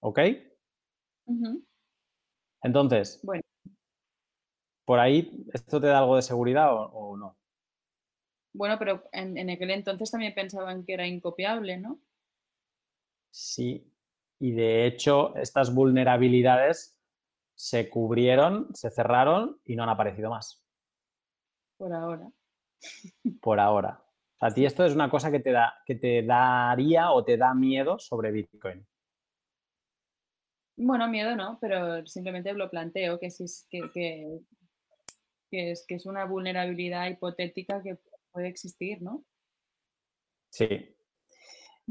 ¿Ok? 0.00 0.18
Entonces, 2.62 3.20
bueno. 3.22 3.42
¿por 4.84 4.98
ahí 4.98 5.46
esto 5.52 5.80
te 5.80 5.86
da 5.86 5.98
algo 5.98 6.16
de 6.16 6.22
seguridad 6.22 6.70
o, 6.72 7.16
no? 7.16 7.36
Bueno, 8.52 8.76
pero 8.78 9.04
en, 9.12 9.36
en, 9.36 9.50
aquel 9.50 9.70
entonces 9.70 10.10
también 10.10 10.34
pensaban 10.34 10.84
que 10.84 10.94
era 10.94 11.06
incopiable, 11.06 11.76
¿no? 11.78 12.00
Sí, 13.30 13.92
y 14.38 14.52
de 14.52 14.86
hecho 14.86 15.34
estas 15.36 15.74
vulnerabilidades 15.74 16.98
se 17.54 17.88
cubrieron, 17.90 18.68
se 18.74 18.90
cerraron 18.90 19.60
y 19.64 19.76
no 19.76 19.82
han 19.82 19.88
aparecido 19.88 20.30
más. 20.30 20.64
Por 21.76 21.92
ahora 21.92 22.30
por 23.40 23.60
ahora. 23.60 24.02
¿A 24.40 24.52
ti 24.52 24.64
esto 24.64 24.84
es 24.84 24.94
una 24.94 25.10
cosa 25.10 25.30
que 25.30 25.40
te, 25.40 25.50
da, 25.50 25.74
que 25.84 25.96
te 25.96 26.22
daría 26.22 27.10
o 27.10 27.24
te 27.24 27.36
da 27.36 27.54
miedo 27.54 27.98
sobre 27.98 28.30
Bitcoin? 28.30 28.86
Bueno, 30.76 31.08
miedo 31.08 31.34
no, 31.34 31.58
pero 31.60 32.06
simplemente 32.06 32.52
lo 32.52 32.70
planteo, 32.70 33.18
que, 33.18 33.26
es, 33.26 33.66
que, 33.68 33.80
es, 35.50 35.84
que 35.88 35.94
es 35.94 36.06
una 36.06 36.24
vulnerabilidad 36.24 37.08
hipotética 37.08 37.82
que 37.82 37.98
puede 38.30 38.46
existir, 38.46 39.02
¿no? 39.02 39.24
Sí. 40.50 40.94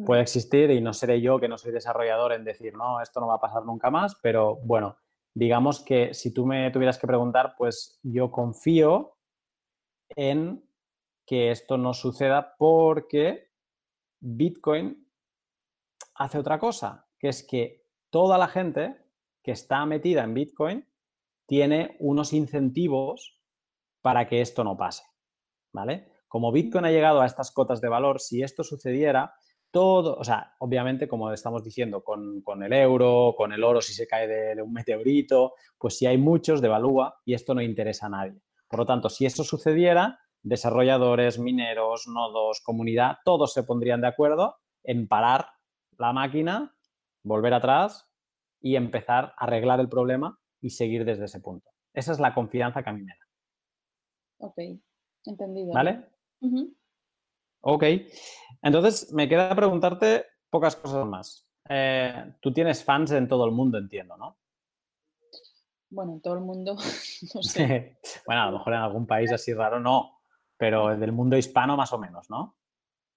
Puede 0.05 0.21
existir 0.21 0.69
y 0.71 0.81
no 0.81 0.93
seré 0.93 1.21
yo 1.21 1.39
que 1.39 1.47
no 1.47 1.57
soy 1.57 1.71
desarrollador 1.71 2.33
en 2.33 2.43
decir, 2.43 2.75
no, 2.75 3.01
esto 3.01 3.19
no 3.19 3.27
va 3.27 3.35
a 3.35 3.41
pasar 3.41 3.65
nunca 3.65 3.89
más, 3.89 4.15
pero 4.21 4.57
bueno, 4.57 4.97
digamos 5.33 5.83
que 5.83 6.13
si 6.13 6.33
tú 6.33 6.45
me 6.45 6.69
tuvieras 6.71 6.97
que 6.97 7.07
preguntar, 7.07 7.55
pues 7.57 7.99
yo 8.03 8.31
confío 8.31 9.17
en 10.15 10.63
que 11.25 11.51
esto 11.51 11.77
no 11.77 11.93
suceda 11.93 12.55
porque 12.57 13.49
Bitcoin 14.19 15.07
hace 16.15 16.39
otra 16.39 16.59
cosa, 16.59 17.07
que 17.19 17.29
es 17.29 17.45
que 17.45 17.85
toda 18.09 18.37
la 18.37 18.47
gente 18.47 19.05
que 19.43 19.51
está 19.51 19.85
metida 19.85 20.23
en 20.23 20.33
Bitcoin 20.33 20.87
tiene 21.45 21.95
unos 21.99 22.33
incentivos 22.33 23.41
para 24.01 24.27
que 24.27 24.41
esto 24.41 24.63
no 24.63 24.77
pase, 24.77 25.03
¿vale? 25.73 26.11
Como 26.27 26.51
Bitcoin 26.51 26.85
ha 26.85 26.91
llegado 26.91 27.21
a 27.21 27.25
estas 27.25 27.51
cotas 27.51 27.79
de 27.79 27.89
valor, 27.89 28.19
si 28.19 28.41
esto 28.41 28.63
sucediera, 28.63 29.35
todo, 29.71 30.15
o 30.15 30.23
sea, 30.23 30.55
obviamente, 30.59 31.07
como 31.07 31.31
estamos 31.31 31.63
diciendo, 31.63 32.03
con, 32.03 32.43
el 32.63 32.73
euro, 32.73 33.33
con 33.37 33.51
el 33.51 33.63
oro, 33.63 33.81
si 33.81 33.93
se 33.93 34.07
cae 34.07 34.27
de, 34.27 34.55
de, 34.55 34.61
un 34.61 34.73
meteorito, 34.73 35.53
pues 35.77 35.97
si 35.97 36.05
hay 36.05 36.17
muchos, 36.17 36.61
devalúa 36.61 37.19
y 37.25 37.33
esto 37.33 37.53
no 37.53 37.61
interesa 37.61 38.07
a 38.07 38.09
nadie. 38.09 38.41
Por 38.67 38.79
lo 38.79 38.85
tanto, 38.85 39.09
si 39.09 39.25
esto 39.25 39.43
sucediera, 39.43 40.19
desarrolladores, 40.43 41.39
mineros, 41.39 42.07
nodos, 42.07 42.61
comunidad, 42.61 43.17
todos 43.23 43.53
se 43.53 43.63
pondrían 43.63 44.01
de 44.01 44.07
acuerdo 44.07 44.57
en 44.83 45.07
parar 45.07 45.47
la 45.97 46.13
máquina, 46.13 46.75
volver 47.23 47.53
atrás 47.53 48.09
y 48.61 48.75
empezar 48.75 49.33
a 49.37 49.45
arreglar 49.45 49.79
el 49.79 49.89
problema 49.89 50.39
y 50.61 50.71
seguir 50.71 51.05
desde 51.05 51.25
ese 51.25 51.39
punto. 51.39 51.69
Esa 51.93 52.11
es 52.11 52.19
la 52.19 52.33
confianza 52.33 52.83
que 52.83 52.89
a 52.89 52.93
mí 52.93 53.03
me 53.03 53.13
da. 53.13 54.47
Ok, 54.47 54.57
entendido. 55.25 55.73
¿Vale? 55.73 56.05
Ok, 57.61 57.83
entonces 58.61 59.11
me 59.13 59.27
queda 59.27 59.55
preguntarte 59.55 60.25
pocas 60.49 60.75
cosas 60.75 61.05
más. 61.05 61.47
Eh, 61.69 62.33
tú 62.41 62.53
tienes 62.53 62.83
fans 62.83 63.11
en 63.11 63.27
todo 63.27 63.45
el 63.45 63.51
mundo, 63.51 63.77
entiendo, 63.77 64.15
¿no? 64.17 64.37
Bueno, 65.89 66.13
en 66.13 66.21
todo 66.21 66.35
el 66.35 66.41
mundo, 66.41 66.75
no 67.35 67.43
sé. 67.43 67.99
bueno, 68.25 68.41
a 68.41 68.45
lo 68.51 68.57
mejor 68.57 68.73
en 68.73 68.79
algún 68.79 69.07
país 69.07 69.31
así 69.31 69.53
raro 69.53 69.79
no, 69.79 70.19
pero 70.57 70.97
del 70.97 71.11
mundo 71.11 71.37
hispano 71.37 71.77
más 71.77 71.93
o 71.93 71.97
menos, 71.97 72.29
¿no? 72.29 72.57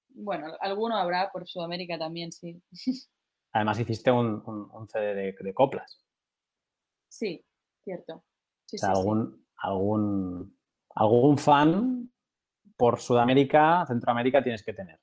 Bueno, 0.08 0.48
alguno 0.60 0.96
habrá 0.96 1.30
por 1.30 1.46
Sudamérica 1.46 1.98
también, 1.98 2.32
sí. 2.32 2.60
Además 3.52 3.80
hiciste 3.80 4.12
un, 4.12 4.88
CD 4.88 5.34
de, 5.36 5.54
coplas. 5.54 6.04
Sí, 7.08 7.44
cierto. 7.82 8.14
o 8.14 8.78
sea, 8.78 8.90
algún, 8.90 9.44
algún, 9.56 10.56
algún 10.94 11.36
fan 11.36 12.09
por 12.80 13.00
Sudamérica, 13.00 13.84
Centroamérica 13.86 14.42
tienes 14.42 14.64
que 14.64 14.72
tener. 14.72 14.98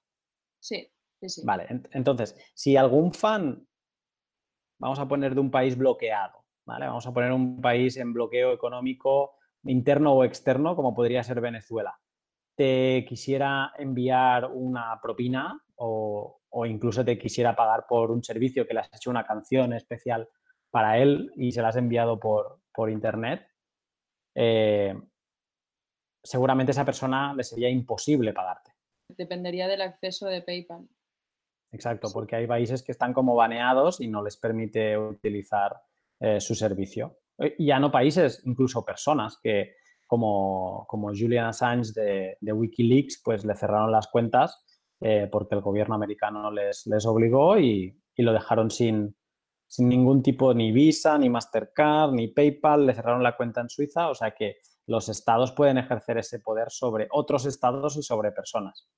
Sí, 0.59 0.91
sí, 1.19 1.30
sí. 1.30 1.41
Vale, 1.45 1.67
entonces, 1.91 2.36
si 2.53 2.75
algún 2.75 3.13
fan, 3.13 3.65
vamos 4.80 4.99
a 4.99 5.07
poner 5.07 5.36
de 5.36 5.41
un 5.41 5.51
país 5.51 5.78
bloqueado, 5.78 6.43
¿vale? 6.65 6.88
Vamos 6.88 7.05
a 7.07 7.13
poner 7.13 7.32
un 7.32 7.61
país 7.61 7.95
en 7.97 8.13
bloqueo 8.13 8.51
económico 8.51 9.38
interno 9.63 10.13
o 10.13 10.23
externo, 10.23 10.75
como 10.75 10.93
podría 10.93 11.23
ser 11.23 11.39
Venezuela 11.41 11.97
te 12.57 13.05
quisiera 13.07 13.71
enviar 13.78 14.49
una 14.51 14.99
propina 14.99 15.61
o, 15.75 16.41
incluso 16.65 17.05
te 17.05 17.19
quisiera 17.19 17.55
pagar 17.55 17.86
por 17.88 18.09
un 18.09 18.23
servicio 18.23 18.65
que 18.65 18.73
le 18.73 18.80
has 18.80 18.89
hecho 18.91 19.11
una 19.11 19.28
canción 19.28 19.73
especial 19.73 20.28
para 20.71 20.97
él 20.97 21.32
y 21.36 21.51
se 21.51 21.61
la 21.61 21.67
has 21.67 21.75
enviado 21.75 22.19
por, 22.19 22.89
internet, 22.89 23.47
eh, 24.36 24.95
seguramente 26.28 26.71
a 26.71 26.73
esa 26.73 26.86
persona 26.86 27.34
le 27.34 27.43
sería 27.43 27.69
imposible 27.69 28.34
pagarte. 28.34 28.73
Dependería 29.17 29.67
del 29.67 29.82
acceso 29.82 30.28
de 30.28 30.41
PayPal. 30.41 30.86
Exacto, 31.71 32.09
porque 32.13 32.36
hay 32.36 32.47
países 32.47 32.84
que 32.84 32.91
están 32.91 33.13
como 33.13 33.36
baneados 33.36 34.01
y 34.01 34.07
no 34.07 34.21
les 34.21 34.36
permite 34.36 34.97
utilizar 34.97 35.82
eh, 36.19 36.41
su 36.41 36.53
servicio. 36.53 37.19
Y 37.57 37.67
ya 37.67 37.80
no 37.80 37.91
países, 37.91 38.41
incluso 38.45 38.84
personas 38.84 39.38
que, 39.41 39.75
como, 40.05 40.86
Julian 40.89 41.45
Assange 41.45 41.93
de, 41.93 42.51
Wikileaks, 42.51 43.21
pues 43.23 43.45
le 43.45 43.55
cerraron 43.55 43.91
las 43.91 44.07
cuentas 44.07 44.65
eh, 44.99 45.30
porque 45.32 45.55
el 45.55 45.61
gobierno 45.61 45.95
americano 45.95 46.51
les, 46.51 46.88
les 46.88 47.05
obligó 47.05 47.57
y, 47.57 47.97
lo 48.17 48.34
dejaron 48.34 48.71
sin, 48.71 49.15
sin 49.67 49.88
ningún 49.88 50.23
tipo, 50.23 50.53
ni 50.53 50.71
Visa, 50.71 51.17
ni 51.17 51.30
Mastercard, 51.30 52.11
ni 52.11 52.30
PayPal, 52.30 52.88
le 52.88 52.95
cerraron 52.95 53.21
la 53.21 53.38
cuenta 53.38 53.61
en 53.61 53.69
Suiza, 53.69 54.09
o 54.09 54.15
sea 54.15 54.32
que 54.32 54.57
los 54.88 55.09
estados 55.09 55.51
pueden 55.51 55.77
ejercer 55.77 56.17
ese 56.17 56.39
poder 56.39 56.71
sobre 56.71 57.07
otros 57.11 57.45
estados 57.45 57.97
y 57.97 58.03
sobre 58.03 58.31
personas. 58.31 58.89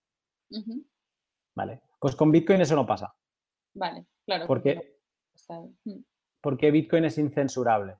Vale, 1.56 1.82
pues 2.00 2.16
con 2.16 2.32
Bitcoin 2.32 2.62
eso 2.62 2.76
no 2.76 2.86
pasa. 2.86 3.14
Vale, 3.74 4.08
claro. 4.26 4.46
Porque, 4.48 5.00
porque 6.42 6.72
Bitcoin 6.72 7.06
es 7.06 7.18
incensurable. 7.18 7.98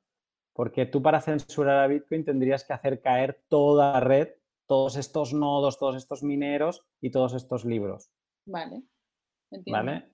Porque 0.54 0.86
tú 0.86 1.02
para 1.02 1.22
censurar 1.22 1.84
a 1.84 1.88
Bitcoin 1.88 2.24
tendrías 2.24 2.64
que 2.64 2.74
hacer 2.74 3.02
caer 3.02 3.44
toda 3.48 3.94
la 3.94 4.00
red, 4.00 4.30
todos 4.68 4.96
estos 4.96 5.34
nodos, 5.34 5.80
todos 5.80 5.96
estos 5.96 6.22
mineros 6.22 6.86
y 7.02 7.12
todos 7.12 7.34
estos 7.34 7.66
libros. 7.66 8.12
Vale. 8.46 8.84
¿Vale? 9.66 10.12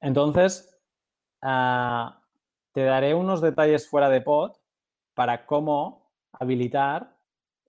Entonces, 0.00 0.78
ah, 1.42 2.22
te 2.72 2.84
daré 2.84 3.14
unos 3.14 3.40
detalles 3.40 3.88
fuera 3.88 4.08
de 4.08 4.20
pod 4.20 4.52
para 5.14 5.46
cómo 5.46 6.03
habilitar 6.38 7.16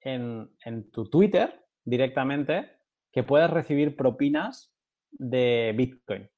en, 0.02 0.50
en 0.64 0.92
tu 0.92 1.10
Twitter 1.10 1.66
directamente 1.84 2.72
que 3.12 3.24
puedas 3.24 3.50
recibir 3.50 3.96
propinas 3.96 4.74
de 5.12 5.74
Bitcoin. 5.76 6.30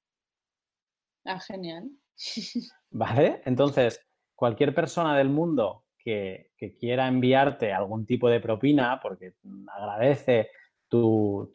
Ah, 1.26 1.40
genial. 1.40 1.90
¿Vale? 2.90 3.42
Entonces, 3.46 4.02
cualquier 4.36 4.74
persona 4.74 5.18
del 5.18 5.30
mundo 5.30 5.86
que, 5.98 6.52
quiera 6.80 7.08
enviarte 7.08 7.74
algún 7.74 8.06
tipo 8.06 8.30
de 8.30 8.40
propina 8.40 9.00
porque 9.02 9.34
agradece 9.76 10.50
tu, 10.88 11.52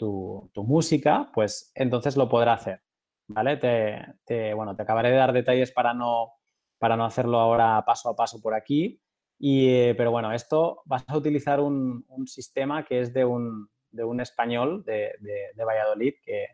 música, 0.57 1.31
pues 1.33 1.73
entonces 1.75 2.17
lo 2.17 2.29
podrá 2.29 2.53
hacer. 2.55 2.83
¿Vale? 3.29 3.57
Te, 3.57 4.53
bueno, 4.55 4.77
te 4.77 4.83
acabaré 4.83 5.11
de 5.11 5.17
dar 5.17 5.33
detalles 5.33 5.73
para 5.73 5.95
no, 5.95 6.35
para 6.79 6.97
no 6.97 7.05
hacerlo 7.05 7.39
ahora 7.39 7.83
paso 7.87 8.11
a 8.11 8.17
paso 8.17 8.43
por 8.43 8.55
aquí. 8.55 9.01
Y, 9.45 9.93
pero 9.95 10.13
bueno, 10.13 10.33
esto 10.33 10.83
vas 10.85 11.03
a 11.09 11.17
utilizar 11.17 11.59
un, 11.59 12.05
sistema 12.27 12.85
que 12.85 13.01
es 13.01 13.13
de 13.13 13.25
un, 13.25 13.69
de 13.91 14.05
un 14.05 14.21
español 14.21 14.85
de, 14.85 15.15
de, 15.19 15.65
Valladolid 15.65 16.15
que, 16.25 16.47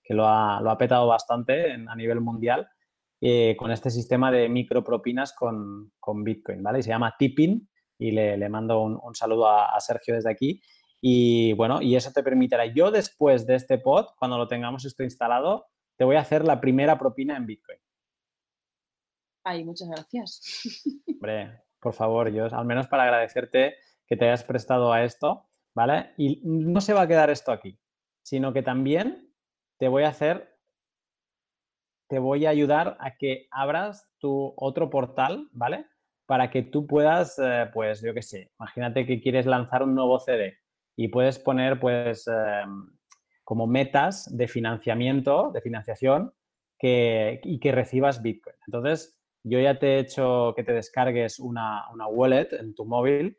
que 0.00 0.14
lo, 0.14 0.28
ha, 0.28 0.60
lo, 0.60 0.70
ha, 0.70 0.78
petado 0.78 1.08
bastante 1.08 1.72
a 1.72 1.96
nivel 1.96 2.20
mundial 2.20 2.68
eh, 3.20 3.56
con 3.58 3.72
este 3.72 3.90
sistema 3.90 4.30
de 4.30 4.48
micropropinas 4.48 5.32
con, 5.32 5.90
con 5.98 6.22
Bitcoin, 6.22 6.62
¿vale? 6.62 6.84
se 6.84 6.90
llama 6.90 7.16
Tipping 7.18 7.68
y 7.98 8.12
le, 8.12 8.36
le 8.36 8.48
mando 8.48 8.80
un, 8.80 8.96
un 9.02 9.14
saludo 9.16 9.48
a, 9.48 9.74
a, 9.74 9.80
Sergio 9.80 10.14
desde 10.14 10.30
aquí. 10.30 10.62
Y 11.00 11.52
bueno, 11.54 11.82
y 11.82 11.96
eso 11.96 12.12
te 12.12 12.22
permitirá, 12.22 12.66
yo 12.66 12.92
después 12.92 13.44
de 13.48 13.56
este 13.56 13.78
pod, 13.78 14.06
cuando 14.16 14.38
lo 14.38 14.46
tengamos 14.46 14.84
esto 14.84 15.02
instalado, 15.02 15.66
te 15.96 16.04
voy 16.04 16.14
a 16.14 16.20
hacer 16.20 16.44
la 16.44 16.60
primera 16.60 16.96
propina 16.96 17.36
en 17.36 17.46
Bitcoin. 17.46 17.80
Ay, 19.42 19.64
muchas 19.64 19.88
gracias. 19.88 20.62
Hombre, 21.08 21.65
por 21.86 21.94
favor, 21.94 22.32
yo 22.32 22.46
al 22.46 22.64
menos 22.64 22.88
para 22.88 23.04
agradecerte 23.04 23.76
que 24.08 24.16
te 24.16 24.24
hayas 24.24 24.42
prestado 24.42 24.92
a 24.92 25.04
esto, 25.04 25.46
¿vale? 25.72 26.14
Y 26.16 26.40
no 26.42 26.80
se 26.80 26.92
va 26.92 27.02
a 27.02 27.06
quedar 27.06 27.30
esto 27.30 27.52
aquí, 27.52 27.78
sino 28.24 28.52
que 28.52 28.64
también 28.64 29.32
te 29.78 29.86
voy 29.86 30.02
a 30.02 30.08
hacer 30.08 30.58
te 32.08 32.18
voy 32.18 32.44
a 32.44 32.50
ayudar 32.50 32.96
a 32.98 33.16
que 33.16 33.46
abras 33.52 34.10
tu 34.18 34.52
otro 34.56 34.90
portal, 34.90 35.48
¿vale? 35.52 35.86
Para 36.26 36.50
que 36.50 36.62
tú 36.62 36.88
puedas, 36.88 37.38
eh, 37.38 37.70
pues 37.72 38.02
yo 38.02 38.12
qué 38.12 38.22
sé, 38.22 38.50
imagínate 38.58 39.06
que 39.06 39.20
quieres 39.20 39.46
lanzar 39.46 39.84
un 39.84 39.94
nuevo 39.94 40.18
CD 40.18 40.58
y 40.96 41.06
puedes 41.06 41.38
poner, 41.38 41.78
pues, 41.78 42.26
em, 42.26 42.88
como 43.44 43.68
metas 43.68 44.36
de 44.36 44.48
financiamiento, 44.48 45.52
de 45.52 45.60
financiación, 45.60 46.32
que, 46.80 47.40
y 47.44 47.60
que 47.60 47.70
recibas 47.70 48.22
Bitcoin. 48.22 48.56
Entonces, 48.66 49.15
yo 49.48 49.60
ya 49.60 49.78
te 49.78 49.94
he 49.94 49.98
hecho 50.00 50.52
que 50.56 50.64
te 50.64 50.72
descargues 50.72 51.38
una, 51.38 51.84
una 51.92 52.06
wallet 52.08 52.48
en 52.52 52.74
tu 52.74 52.84
móvil 52.84 53.38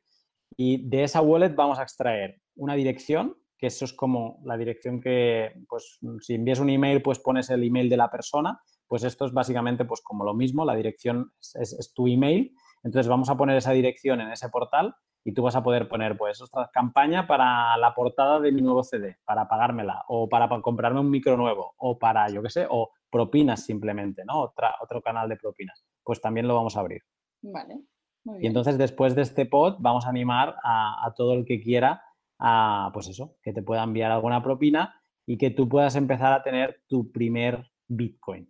y 0.56 0.88
de 0.90 1.04
esa 1.04 1.22
wallet 1.22 1.54
vamos 1.56 1.80
a 1.80 1.84
extraer 1.84 2.42
una 2.56 2.76
dirección 2.76 3.36
que 3.58 3.68
eso 3.68 3.86
es 3.86 3.94
como 3.94 4.40
la 4.44 4.58
dirección 4.58 5.02
que, 5.02 5.52
pues, 5.68 6.00
si 6.22 6.36
envías 6.36 6.60
un 6.60 6.70
email, 6.70 7.02
pues 7.02 7.20
pones 7.20 7.50
el 7.50 7.64
email 7.64 7.90
de 7.90 7.98
la 7.98 8.10
persona, 8.10 8.62
pues 8.88 9.04
esto 9.04 9.26
es 9.26 9.34
básicamente 9.34 9.84
pues 9.86 10.02
como 10.02 10.24
lo 10.24 10.34
mismo, 10.34 10.64
la 10.64 10.76
dirección 10.76 11.34
es, 11.40 11.92
tu 11.94 12.08
email, 12.08 12.54
entonces 12.84 13.08
vamos 13.08 13.30
a 13.30 13.36
poner 13.36 13.58
esa 13.58 13.72
dirección 13.72 14.22
en 14.22 14.32
ese 14.32 14.50
portal 14.50 14.96
y 15.26 15.34
tú 15.34 15.42
vas 15.42 15.56
a 15.56 15.64
poder 15.64 15.90
poner, 15.90 16.18
pues, 16.18 16.42
otra 16.42 16.70
campaña 16.72 17.28
para 17.28 17.76
la 17.78 17.94
portada 17.94 18.40
de 18.40 18.52
mi 18.54 18.62
nuevo 18.62 18.82
CD, 18.84 19.18
para 19.26 19.48
pagármela, 19.48 20.06
o 20.08 20.30
para, 20.30 20.48
comprarme 20.62 21.02
un 21.02 21.10
micro 21.10 21.36
nuevo, 21.36 21.74
o 21.78 22.00
para, 22.00 22.30
yo 22.30 22.42
qué 22.42 22.50
sé, 22.50 22.66
o 22.70 22.92
propinas 23.10 23.66
simplemente, 23.66 24.24
¿no? 24.24 24.40
Otra, 24.40 24.76
otro 24.80 25.02
canal 25.02 25.28
de 25.28 25.36
propinas. 25.36 25.84
Pues 26.08 26.22
también 26.22 26.48
lo 26.48 26.56
vamos 26.56 26.78
a 26.78 26.80
abrir. 26.80 27.02
Vale. 27.42 27.82
Muy 28.24 28.38
bien. 28.38 28.44
Y 28.44 28.48
entonces, 28.48 28.78
después 28.78 29.14
de 29.14 29.24
este 29.24 29.46
pod, 29.46 29.76
vamos 29.80 30.06
a 30.06 30.10
animar 30.10 30.56
a, 30.64 31.06
a 31.06 31.14
todo 31.14 31.34
el 31.34 31.44
que 31.44 31.60
quiera 31.60 32.02
a, 32.40 32.92
pues 32.94 33.10
eso, 33.10 33.36
que 33.44 33.52
te 33.52 33.62
pueda 33.62 33.84
enviar 33.84 34.12
alguna 34.12 34.42
propina 34.42 35.02
y 35.26 35.38
que 35.38 35.50
tú 35.50 35.68
puedas 35.68 35.98
empezar 35.98 36.32
a 36.32 36.44
tener 36.44 36.82
tu 36.88 37.12
primer 37.12 37.70
Bitcoin. 37.90 38.50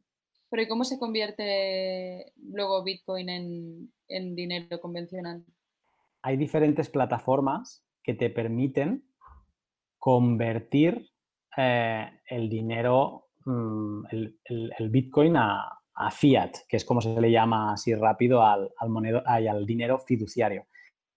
Pero 0.52 0.62
¿y 0.62 0.68
cómo 0.68 0.84
se 0.84 1.00
convierte 1.00 2.32
luego 2.38 2.84
Bitcoin 2.84 3.28
en, 4.08 4.36
dinero 4.36 4.80
convencional? 4.80 5.44
Hay 6.22 6.38
diferentes 6.38 6.90
plataformas 6.90 7.84
que 8.04 8.14
te 8.14 8.30
permiten 8.30 9.04
convertir 9.98 11.10
eh, 11.58 12.08
el 12.30 12.50
dinero, 12.50 13.30
mm, 13.46 14.04
el, 14.12 14.90
Bitcoin 14.92 15.38
a, 15.38 15.77
fiat, 16.12 16.52
que 16.68 16.78
es 16.78 16.86
como 16.86 17.02
se 17.02 17.20
le 17.20 17.32
llama 17.32 17.74
así 17.74 17.94
rápido 17.96 18.44
al, 18.44 18.72
al, 18.78 19.48
al 19.48 19.66
dinero 19.66 20.00
fiduciario. 20.00 20.66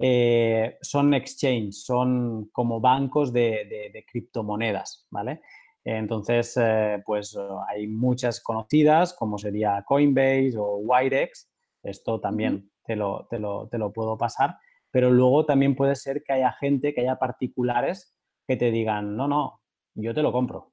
Eh, 0.03 0.79
son 0.81 1.13
exchange, 1.13 1.75
son 1.75 2.49
como 2.53 2.81
bancos 2.81 3.33
de, 3.35 4.05
criptomonedas, 4.11 5.07
¿vale? 5.11 5.43
Entonces, 5.85 6.59
eh, 6.61 7.03
pues 7.05 7.37
hay 7.69 7.87
muchas 7.87 8.41
conocidas, 8.41 9.13
como 9.13 9.37
sería 9.37 9.85
Coinbase 9.87 10.55
o 10.57 10.77
Wirex, 10.77 11.51
esto 11.83 12.19
también 12.19 12.71
te 12.85 12.97
lo, 12.97 13.27
te, 13.29 13.39
lo, 13.39 13.69
te 13.69 13.77
lo 13.77 13.93
puedo 13.93 14.17
pasar, 14.17 14.57
pero 14.91 15.11
luego 15.11 15.45
también 15.45 15.77
puede 15.77 15.95
ser 15.97 16.23
que 16.23 16.33
haya 16.33 16.53
gente, 16.53 16.95
que 16.95 17.03
haya 17.03 17.17
particulares 17.17 18.15
que 18.47 18.57
te 18.57 18.71
digan, 18.71 19.17
no, 19.17 19.29
no, 19.29 19.61
yo 19.95 20.15
te 20.15 20.23
lo 20.23 20.33
compro, 20.33 20.70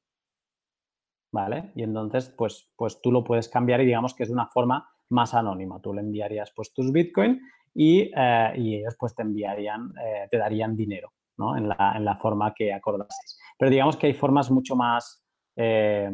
¿vale? 1.32 1.72
Y 1.76 1.84
entonces, 1.84 2.34
pues, 2.38 2.72
pues 2.76 3.02
tú 3.02 3.12
lo 3.12 3.24
puedes 3.24 3.50
cambiar 3.50 3.82
y 3.82 3.86
digamos 3.86 4.14
que 4.14 4.24
es 4.24 4.30
de 4.30 4.34
una 4.34 4.48
forma 4.48 4.90
más 5.10 5.34
anónima. 5.34 5.82
Tú 5.82 5.94
le 5.94 6.02
enviarías 6.02 6.52
pues 6.56 6.74
tus 6.74 6.92
Bitcoin 6.92 7.42
eh, 7.76 8.54
y, 8.56 8.76
ellos 8.76 8.96
pues 9.00 9.16
te 9.16 9.22
enviarían, 9.22 9.94
eh, 10.04 10.28
te 10.30 10.38
darían 10.38 10.76
dinero, 10.76 11.14
¿no? 11.38 11.56
En 11.56 11.68
la, 11.68 12.18
forma 12.20 12.54
que 12.54 12.74
acordaseis. 12.74 13.40
Pero 13.58 13.70
digamos 13.70 13.98
que 13.98 14.08
hay 14.08 14.14
formas 14.14 14.50
mucho 14.50 14.76
más, 14.76 15.24
eh, 15.56 16.12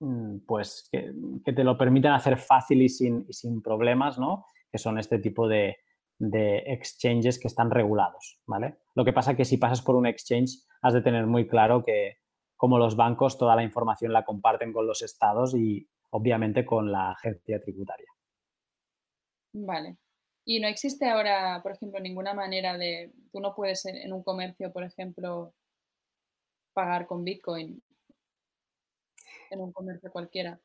mm, 0.00 0.38
pues, 0.46 0.88
que, 0.90 1.12
te 1.52 1.64
lo 1.64 1.78
permiten 1.78 2.12
hacer 2.12 2.38
fácil 2.38 2.82
y 2.82 2.88
sin, 2.88 3.32
sin 3.32 3.62
problemas, 3.62 4.18
¿no? 4.18 4.46
Que 4.70 4.78
son 4.78 4.98
este 4.98 5.18
tipo 5.18 5.48
de, 5.48 5.76
exchanges 6.20 7.38
que 7.38 7.48
están 7.48 7.70
regulados, 7.70 8.40
¿vale? 8.46 8.76
Lo 8.94 9.04
que 9.04 9.12
pasa 9.12 9.32
es 9.32 9.36
que 9.36 9.44
si 9.44 9.58
pasas 9.58 9.82
por 9.82 9.94
un 9.94 10.06
exchange 10.06 10.60
has 10.80 10.94
de 10.94 11.02
tener 11.02 11.26
muy 11.26 11.46
claro 11.46 11.84
que 11.84 12.18
como 12.64 12.78
los 12.78 12.96
bancos 12.96 13.36
toda 13.36 13.54
la 13.56 13.62
información 13.62 14.10
la 14.10 14.24
comparten 14.24 14.72
con 14.72 14.86
los 14.86 15.02
estados 15.02 15.54
y 15.54 15.86
obviamente 16.12 16.64
con 16.64 16.90
la 16.90 17.10
agencia 17.10 17.60
tributaria. 17.60 18.08
Vale. 19.52 19.98
Y 20.46 20.60
no 20.60 20.68
existe 20.68 21.06
ahora, 21.06 21.60
por 21.62 21.72
ejemplo, 21.72 22.00
ninguna 22.00 22.32
manera 22.32 22.78
de, 22.78 23.12
tú 23.30 23.40
no 23.40 23.54
puedes 23.54 23.84
en, 23.84 24.10
un 24.14 24.22
comercio, 24.22 24.72
por 24.72 24.82
ejemplo, 24.82 25.52
pagar 26.72 27.06
con 27.06 27.22
Bitcoin 27.22 27.82
en 29.50 29.60
un 29.60 29.70
comercio 29.70 30.10
cualquiera. 30.10 30.58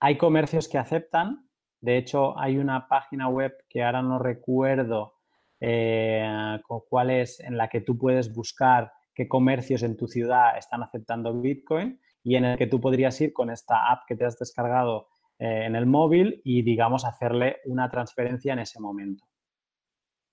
Hay 0.00 0.18
comercios 0.18 0.66
que 0.66 0.78
aceptan. 0.78 1.48
De 1.80 1.96
hecho, 1.96 2.36
hay 2.36 2.58
una 2.58 2.88
página 2.88 3.28
web 3.28 3.56
que 3.68 3.84
ahora 3.84 4.02
no 4.02 4.18
recuerdo 4.18 5.14
eh, 5.60 6.58
cuál 6.88 7.10
es, 7.10 7.38
en 7.38 7.56
la 7.56 7.68
que 7.68 7.82
tú 7.82 7.96
puedes 7.96 8.34
buscar 8.34 8.95
qué 9.16 9.26
comercios 9.26 9.82
en 9.82 9.96
tu 9.96 10.06
ciudad 10.06 10.58
están 10.58 10.82
aceptando 10.82 11.32
Bitcoin 11.40 11.98
y 12.22 12.36
en 12.36 12.44
el 12.44 12.58
que 12.58 12.66
tú 12.66 12.80
podrías 12.80 13.18
ir 13.22 13.32
con 13.32 13.50
esta 13.50 13.90
app 13.90 14.02
que 14.06 14.14
te 14.14 14.26
has 14.26 14.38
descargado 14.38 15.08
eh, 15.38 15.64
en 15.64 15.74
el 15.74 15.86
móvil 15.86 16.42
y, 16.44 16.60
digamos, 16.62 17.06
hacerle 17.06 17.60
una 17.64 17.88
transferencia 17.88 18.52
en 18.52 18.58
ese 18.58 18.78
momento. 18.78 19.24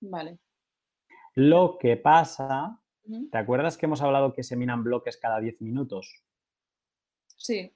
Vale. 0.01 0.37
Lo 1.35 1.77
que 1.79 1.95
pasa, 1.95 2.77
¿te 3.31 3.37
acuerdas 3.37 3.77
que 3.77 3.85
hemos 3.85 4.01
hablado 4.01 4.33
que 4.33 4.43
se 4.43 4.57
minan 4.57 4.83
bloques 4.83 5.15
cada 5.17 5.39
10 5.39 5.61
minutos? 5.61 6.21
Sí. 7.37 7.73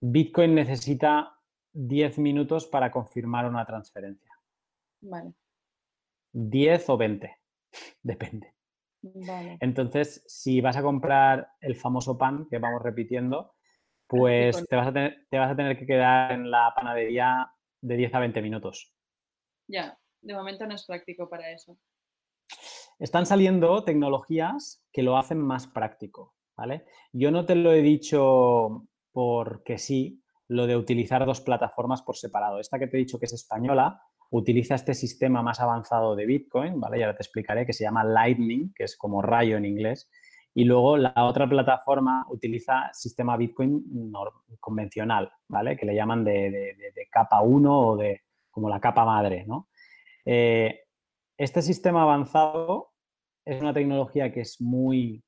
Bitcoin 0.00 0.54
necesita 0.54 1.38
10 1.74 2.18
minutos 2.18 2.66
para 2.66 2.90
confirmar 2.90 3.46
una 3.46 3.66
transferencia. 3.66 4.32
Vale. 5.02 5.34
10 6.32 6.88
o 6.88 6.96
20, 6.96 7.36
depende. 8.02 8.55
Vale. 9.14 9.58
Entonces, 9.60 10.24
si 10.26 10.60
vas 10.60 10.76
a 10.76 10.82
comprar 10.82 11.48
el 11.60 11.76
famoso 11.76 12.16
pan 12.16 12.46
que 12.48 12.58
vamos 12.58 12.82
repitiendo, 12.82 13.54
pues 14.06 14.66
te 14.68 14.76
vas, 14.76 14.88
a 14.88 14.92
tener, 14.92 15.26
te 15.30 15.38
vas 15.38 15.50
a 15.50 15.56
tener 15.56 15.78
que 15.78 15.86
quedar 15.86 16.32
en 16.32 16.50
la 16.50 16.72
panadería 16.74 17.50
de 17.80 17.96
10 17.96 18.14
a 18.14 18.20
20 18.20 18.42
minutos. 18.42 18.94
Ya, 19.68 19.98
de 20.20 20.34
momento 20.34 20.66
no 20.66 20.74
es 20.74 20.84
práctico 20.84 21.28
para 21.28 21.50
eso. 21.50 21.78
Están 22.98 23.26
saliendo 23.26 23.84
tecnologías 23.84 24.84
que 24.92 25.02
lo 25.02 25.18
hacen 25.18 25.38
más 25.38 25.66
práctico, 25.66 26.34
¿vale? 26.56 26.86
Yo 27.12 27.30
no 27.30 27.44
te 27.44 27.54
lo 27.54 27.72
he 27.72 27.82
dicho 27.82 28.88
porque 29.12 29.78
sí, 29.78 30.22
lo 30.48 30.66
de 30.66 30.76
utilizar 30.76 31.26
dos 31.26 31.40
plataformas 31.40 32.02
por 32.02 32.16
separado. 32.16 32.60
Esta 32.60 32.78
que 32.78 32.86
te 32.86 32.96
he 32.96 33.00
dicho 33.00 33.18
que 33.18 33.26
es 33.26 33.32
española, 33.32 34.00
utiliza 34.30 34.74
este 34.74 34.94
sistema 34.94 35.42
más 35.42 35.60
avanzado 35.60 36.16
de 36.16 36.26
Bitcoin, 36.26 36.80
¿vale? 36.80 36.98
Y 36.98 37.02
ahora 37.02 37.16
te 37.16 37.22
explicaré 37.22 37.66
que 37.66 37.72
se 37.72 37.84
llama 37.84 38.04
Lightning, 38.04 38.72
que 38.74 38.84
es 38.84 38.96
como 38.96 39.22
rayo 39.22 39.56
en 39.56 39.64
inglés, 39.64 40.10
y 40.54 40.64
luego 40.64 40.96
la 40.96 41.12
otra 41.16 41.46
plataforma 41.46 42.24
utiliza 42.30 42.88
sistema 42.92 43.36
Bitcoin 43.36 44.10
convencional, 44.58 45.30
¿vale? 45.48 45.76
Que 45.76 45.84
le 45.84 45.94
llaman 45.94 46.24
de, 46.24 46.74
capa 47.10 47.42
1 47.42 47.78
o 47.78 47.96
de 47.96 48.22
como 48.50 48.70
la 48.70 48.80
capa 48.80 49.04
madre. 49.04 49.46
Eh, 50.24 50.80
este 51.36 51.60
sistema 51.60 52.02
avanzado 52.02 52.94
es 53.44 53.60
una 53.60 53.74
tecnología 53.74 54.32
que 54.32 54.40
es 54.40 54.58
muy, 54.58 55.22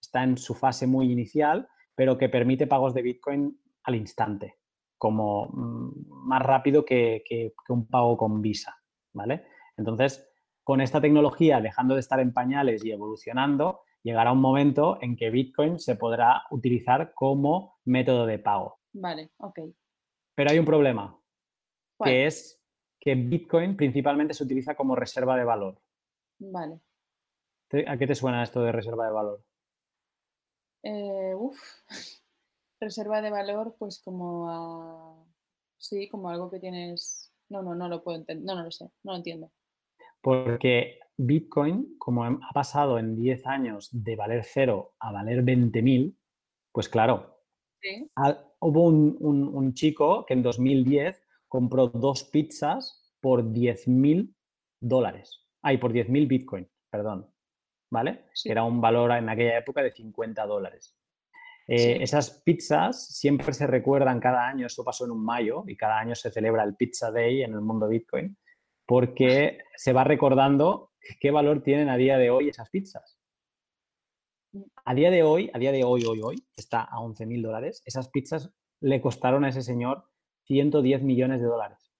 está 0.00 0.24
en 0.24 0.38
su 0.38 0.54
fase 0.54 0.86
muy 0.86 1.12
inicial, 1.12 1.68
pero 1.94 2.16
que 2.16 2.30
permite 2.30 2.66
pagos 2.66 2.94
de 2.94 3.02
Bitcoin 3.02 3.60
al 3.82 3.94
instante, 3.94 4.56
como 4.96 5.50
mm, 5.52 5.85
más 6.26 6.42
rápido 6.42 6.84
que, 6.84 7.22
que, 7.26 7.52
un 7.68 7.86
pago 7.86 8.16
con 8.16 8.42
Visa, 8.42 8.76
¿vale? 9.12 9.44
Entonces, 9.76 10.28
con 10.62 10.80
esta 10.80 11.00
tecnología, 11.00 11.60
dejando 11.60 11.94
de 11.94 12.00
estar 12.00 12.20
en 12.20 12.32
pañales 12.32 12.84
y 12.84 12.90
evolucionando, 12.90 13.80
llegará 14.02 14.32
un 14.32 14.40
momento 14.40 14.98
en 15.00 15.16
que 15.16 15.30
Bitcoin 15.30 15.78
se 15.78 15.96
podrá 15.96 16.42
utilizar 16.50 17.12
como 17.14 17.78
método 17.84 18.26
de 18.26 18.38
pago. 18.38 18.80
Vale, 18.92 19.30
ok. 19.38 19.60
Pero 20.34 20.50
hay 20.50 20.58
un 20.58 20.64
problema, 20.64 21.18
que 22.02 22.26
es 22.26 22.62
que 23.00 23.14
Bitcoin 23.14 23.76
principalmente 23.76 24.34
se 24.34 24.44
utiliza 24.44 24.74
como 24.74 24.96
reserva 24.96 25.36
de 25.36 25.44
valor. 25.44 25.80
Vale. 26.38 26.80
¿A 27.86 27.96
qué 27.96 28.06
te 28.06 28.14
suena 28.14 28.42
esto 28.42 28.62
de 28.62 28.72
reserva 28.72 29.06
de 29.06 29.12
valor? 29.12 29.42
Eh, 30.82 31.34
uf. 31.34 31.58
Reserva 32.80 33.22
de 33.22 33.30
valor, 33.30 33.74
pues 33.78 34.00
como 34.00 34.50
a... 34.50 35.25
Sí, 35.78 36.08
como 36.08 36.28
algo 36.28 36.50
que 36.50 36.58
tienes... 36.58 37.32
No, 37.48 37.62
no, 37.62 37.74
no 37.74 37.88
lo 37.88 38.02
puedo 38.02 38.18
entender. 38.18 38.44
No, 38.44 38.54
no 38.54 38.64
lo 38.64 38.70
sé. 38.70 38.86
No 39.04 39.12
lo 39.12 39.18
entiendo. 39.18 39.52
Porque 40.20 40.98
Bitcoin, 41.16 41.96
como 41.98 42.24
ha 42.24 42.52
pasado 42.52 42.98
en 42.98 43.14
10 43.14 43.46
años 43.46 43.88
de 43.92 44.16
valer 44.16 44.44
cero 44.44 44.94
a 44.98 45.12
valer 45.12 45.44
20.000, 45.44 46.16
pues 46.72 46.88
claro, 46.88 47.36
hubo 48.60 48.84
un, 48.84 49.74
chico 49.74 50.24
que 50.26 50.34
en 50.34 50.42
2010 50.42 51.22
compró 51.48 51.88
dos 51.88 52.24
pizzas 52.24 53.14
por 53.20 53.44
10.000 53.44 54.34
dólares. 54.80 55.46
Ay, 55.62 55.78
por 55.78 55.92
10.000 55.92 56.28
Bitcoin, 56.28 56.68
perdón. 56.90 57.30
¿Vale? 57.90 58.24
Que 58.42 58.50
era 58.50 58.64
un 58.64 58.80
valor 58.80 59.12
en 59.12 59.28
aquella 59.28 59.58
época 59.58 59.82
de 59.82 59.92
50 59.92 60.44
dólares. 60.44 60.96
Eh, 61.68 61.98
esas 62.00 62.30
pizzas 62.42 63.08
siempre 63.08 63.52
se 63.52 63.66
recuerdan 63.66 64.20
cada 64.20 64.46
año, 64.46 64.66
esto 64.66 64.84
pasó 64.84 65.04
en 65.04 65.10
un 65.10 65.24
mayo 65.24 65.64
y 65.66 65.76
cada 65.76 65.98
año 65.98 66.14
se 66.14 66.30
celebra 66.30 66.62
el 66.62 66.76
Pizza 66.76 67.10
Day 67.10 67.42
en 67.42 67.54
el 67.54 67.60
mundo 67.60 67.88
Bitcoin, 67.88 68.36
porque 68.86 69.58
se 69.74 69.92
va 69.92 70.04
recordando 70.04 70.92
qué 71.20 71.32
valor 71.32 71.62
tienen 71.62 71.88
a 71.88 71.96
día 71.96 72.18
de 72.18 72.30
hoy 72.30 72.48
esas 72.48 72.70
pizzas. 72.70 73.18
A 74.84 74.94
día 74.94 75.10
de 75.10 75.22
hoy, 75.22 75.50
a 75.52 75.58
día 75.58 75.72
de 75.72 75.84
hoy, 75.84 76.04
hoy, 76.04 76.20
hoy, 76.22 76.46
está 76.56 76.82
a 76.82 77.00
11 77.00 77.26
mil 77.26 77.42
dólares, 77.42 77.82
esas 77.84 78.08
pizzas 78.08 78.52
le 78.80 79.00
costaron 79.00 79.44
a 79.44 79.48
ese 79.48 79.62
señor 79.62 80.04
110 80.44 81.02
millones 81.02 81.40
de 81.40 81.46
dólares. 81.46 81.92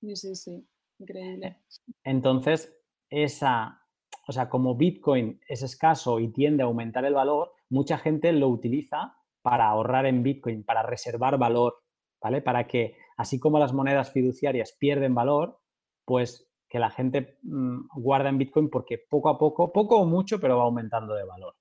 Sí, 0.00 0.16
sí, 0.16 0.34
sí, 0.34 0.68
increíble. 0.98 1.62
Entonces, 2.02 2.76
esa, 3.08 3.80
o 4.26 4.32
sea, 4.32 4.48
como 4.48 4.74
Bitcoin 4.74 5.40
es 5.48 5.62
escaso 5.62 6.18
y 6.18 6.32
tiende 6.32 6.62
a 6.62 6.66
aumentar 6.66 7.04
el 7.04 7.14
valor, 7.14 7.53
mucha 7.70 7.98
gente 7.98 8.32
lo 8.32 8.48
utiliza 8.48 9.16
para 9.42 9.66
ahorrar 9.66 10.06
en 10.06 10.22
Bitcoin, 10.22 10.64
para 10.64 10.82
reservar 10.82 11.38
valor, 11.38 11.82
¿vale? 12.22 12.40
Para 12.40 12.66
que, 12.66 12.96
así 13.16 13.38
como 13.38 13.58
las 13.58 13.72
monedas 13.72 14.10
fiduciarias 14.10 14.76
pierden 14.78 15.14
valor, 15.14 15.58
pues 16.04 16.48
que 16.68 16.78
la 16.78 16.90
gente 16.90 17.38
mm, 17.42 17.86
guarda 17.96 18.30
en 18.30 18.38
Bitcoin 18.38 18.70
porque 18.70 18.98
poco 18.98 19.28
a 19.28 19.38
poco, 19.38 19.72
poco 19.72 19.98
o 19.98 20.06
mucho, 20.06 20.40
pero 20.40 20.58
va 20.58 20.64
aumentando 20.64 21.14
de 21.14 21.24
valor. 21.24 21.54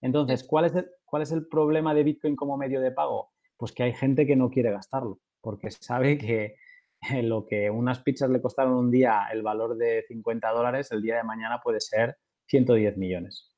Entonces, 0.00 0.44
¿cuál 0.44 0.66
es, 0.66 0.74
el, 0.74 0.88
¿cuál 1.04 1.22
es 1.22 1.32
el 1.32 1.46
problema 1.46 1.94
de 1.94 2.04
Bitcoin 2.04 2.36
como 2.36 2.56
medio 2.56 2.80
de 2.80 2.90
pago? 2.90 3.30
Pues 3.56 3.72
que 3.72 3.82
hay 3.82 3.92
gente 3.92 4.26
que 4.26 4.36
no 4.36 4.50
quiere 4.50 4.70
gastarlo, 4.70 5.20
porque 5.40 5.70
sabe 5.70 6.18
que 6.18 6.56
lo 7.22 7.46
que 7.46 7.70
unas 7.70 8.00
pizzas 8.00 8.30
le 8.30 8.40
costaron 8.40 8.74
un 8.74 8.90
día 8.90 9.28
el 9.32 9.42
valor 9.42 9.76
de 9.76 10.04
50 10.08 10.50
dólares, 10.50 10.90
el 10.92 11.02
día 11.02 11.16
de 11.16 11.24
mañana 11.24 11.60
puede 11.62 11.80
ser 11.80 12.16
110 12.46 12.96
millones. 12.96 13.55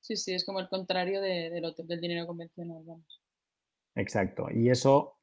Sí, 0.00 0.16
sí, 0.16 0.32
es 0.32 0.44
como 0.44 0.60
el 0.60 0.68
contrario 0.68 1.20
del 1.20 2.00
dinero 2.00 2.26
convencional, 2.26 2.82
vamos. 2.84 3.20
Exacto. 3.94 4.46
Y 4.50 4.70
eso, 4.70 5.18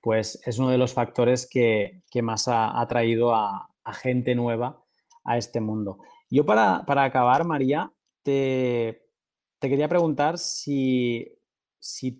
pues, 0.00 0.40
es 0.46 0.58
uno 0.58 0.70
de 0.70 0.78
los 0.78 0.94
factores 0.94 1.48
que, 1.48 2.02
más 2.22 2.46
ha, 2.48 2.86
traído 2.88 3.34
a, 3.34 3.66
gente 4.02 4.36
nueva 4.36 4.84
a 5.24 5.36
este 5.36 5.60
mundo. 5.60 5.98
Yo 6.30 6.46
para, 6.46 6.84
acabar, 6.86 7.44
María, 7.44 7.92
te, 8.22 9.02
quería 9.60 9.88
preguntar 9.88 10.38
si, 10.38 11.36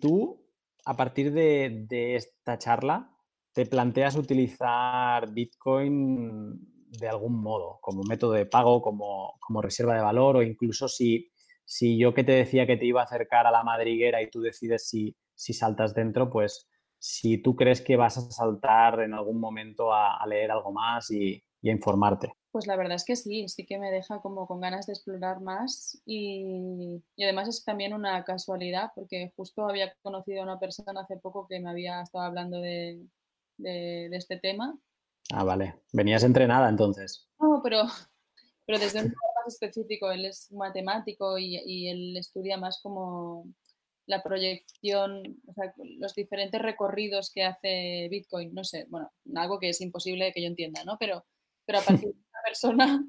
tú, 0.01 0.45
a 0.83 0.97
partir 0.97 1.31
de, 1.31 2.15
esta 2.15 2.57
charla, 2.57 3.09
te 3.53 3.65
planteas 3.65 4.15
utilizar 4.15 5.31
Bitcoin 5.31 6.59
de 6.87 7.07
algún 7.07 7.41
modo, 7.41 7.79
como 7.81 8.03
método 8.03 8.33
de 8.33 8.45
pago, 8.45 8.81
como, 8.81 9.37
como 9.39 9.61
reserva 9.61 9.95
de 9.95 10.01
valor 10.01 10.37
o 10.37 10.43
incluso 10.43 10.89
si 10.89 11.31
si 11.65 11.97
yo 11.97 12.13
que 12.13 12.23
te 12.23 12.33
decía 12.33 12.67
que 12.67 12.77
te 12.77 12.85
iba 12.85 13.01
a 13.01 13.05
acercar 13.05 13.47
a 13.47 13.51
la 13.51 13.63
madriguera 13.63 14.21
y 14.21 14.29
tú 14.29 14.41
decides 14.41 14.87
si, 14.87 15.15
saltas 15.35 15.93
dentro, 15.93 16.29
pues 16.29 16.67
si 16.99 17.37
tú 17.37 17.55
crees 17.55 17.81
que 17.81 17.95
vas 17.95 18.17
a 18.17 18.21
saltar 18.21 19.01
en 19.01 19.13
algún 19.13 19.39
momento 19.39 19.93
a, 19.93 20.23
leer 20.27 20.51
algo 20.51 20.71
más 20.71 21.09
y, 21.11 21.43
a 21.63 21.71
informarte. 21.71 22.33
Pues 22.51 22.67
la 22.67 22.75
verdad 22.75 22.95
es 22.95 23.05
que 23.05 23.15
sí, 23.15 23.47
sí 23.47 23.65
que 23.65 23.79
me 23.79 23.91
deja 23.91 24.19
como 24.21 24.45
con 24.45 24.59
ganas 24.59 24.85
de 24.85 24.93
explorar 24.93 25.39
más 25.41 26.01
y, 26.05 27.01
además 27.17 27.47
es 27.47 27.63
también 27.63 27.93
una 27.93 28.23
casualidad 28.23 28.91
porque 28.93 29.31
justo 29.35 29.67
había 29.67 29.93
conocido 30.01 30.41
a 30.41 30.43
una 30.43 30.59
persona 30.59 31.01
hace 31.01 31.17
poco 31.17 31.47
que 31.47 31.59
me 31.59 31.69
había 31.69 32.01
estado 32.01 32.25
hablando 32.25 32.59
de, 32.59 33.01
de 33.57 34.09
este 34.17 34.37
tema. 34.37 34.77
Ah, 35.33 35.43
vale. 35.43 35.75
Venías 35.93 36.23
entrenada 36.23 36.69
entonces. 36.69 37.29
No, 37.39 37.61
pero, 37.63 37.83
pero 38.65 38.79
desde 38.79 39.01
un 39.03 39.13
específico, 39.51 40.11
él 40.11 40.25
es 40.25 40.51
matemático 40.51 41.37
y, 41.37 41.87
él 41.87 42.17
estudia 42.17 42.57
más 42.57 42.79
como 42.81 43.45
la 44.05 44.23
proyección, 44.23 45.41
o 45.47 45.53
sea, 45.53 45.73
los 45.99 46.15
diferentes 46.15 46.61
recorridos 46.61 47.31
que 47.31 47.43
hace 47.43 48.07
Bitcoin, 48.09 48.53
no 48.53 48.63
sé, 48.63 48.85
bueno, 48.89 49.11
algo 49.35 49.59
que 49.59 49.69
es 49.69 49.81
imposible 49.81 50.33
que 50.33 50.41
yo 50.41 50.47
entienda, 50.47 50.83
¿no? 50.83 50.97
Pero, 50.99 51.25
pero 51.65 51.79
a 51.79 51.81
partir 51.81 52.09
de 52.09 52.19
una 52.31 52.41
persona, 52.43 53.05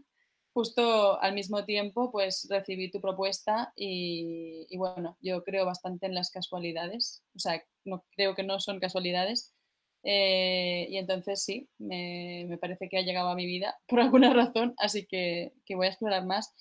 justo 0.52 1.20
al 1.20 1.34
mismo 1.34 1.64
tiempo, 1.64 2.12
pues 2.12 2.46
recibí 2.50 2.90
tu 2.90 3.00
propuesta 3.00 3.72
y, 3.74 4.66
y, 4.68 4.76
bueno, 4.76 5.16
yo 5.20 5.42
creo 5.44 5.64
bastante 5.64 6.06
en 6.06 6.14
las 6.14 6.30
casualidades, 6.30 7.24
o 7.34 7.38
sea, 7.38 7.62
no 7.84 8.04
creo 8.14 8.34
que 8.34 8.42
no 8.42 8.60
son 8.60 8.78
casualidades 8.78 9.54
eh, 10.02 10.86
y 10.90 10.96
entonces 10.96 11.42
sí, 11.42 11.68
me, 11.78 12.58
parece 12.60 12.88
que 12.88 12.98
ha 12.98 13.02
llegado 13.02 13.28
a 13.28 13.36
mi 13.36 13.46
vida 13.46 13.78
por 13.88 14.00
alguna 14.00 14.32
razón, 14.32 14.74
así 14.78 15.06
que, 15.06 15.52
voy 15.74 15.86
a 15.86 15.90
explorar 15.90 16.26
más. 16.26 16.52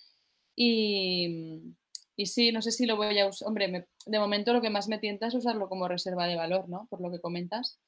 Y, 0.55 1.75
y, 2.15 2.25
sí, 2.27 2.51
no 2.51 2.61
sé 2.61 2.71
si 2.71 2.85
lo 2.85 2.97
voy 2.97 3.17
a 3.17 3.27
usar. 3.27 3.47
Hombre, 3.47 3.87
de 4.05 4.19
momento 4.19 4.53
lo 4.53 4.61
que 4.61 4.69
más 4.69 4.87
me 4.87 4.99
tienta 4.99 5.27
es 5.27 5.33
usarlo 5.33 5.69
como 5.69 5.87
reserva 5.87 6.27
de 6.27 6.35
valor, 6.35 6.69
¿no? 6.69 6.87
Por 6.89 7.01
lo 7.01 7.11
que 7.11 7.21
comentas. 7.21 7.79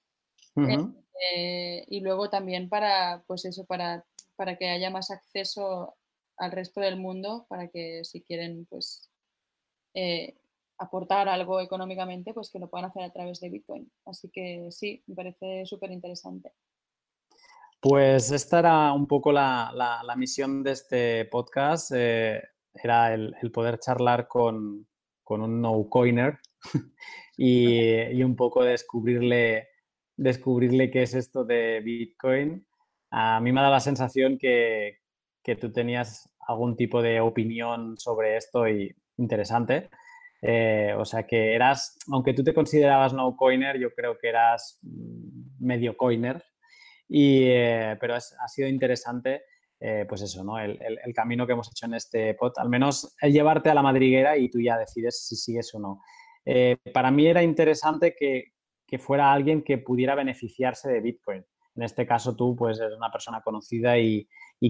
Eh, 0.55 1.85
y 1.87 2.01
luego 2.01 2.29
también 2.29 2.69
para, 2.69 3.23
pues 3.27 3.45
eso, 3.45 3.65
para, 3.65 4.05
para 4.35 4.57
que 4.57 4.69
haya 4.69 4.89
más 4.89 5.11
acceso 5.11 5.95
al 6.37 6.51
resto 6.51 6.81
del 6.81 6.97
mundo, 6.97 7.45
para 7.49 7.67
que 7.69 8.03
si 8.03 8.21
quieren, 8.21 8.65
pues 8.65 9.09
eh, 9.93 10.35
aportar 10.83 11.27
algo 11.27 11.59
económicamente, 11.59 12.33
pues 12.33 12.49
que 12.51 12.59
lo 12.59 12.69
puedan 12.69 12.89
hacer 12.89 13.03
a 13.03 13.11
través 13.11 13.39
de 13.39 13.49
Bitcoin. 13.49 13.91
Así 14.05 14.29
que 14.31 14.67
sí, 14.71 15.03
me 15.07 15.15
parece 15.15 15.65
súper 15.65 15.91
interesante. 15.91 16.51
Pues 17.83 18.31
esta 18.31 18.59
era 18.59 18.93
un 18.93 19.07
poco 19.07 19.33
la, 19.33 20.01
misión 20.15 20.63
de 20.63 20.71
este 20.71 21.25
podcast, 21.25 21.91
eh, 21.93 22.41
era 22.73 23.13
el, 23.13 23.35
poder 23.51 23.77
charlar 23.79 24.27
con, 24.27 24.87
un 25.27 25.61
no-coiner 25.61 26.39
y, 27.37 28.23
un 28.23 28.37
poco 28.37 28.63
descubrirle, 28.63 29.67
descubrirle 30.15 30.91
qué 30.91 31.03
es 31.03 31.13
esto 31.13 31.43
de 31.43 31.81
Bitcoin. 31.81 32.65
A 33.11 33.41
mí 33.41 33.51
me 33.51 33.61
da 33.61 33.69
la 33.69 33.81
sensación 33.81 34.37
que, 34.37 34.99
que 35.43 35.57
tú 35.57 35.71
tenías 35.71 36.29
algún 36.47 36.77
tipo 36.77 37.01
de 37.01 37.19
opinión 37.19 37.97
sobre 37.97 38.37
esto 38.37 38.67
y 38.67 38.95
interesante. 39.17 39.89
Eh, 40.45 40.93
o 40.97 41.05
sea 41.05 41.25
que 41.25 41.55
eras, 41.55 41.97
aunque 42.11 42.33
tú 42.33 42.43
te 42.43 42.53
considerabas 42.53 43.13
no 43.13 43.37
coiner, 43.37 43.79
yo 43.79 43.93
creo 43.93 44.17
que 44.17 44.27
eras 44.27 44.77
mm, 44.81 45.65
medio 45.65 45.95
coiner. 45.95 46.43
Y, 47.07 47.45
eh, 47.45 47.95
pero 47.99 48.15
ha 48.15 48.47
sido 48.47 48.67
interesante, 48.67 49.43
eh, 49.79 50.05
pues 50.07 50.21
eso, 50.21 50.43
¿no? 50.43 50.59
El, 50.59 50.77
camino 51.15 51.47
que 51.47 51.53
hemos 51.53 51.69
hecho 51.69 51.85
en 51.85 51.93
este 51.93 52.33
pod, 52.33 52.53
al 52.57 52.69
menos 52.69 53.15
el 53.21 53.31
llevarte 53.31 53.69
a 53.69 53.73
la 53.73 53.81
madriguera 53.81 54.37
y 54.37 54.49
tú 54.49 54.59
ya 54.59 54.77
decides 54.77 55.25
si 55.25 55.35
sigues 55.35 55.73
o 55.75 55.79
no. 55.79 56.01
para 56.93 57.11
mí 57.11 57.27
era 57.27 57.41
interesante 57.43 58.15
que, 58.17 58.51
fuera 58.99 59.33
alguien 59.33 59.63
que 59.63 59.79
pudiera 59.79 60.13
beneficiarse 60.13 60.91
de 60.91 61.01
Bitcoin. 61.01 61.43
En 61.75 61.83
este 61.83 62.05
caso 62.05 62.35
tú, 62.35 62.55
pues, 62.55 62.79
eres 62.79 62.95
una 62.95 63.11
persona 63.11 63.41
conocida 63.41 63.97
y 63.97 64.27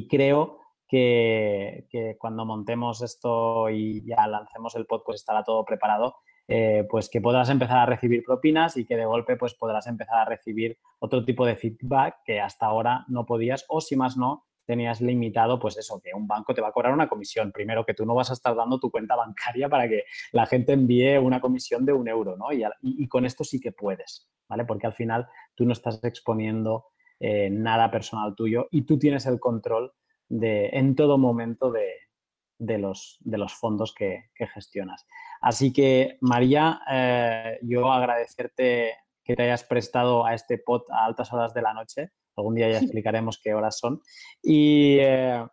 creo 0.10 0.63
que, 0.94 2.16
cuando 2.20 2.46
montemos 2.46 3.02
esto 3.02 3.68
y 3.70 4.06
ya 4.06 4.28
lancemos 4.28 4.76
el 4.76 4.86
podcast 4.86 5.16
estará 5.16 5.44
todo 5.44 5.66
preparado, 5.66 6.18
eh, 6.48 6.86
pues 6.88 7.10
que 7.10 7.20
podrás 7.20 7.50
empezar 7.50 7.78
a 7.78 7.86
recibir 7.88 8.24
propinas 8.24 8.78
y 8.78 8.86
que 8.86 8.96
de 8.96 9.06
golpe 9.06 9.36
pues 9.36 9.56
podrás 9.56 9.88
empezar 9.88 10.18
a 10.18 10.26
recibir 10.26 10.78
otro 11.00 11.26
tipo 11.26 11.46
de 11.46 11.56
feedback 11.56 12.18
que 12.24 12.40
hasta 12.40 12.68
ahora 12.68 13.06
no 13.08 13.26
podías 13.26 13.66
o 13.70 13.82
si 13.82 13.96
más 13.96 14.18
no 14.18 14.46
tenías 14.66 15.02
limitado, 15.02 15.60
pues 15.60 15.78
eso, 15.78 16.00
que 16.00 16.14
un 16.14 16.28
banco 16.28 16.54
te 16.54 16.62
va 16.62 16.70
a 16.70 16.72
cobrar 16.72 16.94
una 16.94 17.10
comisión. 17.10 17.52
Primero, 17.52 17.86
que 17.86 17.94
tú 17.96 18.06
no 18.06 18.14
vas 18.16 18.30
a 18.30 18.34
estar 18.34 18.56
dando 18.56 18.80
tu 18.80 18.92
cuenta 18.92 19.16
bancaria 19.16 19.68
para 19.68 19.90
que 19.90 20.04
la 20.32 20.46
gente 20.46 20.74
envíe 20.74 21.18
una 21.18 21.42
comisión 21.42 21.86
de 21.86 21.92
un 21.92 22.08
euro, 22.08 22.38
¿no? 22.38 22.48
Y, 22.82 23.08
con 23.08 23.26
esto 23.26 23.44
sí 23.44 23.60
que 23.60 23.72
puedes, 23.72 24.30
¿vale? 24.48 24.64
Porque 24.64 24.88
al 24.88 24.94
final 24.94 25.28
tú 25.56 25.66
no 25.66 25.74
estás 25.74 26.02
exponiendo 26.04 26.86
eh, 27.20 27.50
nada 27.50 27.92
personal 27.92 28.36
tuyo 28.36 28.68
y 28.72 28.84
tú 28.84 28.98
tienes 28.98 29.26
el 29.26 29.40
control 29.40 29.92
de, 30.30 30.70
en 30.74 30.96
todo 30.96 31.18
momento 31.18 31.72
de, 31.72 32.78
los, 32.78 33.18
de 33.22 33.38
los 33.38 33.54
fondos 33.54 33.94
que, 33.94 34.30
gestionas. 34.54 35.06
Así 35.42 35.74
que, 35.74 36.18
María, 36.22 36.82
eh, 36.90 37.60
yo 37.64 37.92
agradecerte 37.92 38.94
que 39.24 39.36
te 39.36 39.44
hayas 39.44 39.64
prestado 39.64 40.26
a 40.26 40.34
este 40.34 40.58
pod 40.58 40.84
a 40.90 41.06
altas 41.06 41.32
horas 41.34 41.54
de 41.54 41.62
la 41.62 41.74
noche. 41.74 42.12
Algún 42.36 42.56
día 42.56 42.70
ya 42.70 42.78
explicaremos 42.80 43.40
qué 43.42 43.54
horas 43.54 43.78
son. 43.78 44.02
Y, 44.42 44.98
eh, 45.00 45.46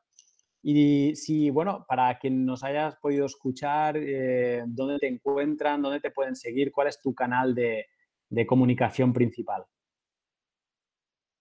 y 0.63 1.17
si, 1.17 1.51
bueno, 1.51 1.87
para 1.89 2.19
quien 2.19 2.45
nos 2.45 2.63
hayas 2.63 2.97
podido 2.97 3.25
escuchar, 3.27 3.97
eh, 3.97 4.63
¿dónde 4.67 4.99
te 4.99 5.09
encuentran? 5.09 5.81
¿Dónde 5.81 6.01
te 6.01 6.11
pueden 6.11 6.37
seguir? 6.37 6.71
¿Cuál 6.71 6.89
es 6.89 7.01
tu 7.01 7.15
canal 7.15 7.55
de, 7.55 7.87
comunicación 8.47 9.13
principal? 9.13 9.65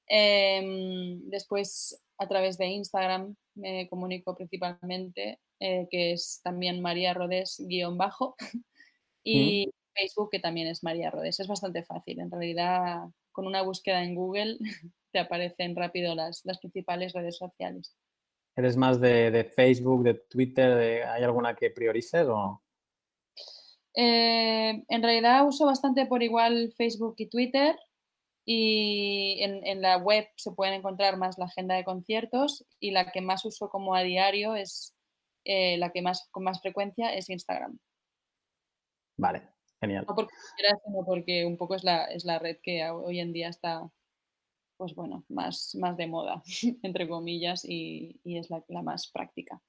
Em, 0.08 1.22
después, 1.30 2.02
a 2.18 2.28
través 2.28 2.58
de 2.58 2.68
Instagram, 2.68 3.36
me 3.56 3.88
comunico 3.90 4.36
principalmente, 4.36 5.40
eh, 5.60 5.88
que 5.90 6.14
es 6.14 6.42
también 6.44 6.82
María 6.82 7.14
Rodés 7.14 7.58
guion 7.68 7.98
bajo, 7.98 8.36
y 9.24 9.72
Facebook, 9.96 10.30
que 10.32 10.40
también 10.40 10.68
es 10.68 10.84
María 10.84 11.12
Rodés. 11.12 11.40
Es 11.40 11.48
bastante 11.48 11.84
fácil, 11.84 12.20
en 12.20 12.32
realidad, 12.32 13.06
con 13.32 13.48
una 13.48 13.62
búsqueda 13.64 14.04
en 14.04 14.16
Google 14.16 14.58
te 15.12 15.20
aparecen 15.20 15.76
rápido 15.76 16.16
las, 16.16 16.42
las 16.46 16.60
principales 16.60 17.14
redes 17.14 17.38
sociales. 17.38 17.96
¿Eres 18.58 18.76
más 18.76 19.00
de, 19.00 19.52
Facebook, 19.56 20.04
de 20.04 20.16
Twitter? 20.16 21.06
¿Hay 21.08 21.24
alguna 21.24 21.56
que 21.56 21.70
priorices 21.70 22.26
o...? 22.28 22.64
Eh, 23.94 24.84
en 24.88 25.04
realidad 25.04 25.48
uso 25.48 25.66
bastante 25.66 26.08
por 26.08 26.24
igual 26.24 26.74
Facebook 26.76 27.16
y 27.18 27.30
Twitter 27.30 27.76
y 28.46 29.40
en, 29.42 29.82
la 29.82 29.98
web 29.98 30.28
se 30.36 30.52
pueden 30.52 30.76
encontrar 30.76 31.18
más 31.18 31.38
la 31.38 31.46
agenda 31.46 31.76
de 31.76 31.84
conciertos 31.84 32.66
y 32.80 32.92
la 32.92 33.12
que 33.12 33.22
más 33.22 33.44
uso 33.46 33.70
como 33.70 33.94
a 33.94 34.02
diario 34.02 34.56
es 34.56 34.96
eh, 35.44 35.78
la 35.78 35.92
que 35.92 36.02
más 36.02 36.28
con 36.32 36.44
más 36.44 36.62
frecuencia 36.62 37.14
es 37.14 37.30
Instagram. 37.30 37.78
Vale, 39.18 39.50
genial. 39.82 40.06
No 40.08 40.16
porque 40.16 40.34
sino 40.86 41.06
porque 41.06 41.46
un 41.46 41.58
poco 41.58 41.76
es 41.76 41.84
la, 41.84 42.06
es 42.06 42.26
la 42.26 42.40
red 42.40 42.58
que 42.64 42.88
hoy 42.90 43.20
en 43.20 43.34
día 43.34 43.50
está, 43.50 43.88
pues 44.78 44.96
bueno, 44.96 45.26
más, 45.30 45.76
más 45.80 45.98
de 45.98 46.08
moda, 46.08 46.42
entre 46.84 47.08
comillas, 47.08 47.66
y, 47.66 48.20
es 48.24 48.50
la, 48.50 48.64
la 48.68 48.82
más 48.82 49.12
práctica. 49.12 49.62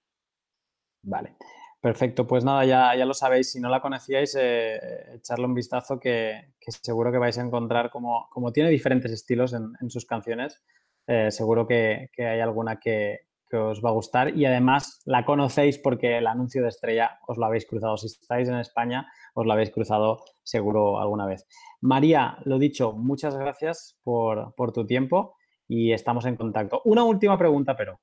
Vale. 1.02 1.36
Perfecto, 1.80 2.26
pues 2.26 2.44
nada, 2.44 2.64
ya, 2.64 2.96
ya 2.96 3.06
lo 3.06 3.14
sabéis, 3.14 3.52
si 3.52 3.60
no 3.60 3.68
la 3.68 3.80
conocíais, 3.80 4.36
eh, 4.36 5.14
echarle 5.14 5.44
un 5.46 5.54
vistazo 5.54 6.00
que, 6.00 6.54
seguro 6.82 7.12
que 7.12 7.18
vais 7.18 7.38
a 7.38 7.42
encontrar 7.42 7.88
como, 7.90 8.28
como 8.30 8.52
tiene 8.52 8.68
diferentes 8.68 9.12
estilos 9.12 9.52
en, 9.52 9.88
sus 9.88 10.04
canciones, 10.04 10.60
eh, 11.06 11.30
seguro 11.30 11.68
que, 11.68 12.10
hay 12.18 12.40
alguna 12.40 12.80
que, 12.80 13.27
os 13.56 13.82
va 13.82 13.90
a 13.90 13.92
gustar 13.92 14.36
y 14.36 14.44
además 14.44 15.00
la 15.04 15.24
conocéis 15.24 15.78
porque 15.78 16.18
el 16.18 16.26
anuncio 16.26 16.62
de 16.62 16.68
estrella 16.68 17.18
os 17.26 17.38
lo 17.38 17.46
habéis 17.46 17.66
cruzado. 17.66 17.96
Si 17.96 18.06
estáis 18.06 18.48
en 18.48 18.58
España, 18.58 19.10
os 19.34 19.46
lo 19.46 19.52
habéis 19.52 19.70
cruzado 19.70 20.24
seguro 20.42 21.00
alguna 21.00 21.26
vez. 21.26 21.46
María, 21.80 22.38
lo 22.44 22.58
dicho, 22.58 22.92
muchas 22.92 23.36
gracias 23.36 23.98
por, 24.02 24.54
tu 24.72 24.86
tiempo 24.86 25.36
y 25.66 25.92
estamos 25.92 26.26
en 26.26 26.36
contacto. 26.36 26.82
Una 26.84 27.04
última 27.04 27.38
pregunta, 27.38 27.76
pero. 27.76 28.00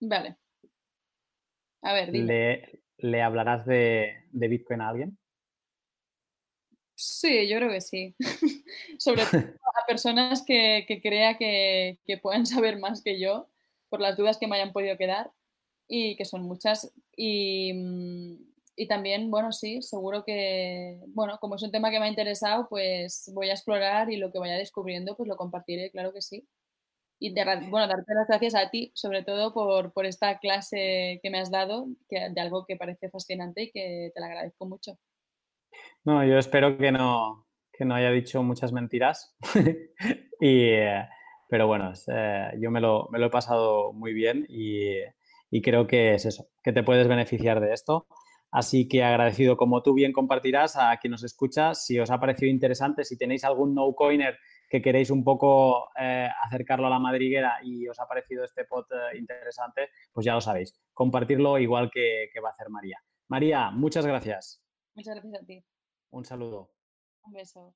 Vale. 0.00 0.36
A 1.82 1.92
ver, 1.92 2.10
dime. 2.10 2.82
¿Le 2.98 3.22
hablarás 3.22 3.66
de, 3.66 4.24
Bitcoin 4.32 4.80
a 4.80 4.88
alguien? 4.88 5.18
Sí, 6.94 7.46
yo 7.46 7.58
creo 7.58 7.70
que 7.70 7.80
sí. 7.82 8.16
Sobre 8.98 9.22
todo 9.26 9.40
a 9.40 9.86
personas 9.86 10.42
que, 10.46 10.86
crea 11.02 11.36
que, 11.36 11.98
pueden 12.22 12.46
saber 12.46 12.78
más 12.78 13.02
que 13.02 13.20
yo 13.20 13.48
por 13.88 14.00
las 14.00 14.16
dudas 14.16 14.38
que 14.38 14.46
me 14.46 14.56
hayan 14.56 14.72
podido 14.72 14.96
quedar 14.96 15.30
y 15.88 16.16
que 16.16 16.24
son 16.24 16.42
muchas. 16.42 16.92
Y, 17.16 17.72
y, 18.76 18.88
también, 18.88 19.30
bueno, 19.30 19.52
sí, 19.52 19.82
seguro 19.82 20.24
que, 20.24 21.00
bueno, 21.08 21.38
como 21.40 21.56
es 21.56 21.62
un 21.62 21.70
tema 21.70 21.90
que 21.90 21.98
me 21.98 22.06
ha 22.06 22.08
interesado, 22.10 22.68
pues 22.68 23.30
voy 23.34 23.50
a 23.50 23.52
explorar 23.52 24.10
y 24.10 24.16
lo 24.16 24.32
que 24.32 24.38
vaya 24.38 24.54
descubriendo, 24.54 25.16
pues 25.16 25.28
lo 25.28 25.36
compartiré, 25.36 25.90
claro 25.90 26.12
que 26.12 26.22
sí. 26.22 26.46
Y 27.18 27.32
bueno, 27.32 27.88
darte 27.88 28.14
las 28.14 28.28
gracias 28.28 28.54
a 28.54 28.68
ti, 28.68 28.92
sobre 28.94 29.22
todo 29.22 29.54
por, 29.54 30.06
esta 30.06 30.38
clase 30.38 31.18
que 31.22 31.30
me 31.30 31.38
has 31.38 31.50
dado, 31.50 31.86
que, 32.10 32.28
de 32.30 32.40
algo 32.40 32.66
que 32.66 32.76
parece 32.76 33.08
fascinante 33.08 33.62
y 33.62 33.70
que 33.70 34.10
te 34.14 34.20
la 34.20 34.26
agradezco 34.26 34.66
mucho. 34.66 34.98
No, 36.04 36.24
yo 36.24 36.38
espero 36.38 36.76
que 36.76 36.92
no, 36.92 37.46
no 37.80 37.94
haya 37.94 38.10
dicho 38.10 38.42
muchas 38.42 38.72
mentiras. 38.72 39.34
y, 40.40 40.72
pero 41.48 41.66
bueno, 41.66 41.92
eh, 42.08 42.50
yo 42.60 42.70
me 42.70 42.80
lo, 42.80 43.08
he 43.14 43.30
pasado 43.30 43.92
muy 43.92 44.12
bien 44.12 44.46
y, 44.48 44.94
y 45.50 45.62
creo 45.62 45.86
que 45.86 46.14
es 46.14 46.26
eso, 46.26 46.48
que 46.62 46.72
te 46.72 46.82
puedes 46.82 47.08
beneficiar 47.08 47.60
de 47.60 47.72
esto. 47.72 48.06
Así 48.50 48.88
que 48.88 49.02
agradecido, 49.02 49.56
como 49.56 49.82
tú 49.82 49.92
bien 49.92 50.12
compartirás, 50.12 50.76
a 50.76 50.96
quien 50.98 51.10
nos 51.10 51.24
escucha. 51.24 51.74
Si 51.74 51.98
os 51.98 52.10
ha 52.10 52.20
parecido 52.20 52.50
interesante, 52.50 53.04
si 53.04 53.18
tenéis 53.18 53.44
algún 53.44 53.74
no-coiner 53.74 54.38
que 54.68 54.80
queréis 54.82 55.10
un 55.10 55.24
poco 55.24 55.90
eh, 55.98 56.28
acercarlo 56.44 56.86
a 56.86 56.90
la 56.90 56.98
madriguera 56.98 57.58
y 57.62 57.86
os 57.86 58.00
ha 58.00 58.06
parecido 58.06 58.44
este 58.44 58.64
pot 58.64 58.86
eh, 58.92 59.18
interesante, 59.18 59.90
pues 60.12 60.24
ya 60.24 60.34
lo 60.34 60.40
sabéis. 60.40 60.74
Compartirlo 60.92 61.58
igual 61.58 61.90
que, 61.90 62.30
que 62.32 62.40
va 62.40 62.48
a 62.48 62.52
hacer 62.52 62.70
María. 62.70 62.98
María, 63.28 63.70
muchas 63.70 64.06
gracias. 64.06 64.62
Muchas 64.94 65.16
gracias 65.16 65.42
a 65.42 65.46
ti. 65.46 65.64
Un 66.10 66.24
saludo. 66.24 66.70
Un 67.24 67.32
beso. 67.32 67.74